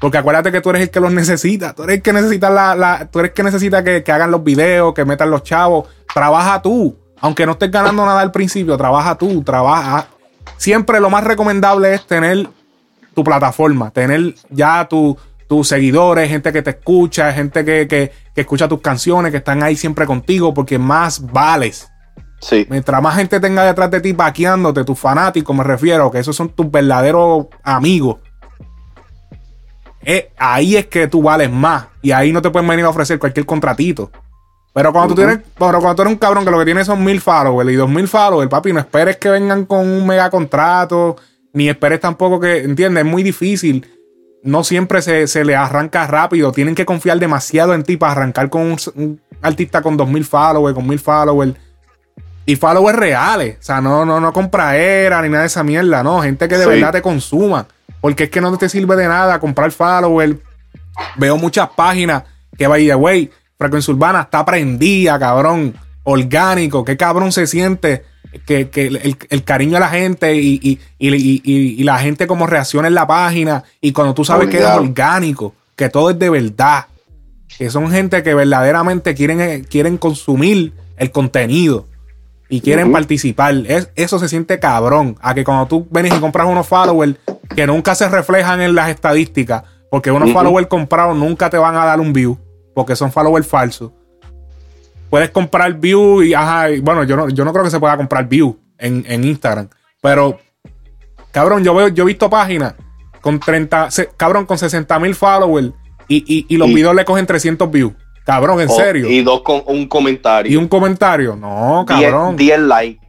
Porque 0.00 0.16
acuérdate 0.16 0.50
que 0.50 0.60
tú 0.60 0.70
eres 0.70 0.82
el 0.82 0.90
que 0.90 1.00
los 1.00 1.12
necesita. 1.12 1.74
Tú 1.74 1.82
eres 1.82 1.96
el 1.96 2.02
que 2.02 2.12
necesita 2.12 2.48
la, 2.50 3.08
tú 3.12 3.18
eres 3.18 3.30
el 3.30 3.34
que 3.34 3.42
necesita 3.42 3.84
que, 3.84 4.02
hagan 4.10 4.30
los 4.30 4.42
videos, 4.42 4.94
que 4.94 5.04
metan 5.04 5.30
los 5.30 5.42
chavos. 5.42 5.88
Trabaja 6.12 6.62
tú. 6.62 6.96
Aunque 7.20 7.44
no 7.44 7.52
estés 7.52 7.70
ganando 7.70 8.06
nada 8.06 8.20
al 8.20 8.32
principio, 8.32 8.76
trabaja 8.78 9.16
tú, 9.16 9.42
trabaja. 9.42 10.06
Siempre 10.56 11.00
lo 11.00 11.10
más 11.10 11.24
recomendable 11.24 11.94
es 11.94 12.06
tener 12.06 12.48
tu 13.14 13.24
plataforma, 13.24 13.90
tener 13.90 14.34
ya 14.50 14.86
tu- 14.88 15.18
tus 15.48 15.66
seguidores, 15.66 16.28
gente 16.28 16.52
que 16.52 16.62
te 16.62 16.70
escucha, 16.70 17.32
gente 17.32 17.64
que- 17.64 18.12
que 18.38 18.42
escucha 18.42 18.68
tus 18.68 18.80
canciones, 18.80 19.32
que 19.32 19.38
están 19.38 19.64
ahí 19.64 19.74
siempre 19.74 20.06
contigo, 20.06 20.54
porque 20.54 20.78
más 20.78 21.32
vales. 21.32 21.88
Sí. 22.40 22.68
Mientras 22.70 23.02
más 23.02 23.16
gente 23.16 23.40
tenga 23.40 23.64
detrás 23.64 23.90
de 23.90 24.00
ti 24.00 24.12
vaqueándote, 24.12 24.84
tus 24.84 24.96
fanáticos, 24.96 25.56
me 25.56 25.64
refiero, 25.64 26.08
que 26.08 26.20
esos 26.20 26.36
son 26.36 26.50
tus 26.50 26.70
verdaderos 26.70 27.46
amigos. 27.64 28.18
Eh, 30.04 30.30
ahí 30.38 30.76
es 30.76 30.86
que 30.86 31.08
tú 31.08 31.20
vales 31.20 31.50
más. 31.50 31.86
Y 32.00 32.12
ahí 32.12 32.32
no 32.32 32.40
te 32.40 32.50
pueden 32.50 32.68
venir 32.68 32.84
a 32.84 32.90
ofrecer 32.90 33.18
cualquier 33.18 33.44
contratito. 33.44 34.12
Pero 34.72 34.92
cuando 34.92 35.16
tú 35.16 35.20
tienes, 35.20 35.40
pero 35.58 35.80
cuando 35.80 35.96
tú 35.96 36.02
eres 36.02 36.12
un 36.12 36.18
cabrón 36.20 36.44
que 36.44 36.52
lo 36.52 36.60
que 36.60 36.64
tienes 36.64 36.86
son 36.86 37.02
mil 37.02 37.20
followers 37.20 37.72
y 37.72 37.74
dos 37.74 37.90
mil 37.90 38.06
followers, 38.06 38.48
papi, 38.48 38.72
no 38.72 38.78
esperes 38.78 39.16
que 39.16 39.30
vengan 39.30 39.64
con 39.64 39.80
un 39.80 40.06
mega 40.06 40.30
contrato, 40.30 41.16
ni 41.54 41.68
esperes 41.68 41.98
tampoco 41.98 42.38
que, 42.38 42.58
¿entiendes? 42.58 43.04
Es 43.04 43.10
muy 43.10 43.24
difícil. 43.24 43.84
No 44.42 44.64
siempre 44.64 45.02
se, 45.02 45.26
se 45.26 45.44
le 45.44 45.56
arranca 45.56 46.06
rápido. 46.06 46.52
Tienen 46.52 46.74
que 46.74 46.86
confiar 46.86 47.18
demasiado 47.18 47.74
en 47.74 47.82
ti 47.82 47.96
para 47.96 48.12
arrancar 48.12 48.48
con 48.50 48.62
un, 48.62 48.76
un 48.94 49.20
artista 49.42 49.82
con 49.82 49.96
2000 49.96 50.24
followers, 50.24 50.74
con 50.74 50.86
1000 50.86 50.98
followers. 50.98 51.54
Y 52.46 52.56
followers 52.56 52.98
reales. 52.98 53.58
O 53.60 53.62
sea, 53.62 53.80
no, 53.80 54.04
no, 54.06 54.20
no 54.20 54.32
compra-era 54.32 55.20
ni 55.22 55.28
nada 55.28 55.42
de 55.42 55.48
esa 55.48 55.62
mierda. 55.62 56.02
No, 56.02 56.22
gente 56.22 56.48
que 56.48 56.56
de 56.56 56.64
Sí. 56.64 56.70
verdad 56.70 56.92
te 56.92 57.02
consuma. 57.02 57.66
Porque 58.00 58.24
es 58.24 58.30
que 58.30 58.40
no 58.40 58.56
te 58.56 58.68
sirve 58.68 58.96
de 58.96 59.06
nada 59.08 59.38
comprar 59.38 59.70
followers. 59.70 60.36
Veo 61.16 61.36
muchas 61.36 61.68
páginas 61.76 62.22
que, 62.56 62.66
by 62.66 62.86
the 62.86 62.94
way, 62.94 63.30
Frecuencia 63.58 63.92
Urbana 63.92 64.22
está 64.22 64.44
prendida, 64.44 65.18
cabrón. 65.18 65.74
Orgánico. 66.04 66.84
Qué 66.84 66.96
cabrón 66.96 67.32
se 67.32 67.46
siente 67.46 68.04
que, 68.46 68.68
que 68.68 68.86
el, 68.88 69.16
el 69.28 69.44
cariño 69.44 69.74
de 69.74 69.80
la 69.80 69.88
gente 69.88 70.34
y, 70.36 70.58
y- 70.62 70.78
y- 70.98 71.82
la 71.84 71.98
gente 71.98 72.26
como 72.26 72.46
reacciona 72.46 72.88
en 72.88 72.94
la 72.94 73.06
página. 73.06 73.64
Y 73.80 73.92
cuando 73.92 74.14
tú 74.14 74.24
sabes 74.24 74.48
que 74.48 74.58
es 74.58 74.62
orgánico, 74.80 75.54
que 75.76 75.88
todo 75.88 76.10
es 76.10 76.18
de 76.18 76.30
verdad. 76.30 76.86
Que 77.56 77.70
son 77.70 77.90
gente 77.90 78.22
que 78.22 78.34
verdaderamente 78.34 79.14
quieren, 79.14 79.40
eh, 79.40 79.62
quieren 79.68 79.96
consumir 79.98 80.72
el 80.96 81.10
contenido 81.10 81.86
y 82.48 82.60
quieren 82.60 82.86
participar. 82.92 83.54
Es, 83.66 83.90
eso 83.96 84.18
se 84.18 84.28
siente 84.28 84.58
cabrón. 84.58 85.16
A 85.20 85.34
que 85.34 85.44
cuando 85.44 85.66
tú 85.66 85.86
vienes 85.90 86.14
y 86.14 86.20
compras 86.20 86.46
unos 86.46 86.66
followers 86.66 87.16
que 87.56 87.66
nunca 87.66 87.94
se 87.94 88.08
reflejan 88.08 88.60
en 88.60 88.74
las 88.74 88.90
estadísticas, 88.90 89.64
porque 89.90 90.10
unos 90.10 90.28
followers 90.34 90.66
comprados 90.68 91.16
nunca 91.16 91.48
te 91.50 91.56
van 91.58 91.74
a 91.76 91.84
dar 91.86 91.98
un 92.00 92.12
view, 92.12 92.38
porque 92.74 92.94
son 92.94 93.10
followers 93.10 93.46
falsos. 93.46 93.92
Puedes 95.10 95.30
comprar 95.30 95.72
view 95.74 96.22
y, 96.22 96.34
ajá, 96.34 96.70
y 96.70 96.80
bueno, 96.80 97.04
yo 97.04 97.16
no, 97.16 97.28
yo 97.28 97.44
no 97.44 97.52
creo 97.52 97.64
que 97.64 97.70
se 97.70 97.80
pueda 97.80 97.96
comprar 97.96 98.28
view 98.28 98.58
en, 98.78 99.04
en 99.08 99.24
Instagram, 99.24 99.68
pero 100.02 100.38
cabrón, 101.32 101.64
yo 101.64 101.74
veo, 101.74 101.88
yo 101.88 102.04
he 102.04 102.06
visto 102.06 102.28
páginas 102.28 102.74
con 103.20 103.40
30, 103.40 103.90
se- 103.90 104.08
cabrón, 104.16 104.46
con 104.46 104.58
60 104.58 104.98
mil 104.98 105.14
followers 105.14 105.72
y, 106.08 106.16
y, 106.26 106.46
y 106.48 106.56
los 106.56 106.68
videos 106.68 106.94
le 106.94 107.04
cogen 107.04 107.26
300 107.26 107.70
views. 107.70 107.92
Cabrón, 108.24 108.60
en 108.60 108.68
Oh, 108.68 108.74
serio. 108.76 109.08
Y 109.08 109.22
dos 109.22 109.40
con 109.42 109.62
un 109.66 109.88
comentario. 109.88 110.52
Y 110.52 110.56
un 110.56 110.68
comentario. 110.68 111.34
No, 111.34 111.84
cabrón. 111.88 112.36
10 112.36 112.58
likes. 112.60 113.00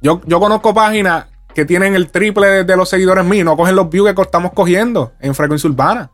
Yo, 0.00 0.20
yo 0.24 0.38
conozco 0.40 0.72
páginas 0.72 1.26
que 1.54 1.64
tienen 1.64 1.94
el 1.96 2.10
triple 2.10 2.46
de, 2.46 2.64
de 2.64 2.76
los 2.76 2.88
seguidores 2.88 3.24
míos. 3.24 3.44
No 3.44 3.56
cogen 3.56 3.74
los 3.74 3.90
views 3.90 4.14
que 4.14 4.22
estamos 4.22 4.52
cogiendo 4.52 5.12
en 5.20 5.34
frecuencia 5.34 5.68
urbana. 5.68 6.10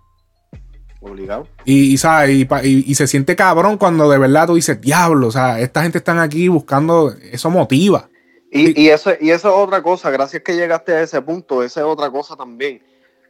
Obligado. 1.11 1.47
Y, 1.65 1.93
y, 1.93 1.97
¿sabes? 1.97 2.31
Y, 2.31 2.43
y- 2.65 2.85
y 2.91 2.95
se 2.95 3.07
siente 3.07 3.37
cabrón 3.37 3.79
cuando 3.79 4.09
de 4.11 4.19
verdad 4.19 4.47
tú 4.47 4.55
dices, 4.55 4.81
diablo, 4.81 5.29
o 5.29 5.31
sea, 5.33 5.61
esta 5.61 5.83
gente 5.83 5.99
están 5.99 6.19
aquí 6.19 6.49
buscando, 6.49 7.15
eso 7.33 7.51
motiva. 7.51 8.09
Y, 8.51 8.81
y 8.81 8.89
eso, 8.89 9.11
y 9.21 9.31
eso 9.31 9.49
es 9.49 9.55
otra 9.55 9.83
cosa, 9.83 10.11
gracias 10.11 10.43
que 10.43 10.55
llegaste 10.57 10.93
a 10.95 11.03
ese 11.03 11.21
punto, 11.23 11.63
esa 11.63 11.81
es 11.81 11.87
otra 11.87 12.11
cosa 12.11 12.37
también. 12.37 12.83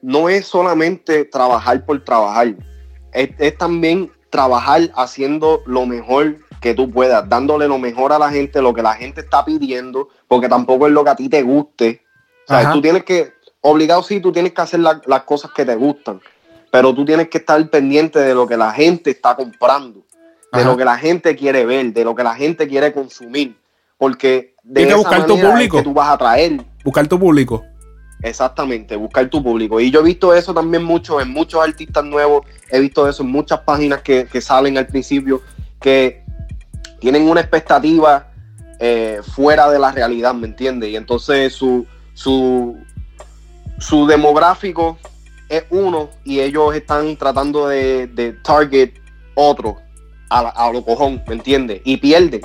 No 0.02 0.28
es 0.28 0.46
solamente 0.46 1.24
trabajar 1.24 1.84
por 1.84 2.04
trabajar, 2.04 2.54
es, 3.12 3.30
es 3.38 3.56
también 3.58 4.10
trabajar 4.30 4.82
haciendo 4.94 5.62
lo 5.66 5.86
mejor 5.86 6.36
que 6.60 6.74
tú 6.74 6.90
puedas, 6.90 7.28
dándole 7.28 7.66
lo 7.68 7.78
mejor 7.78 8.12
a 8.12 8.18
la 8.18 8.30
gente, 8.30 8.60
lo 8.62 8.74
que 8.74 8.82
la 8.82 8.94
gente 8.94 9.20
está 9.22 9.44
pidiendo, 9.44 10.08
porque 10.28 10.48
tampoco 10.48 10.86
es 10.86 10.92
lo 10.92 11.02
que 11.04 11.10
a 11.10 11.16
ti 11.16 11.28
te 11.28 11.42
guste. 11.42 12.02
O 12.44 12.48
sea, 12.48 12.58
tú 12.72 12.82
tienes 12.82 13.04
que, 13.04 13.32
obligado 13.62 14.02
sí, 14.02 14.20
tú 14.20 14.32
tienes 14.32 14.52
que 14.52 14.60
hacer 14.62 14.80
la- 14.80 15.00
las 15.06 15.22
cosas 15.24 15.50
que 15.52 15.64
te 15.64 15.74
gustan, 15.74 16.20
pero 16.76 16.94
tú 16.94 17.06
tienes 17.06 17.30
que 17.30 17.38
estar 17.38 17.70
pendiente 17.70 18.18
de 18.18 18.34
lo 18.34 18.46
que 18.46 18.54
la 18.54 18.70
gente 18.70 19.08
está 19.08 19.34
comprando, 19.34 20.04
de 20.52 20.62
lo 20.62 20.76
que 20.76 20.84
la 20.84 20.98
gente 20.98 21.34
quiere 21.34 21.64
ver, 21.64 21.94
de 21.94 22.04
lo 22.04 22.14
que 22.14 22.22
la 22.22 22.34
gente 22.34 22.68
quiere 22.68 22.92
consumir, 22.92 23.56
porque 23.96 24.54
de 24.62 24.84
Tienes 24.84 24.94
que 24.94 25.00
esa 25.00 25.08
buscar 25.08 25.26
tu 25.26 25.36
es 25.38 25.42
público. 25.46 25.76
que 25.78 25.82
tú 25.82 25.94
vas 25.94 26.08
a 26.08 26.12
atraer 26.12 26.62
Buscar 26.84 27.08
tu 27.08 27.18
público. 27.18 27.64
Exactamente, 28.20 28.94
buscar 28.94 29.26
tu 29.30 29.42
público. 29.42 29.80
Y 29.80 29.90
yo 29.90 30.00
he 30.00 30.02
visto 30.02 30.34
eso 30.34 30.52
también 30.52 30.84
mucho 30.84 31.18
en 31.18 31.30
muchos 31.30 31.66
artistas 31.66 32.04
nuevos, 32.04 32.44
he 32.70 32.78
visto 32.78 33.08
eso 33.08 33.22
en 33.22 33.30
muchas 33.30 33.60
páginas 33.60 34.02
que, 34.02 34.26
que 34.26 34.42
salen 34.42 34.76
al 34.76 34.86
principio, 34.86 35.40
que 35.80 36.26
tienen 37.00 37.26
una 37.26 37.40
expectativa 37.40 38.28
eh, 38.80 39.22
fuera 39.34 39.70
de 39.70 39.78
la 39.78 39.92
realidad, 39.92 40.34
¿me 40.34 40.46
entiendes? 40.46 40.90
Y 40.90 40.96
entonces 40.96 41.54
su, 41.54 41.86
su, 42.12 42.76
su 43.78 44.06
demográfico 44.06 44.98
es 45.48 45.64
uno 45.70 46.10
y 46.24 46.40
ellos 46.40 46.74
están 46.74 47.16
tratando 47.16 47.68
de, 47.68 48.06
de 48.08 48.32
target 48.32 48.94
otro 49.34 49.76
a, 50.30 50.42
la- 50.42 50.48
a 50.50 50.72
lo 50.72 50.84
cojón, 50.84 51.22
¿me 51.26 51.34
entiendes? 51.34 51.80
Y 51.84 51.96
pierden. 51.98 52.42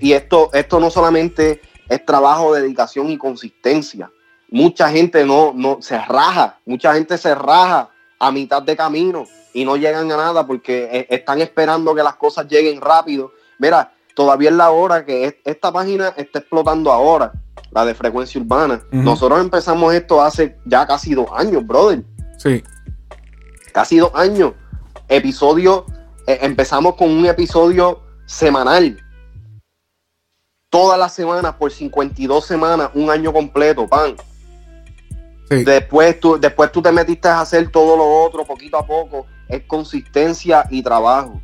Y, 0.00 0.08
y 0.08 0.12
esto, 0.12 0.50
esto 0.52 0.80
no 0.80 0.90
solamente 0.90 1.60
es 1.88 2.04
trabajo, 2.04 2.52
dedicación 2.54 3.10
y 3.10 3.16
consistencia. 3.16 4.10
Mucha 4.50 4.90
gente 4.90 5.24
no, 5.24 5.52
no 5.54 5.78
se 5.80 5.98
raja, 5.98 6.58
mucha 6.66 6.92
gente 6.94 7.16
se 7.18 7.34
raja 7.34 7.88
a 8.18 8.30
mitad 8.32 8.62
de 8.62 8.76
camino 8.76 9.24
y 9.52 9.64
no 9.64 9.76
llegan 9.76 10.10
a 10.10 10.16
nada 10.16 10.46
porque 10.46 10.88
eh, 10.92 11.06
están 11.10 11.40
esperando 11.40 11.94
que 11.94 12.02
las 12.02 12.16
cosas 12.16 12.46
lleguen 12.48 12.80
rápido. 12.80 13.32
Mira, 13.58 13.92
todavía 14.14 14.50
es 14.50 14.56
la 14.56 14.70
hora 14.70 15.04
que 15.04 15.24
es- 15.26 15.36
esta 15.44 15.72
página 15.72 16.08
está 16.16 16.38
explotando 16.38 16.92
ahora, 16.92 17.32
la 17.70 17.84
de 17.84 17.94
frecuencia 17.94 18.40
urbana. 18.40 18.82
Nosotros 18.90 19.40
empezamos 19.40 19.92
esto 19.94 20.22
hace 20.22 20.56
ya 20.64 20.86
casi 20.86 21.14
dos 21.14 21.26
años, 21.34 21.66
brother 21.66 22.04
Sí. 22.38 22.62
casi 23.72 23.98
dos 23.98 24.12
años. 24.14 24.52
Episodio, 25.08 25.84
eh, 26.26 26.38
empezamos 26.42 26.94
con 26.94 27.10
un 27.10 27.26
episodio 27.26 28.00
semanal. 28.26 28.98
Todas 30.70 30.98
las 30.98 31.12
semanas, 31.14 31.54
por 31.54 31.70
52 31.70 32.46
semanas, 32.46 32.90
un 32.94 33.10
año 33.10 33.32
completo, 33.32 33.86
pan. 33.86 34.16
Sí. 35.48 35.62
Después 35.62 36.18
tú, 36.18 36.38
después 36.40 36.72
tú 36.72 36.82
te 36.82 36.90
metiste 36.90 37.28
a 37.28 37.40
hacer 37.40 37.70
todo 37.70 37.96
lo 37.96 38.24
otro 38.24 38.44
poquito 38.44 38.78
a 38.78 38.86
poco. 38.86 39.26
Es 39.48 39.62
consistencia 39.66 40.66
y 40.70 40.82
trabajo. 40.82 41.40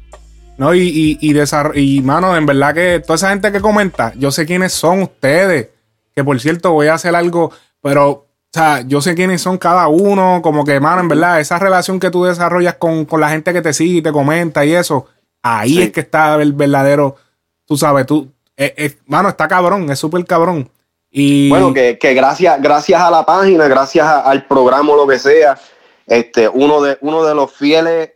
No, 0.61 0.75
y, 0.75 0.81
y, 0.83 1.19
y, 1.23 1.35
y, 1.75 2.03
mano, 2.03 2.37
en 2.37 2.45
verdad 2.45 2.75
que 2.75 3.01
toda 3.01 3.15
esa 3.15 3.31
gente 3.31 3.51
que 3.51 3.63
comenta, 3.63 4.13
yo 4.17 4.31
sé 4.31 4.45
quiénes 4.45 4.75
son 4.75 5.01
ustedes. 5.01 5.71
Que 6.15 6.23
por 6.23 6.39
cierto, 6.39 6.73
voy 6.73 6.89
a 6.89 6.95
hacer 6.95 7.15
algo, 7.17 7.51
pero, 7.81 8.11
o 8.11 8.27
sea, 8.53 8.83
yo 8.83 9.01
sé 9.01 9.15
quiénes 9.15 9.41
son 9.41 9.57
cada 9.57 9.89
uno. 9.89 10.41
Como 10.43 10.63
que, 10.67 10.79
mano, 10.79 11.01
en 11.01 11.09
verdad, 11.09 11.41
esa 11.41 11.59
relación 11.59 11.99
que 11.99 12.11
tú 12.11 12.25
desarrollas 12.25 12.75
con, 12.75 13.07
con 13.07 13.23
la 13.23 13.31
gente 13.31 13.55
que 13.55 13.63
te 13.63 13.73
sigue 13.73 14.01
y 14.01 14.03
te 14.03 14.13
comenta 14.13 14.63
y 14.67 14.75
eso, 14.75 15.07
ahí 15.43 15.77
Sí. 15.77 15.83
es 15.85 15.93
que 15.93 16.01
está 16.01 16.35
el 16.43 16.53
verdadero, 16.53 17.17
tú 17.65 17.79
sabes, 17.79 18.05
tú, 18.05 18.31
es- 18.55 18.75
es- 18.77 18.97
mano, 19.07 19.31
está 19.31 19.49
cabrón, 19.49 19.91
es 19.91 19.99
súper 19.99 20.27
cabrón. 20.27 20.69
Y 21.11 21.49
Bueno, 21.49 21.73
que, 21.73 21.97
que 21.99 22.13
gracias, 22.13 22.61
gracias 22.61 23.01
a 23.01 23.11
la 23.11 23.25
página, 23.25 23.67
gracias 23.67 24.07
a- 24.07 24.21
al 24.21 24.45
programa 24.47 24.93
o 24.93 24.97
lo 24.97 25.07
que 25.07 25.19
sea, 25.19 25.59
este, 26.07 26.51
uno 26.51 26.83
de, 26.83 26.99
uno 27.01 27.25
de 27.25 27.35
los 27.35 27.51
fieles 27.51 28.11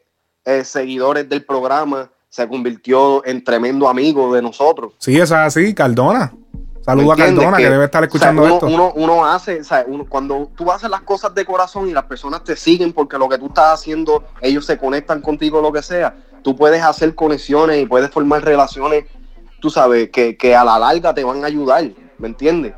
eh, 0.45 0.63
seguidores 0.63 1.27
del 1.27 1.43
programa 1.43 2.11
se 2.35 2.49
convirtió 2.49 3.25
en 3.25 3.45
tremendo 3.45 3.89
amigo 3.89 4.35
de 4.35 4.43
nosotros. 4.43 4.93
sí, 4.99 5.15
eso 5.15 5.35
es 5.35 5.41
así, 5.41 5.73
Cardona. 5.73 6.33
Saludo 6.85 7.13
a. 7.13 7.17
Cardona, 7.17 7.57
que, 7.59 7.71
debe 7.71 7.85
estar 7.85 8.03
escuchando 8.03 8.43
o 8.43 8.47
sea, 8.47 8.55
esto. 8.55 8.67
uno, 8.67 8.93
Uno, 8.97 9.13
uno 9.15 9.25
hace, 9.25 9.61
o 9.61 9.65
sea, 9.65 9.85
uno- 9.87 10.05
cuando 10.09 10.51
tú 10.57 10.73
haces 10.73 10.91
las 10.91 11.03
cosas 11.03 11.33
de 11.33 11.45
corazón 11.45 11.89
y 11.89 11.93
las 11.93 12.03
personas 12.07 12.43
te 12.43 12.57
siguen 12.57 12.93
porque 12.93 13.17
lo 13.19 13.29
que 13.29 13.39
tú 13.39 13.47
estás 13.47 13.75
haciendo, 13.75 14.25
ellos 14.41 14.67
se 14.67 14.77
conectan 14.79 15.21
contigo, 15.21 15.61
lo 15.63 15.71
que 15.73 15.81
sea, 15.81 16.17
tú 16.43 16.57
puedes 16.57 16.83
hacer 16.83 17.15
conexiones 17.15 17.81
y 17.81 17.87
puedes 17.87 18.11
formar 18.11 18.43
relaciones, 18.45 19.05
tú 19.61 19.71
sabes, 19.71 20.11
que, 20.11 20.37
que 20.37 20.57
a 20.57 20.65
la 20.65 20.77
larga 20.77 21.15
te 21.15 21.23
van 21.23 21.45
a 21.45 21.47
ayudar, 21.47 21.85
¿me 22.19 22.27
entiendes? 22.27 22.75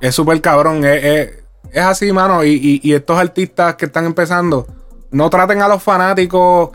Es 0.00 0.14
súper 0.14 0.40
cabrón. 0.40 0.82
Es, 0.86 1.04
es- 1.04 1.38
es 1.70 1.82
así, 1.82 2.10
mano. 2.12 2.42
Y, 2.44 2.52
y- 2.54 2.80
y 2.82 2.94
estos 2.94 3.18
artistas 3.18 3.76
que 3.76 3.84
están 3.84 4.06
empezando, 4.06 4.66
no 5.10 5.28
traten 5.28 5.60
a 5.60 5.68
los 5.68 5.82
fanáticos 5.82 6.70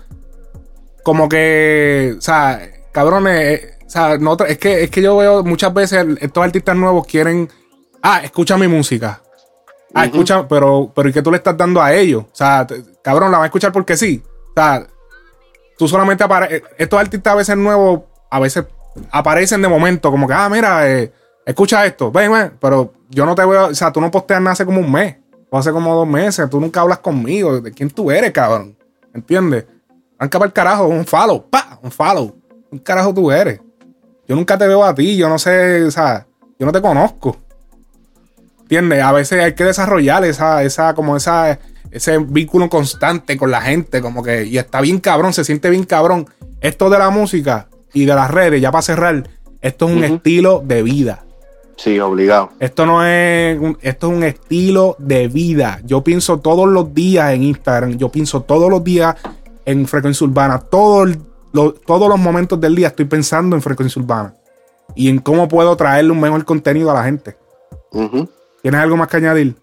como 1.08 1.30
que, 1.30 2.16
o 2.18 2.22
sea, 2.22 2.60
cabrones, 2.92 3.40
eh, 3.40 3.78
o 3.86 3.90
sea, 3.90 4.18
no 4.18 4.36
es, 4.46 4.58
que, 4.58 4.84
es 4.84 4.92
que 4.92 5.02
yo 5.02 5.16
veo 5.16 5.42
muchas 5.42 5.74
veces 5.74 6.06
estos 6.20 6.44
artistas 6.44 6.76
nuevos 6.76 7.08
quieren, 7.08 7.50
ah, 8.02 8.20
escucha 8.22 8.58
mi 8.58 8.68
música. 8.68 9.22
Ah, 9.94 10.04
escucha, 10.04 10.46
pero, 10.50 10.92
pero 10.94 11.08
¿y 11.08 11.14
qué 11.14 11.22
tú 11.22 11.32
le 11.32 11.38
estás 11.38 11.56
dando 11.56 11.82
a 11.82 11.94
ellos? 11.94 12.26
O 12.26 12.36
sea, 12.36 12.68
cabrón, 13.02 13.32
la 13.32 13.38
van 13.38 13.46
a 13.46 13.48
escuchar 13.48 13.72
porque 13.72 13.96
sí. 13.96 14.22
O 14.50 14.54
sea, 14.54 14.86
tú 15.78 15.88
solamente 15.88 16.26
apareces. 16.26 16.64
Estos 16.78 17.00
artistas 17.00 17.32
a 17.32 17.38
veces 17.38 17.56
nuevos, 17.56 18.02
a 18.30 18.42
veces 18.42 18.66
aparecen 19.10 19.62
de 19.62 19.70
momento, 19.70 20.12
como 20.12 20.28
que, 20.28 20.34
ah, 20.34 20.50
mira, 20.50 20.92
eh, 20.92 21.14
escucha 21.46 21.86
esto, 21.86 22.12
ven, 22.12 22.34
ven, 22.34 22.58
pero 22.60 22.92
yo 23.08 23.26
no 23.26 23.34
te 23.34 23.46
veo, 23.46 23.68
o 23.68 23.74
sea, 23.74 23.94
tú 23.94 24.02
no 24.02 24.12
posteas 24.12 24.42
nada 24.42 24.52
hace 24.52 24.66
como 24.66 24.82
un 24.82 24.92
mes, 24.92 25.16
o 25.50 25.58
hace 25.58 25.72
como 25.72 25.96
dos 25.96 26.08
meses, 26.08 26.50
tú 26.50 26.60
nunca 26.60 26.82
hablas 26.82 26.98
conmigo, 26.98 27.62
de 27.62 27.72
quién 27.72 27.90
tú 27.92 28.12
eres, 28.12 28.34
cabrón, 28.34 28.76
¿entiendes? 29.14 29.64
Arranca 30.18 30.40
para 30.40 30.48
el 30.48 30.54
carajo, 30.54 30.88
un 30.88 31.06
follow, 31.06 31.48
pa, 31.50 31.80
un 31.82 31.92
follow, 31.92 32.36
un 32.72 32.80
carajo 32.80 33.14
tú 33.14 33.32
eres. 33.32 33.60
Yo 34.28 34.36
nunca 34.36 34.58
te 34.58 34.68
veo 34.68 34.84
a 34.84 34.94
ti, 34.94 35.16
yo 35.16 35.30
no 35.30 35.38
sé, 35.40 35.84
o 35.84 35.92
sea, 35.92 36.28
yo 36.60 36.66
no 36.66 36.72
te 36.72 36.82
conozco. 36.82 37.38
¿Entiendes? 38.62 39.02
A 39.04 39.12
veces 39.12 39.42
hay 39.42 39.54
que 39.54 39.64
desarrollar 39.64 40.26
esa, 40.26 40.64
esa, 40.64 40.94
como 40.94 41.16
esa, 41.16 41.60
ese 41.92 42.18
vínculo 42.18 42.68
constante 42.68 43.38
con 43.38 43.52
la 43.52 43.62
gente, 43.62 44.02
como 44.02 44.24
que, 44.24 44.46
y 44.46 44.58
está 44.58 44.82
bien 44.82 45.00
cabrón, 45.00 45.34
se 45.34 45.44
siente 45.44 45.70
bien 45.70 45.84
cabrón. 45.84 46.28
Esto 46.60 46.90
de 46.90 47.00
la 47.00 47.10
música 47.10 47.70
y 47.94 48.06
de 48.06 48.16
las 48.16 48.30
redes, 48.32 48.60
ya 48.60 48.72
para 48.72 48.82
cerrar, 48.82 49.24
esto 49.62 49.88
es 49.88 49.96
un 49.96 50.04
estilo 50.04 50.62
de 50.66 50.84
vida. 50.84 51.24
Sí, 51.78 52.00
obligado. 52.00 52.50
Esto 52.60 52.88
no 52.88 53.06
es 53.06 53.58
un, 53.60 53.78
esto 53.82 54.08
es 54.08 54.18
un 54.18 54.24
estilo 54.24 54.96
de 54.98 55.28
vida. 55.28 55.80
Yo 55.86 56.04
pienso 56.04 56.40
todos 56.40 56.68
los 56.68 56.94
días 56.94 57.34
en 57.34 57.44
Instagram, 57.44 57.98
yo 57.98 58.10
pienso 58.10 58.42
todos 58.42 58.70
los 58.70 58.84
días 58.84 59.16
en 59.68 59.86
frecuencia 59.86 60.26
urbana. 60.26 60.60
Todo 60.60 61.04
el- 61.04 61.20
lo- 61.52 61.74
todos 61.74 62.08
los 62.10 62.18
momentos 62.18 62.60
del 62.60 62.74
día 62.76 62.88
estoy 62.88 63.06
pensando 63.06 63.56
en 63.56 63.62
frecuencia 63.62 64.02
urbana 64.02 64.34
y 64.96 65.10
en 65.10 65.20
cómo 65.20 65.48
puedo 65.50 65.76
traerle 65.76 66.12
un 66.12 66.22
mejor 66.22 66.46
contenido 66.46 66.90
a 66.90 66.94
la 66.94 67.04
gente. 67.04 67.38
¿Tienes 68.62 68.80
algo 68.82 68.96
más 68.98 69.10
que 69.10 69.18
añadir? 69.18 69.56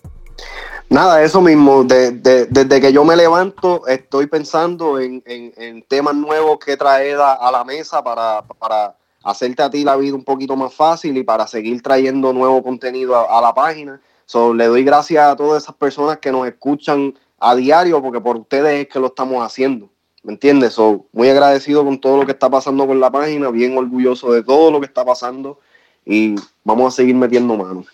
Nada, 0.91 1.23
eso 1.23 1.41
mismo. 1.41 1.85
De- 1.85 2.13
de- 2.13 2.45
desde 2.47 2.81
que 2.83 2.93
yo 2.93 3.03
me 3.05 3.17
levanto, 3.17 3.87
estoy 3.87 4.27
pensando 4.27 5.01
en, 5.01 5.23
en- 5.25 5.53
en 5.57 5.83
temas 5.83 6.15
nuevos 6.15 6.59
que 6.59 6.77
traer 6.77 7.19
a, 7.19 7.33
a 7.33 7.51
la 7.51 7.65
mesa 7.65 8.05
para, 8.05 8.43
para 8.43 8.95
hacerte 9.23 9.63
a 9.63 9.71
ti 9.71 9.85
la 9.85 9.97
vida 9.97 10.15
un 10.15 10.25
poquito 10.25 10.55
más 10.55 10.75
fácil 10.75 11.17
y 11.17 11.23
para 11.25 11.47
seguir 11.47 11.81
trayendo 11.81 12.33
nuevo 12.35 12.63
contenido 12.63 13.17
a, 13.17 13.39
a 13.39 13.41
la 13.41 13.55
página. 13.55 14.01
So, 14.27 14.53
le 14.53 14.67
doy 14.67 14.85
gracias 14.85 15.25
a 15.27 15.35
todas 15.35 15.63
esas 15.63 15.75
personas 15.75 16.19
que 16.19 16.31
nos 16.31 16.47
escuchan 16.47 17.15
a 17.41 17.55
diario, 17.55 18.03
porque 18.03 18.21
por 18.21 18.37
ustedes 18.37 18.83
es 18.83 18.89
que 18.93 18.99
lo 19.01 19.07
estamos 19.09 19.43
haciendo. 19.45 19.89
¿Me 20.25 20.33
entiendes? 20.33 20.73
So, 20.73 21.05
muy 21.13 21.29
agradecido 21.29 21.85
con 21.85 22.01
todo 22.01 22.17
lo 22.17 22.27
que 22.27 22.33
está 22.33 22.49
pasando 22.49 22.87
con 22.87 22.99
la 22.99 23.11
página, 23.11 23.51
bien 23.51 23.77
orgulloso 23.77 24.33
de 24.33 24.43
todo 24.43 24.71
lo 24.71 24.81
que 24.81 24.87
está 24.87 25.05
pasando 25.05 25.61
y 26.05 26.35
vamos 26.65 26.95
a 26.95 26.97
seguir 26.97 27.15
metiendo 27.15 27.57
manos. 27.57 27.87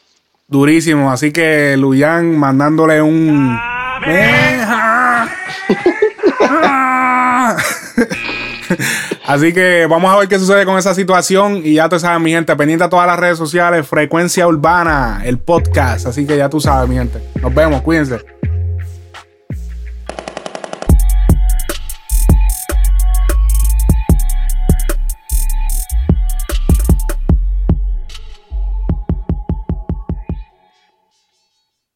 Durísimo. 0.46 1.10
Así 1.10 1.32
que 1.32 1.76
Luyan 1.76 2.38
mandándole 2.38 3.02
un. 3.02 3.58
Así 9.26 9.52
que 9.52 9.86
vamos 9.88 10.12
a 10.12 10.18
ver 10.18 10.28
qué 10.28 10.38
sucede 10.38 10.64
con 10.64 10.78
esa 10.78 10.94
situación. 10.94 11.62
Y 11.64 11.74
ya 11.74 11.88
tú 11.88 11.98
sabes, 11.98 12.20
mi 12.20 12.30
gente, 12.30 12.54
pendiente 12.56 12.84
a 12.84 12.88
todas 12.88 13.06
las 13.06 13.18
redes 13.18 13.38
sociales, 13.38 13.86
Frecuencia 13.86 14.46
Urbana, 14.46 15.22
el 15.24 15.38
podcast. 15.38 16.06
Así 16.06 16.26
que 16.26 16.36
ya 16.36 16.48
tú 16.48 16.60
sabes, 16.60 16.88
mi 16.88 16.96
gente. 16.96 17.20
Nos 17.40 17.52
vemos, 17.54 17.82
cuídense. 17.82 18.39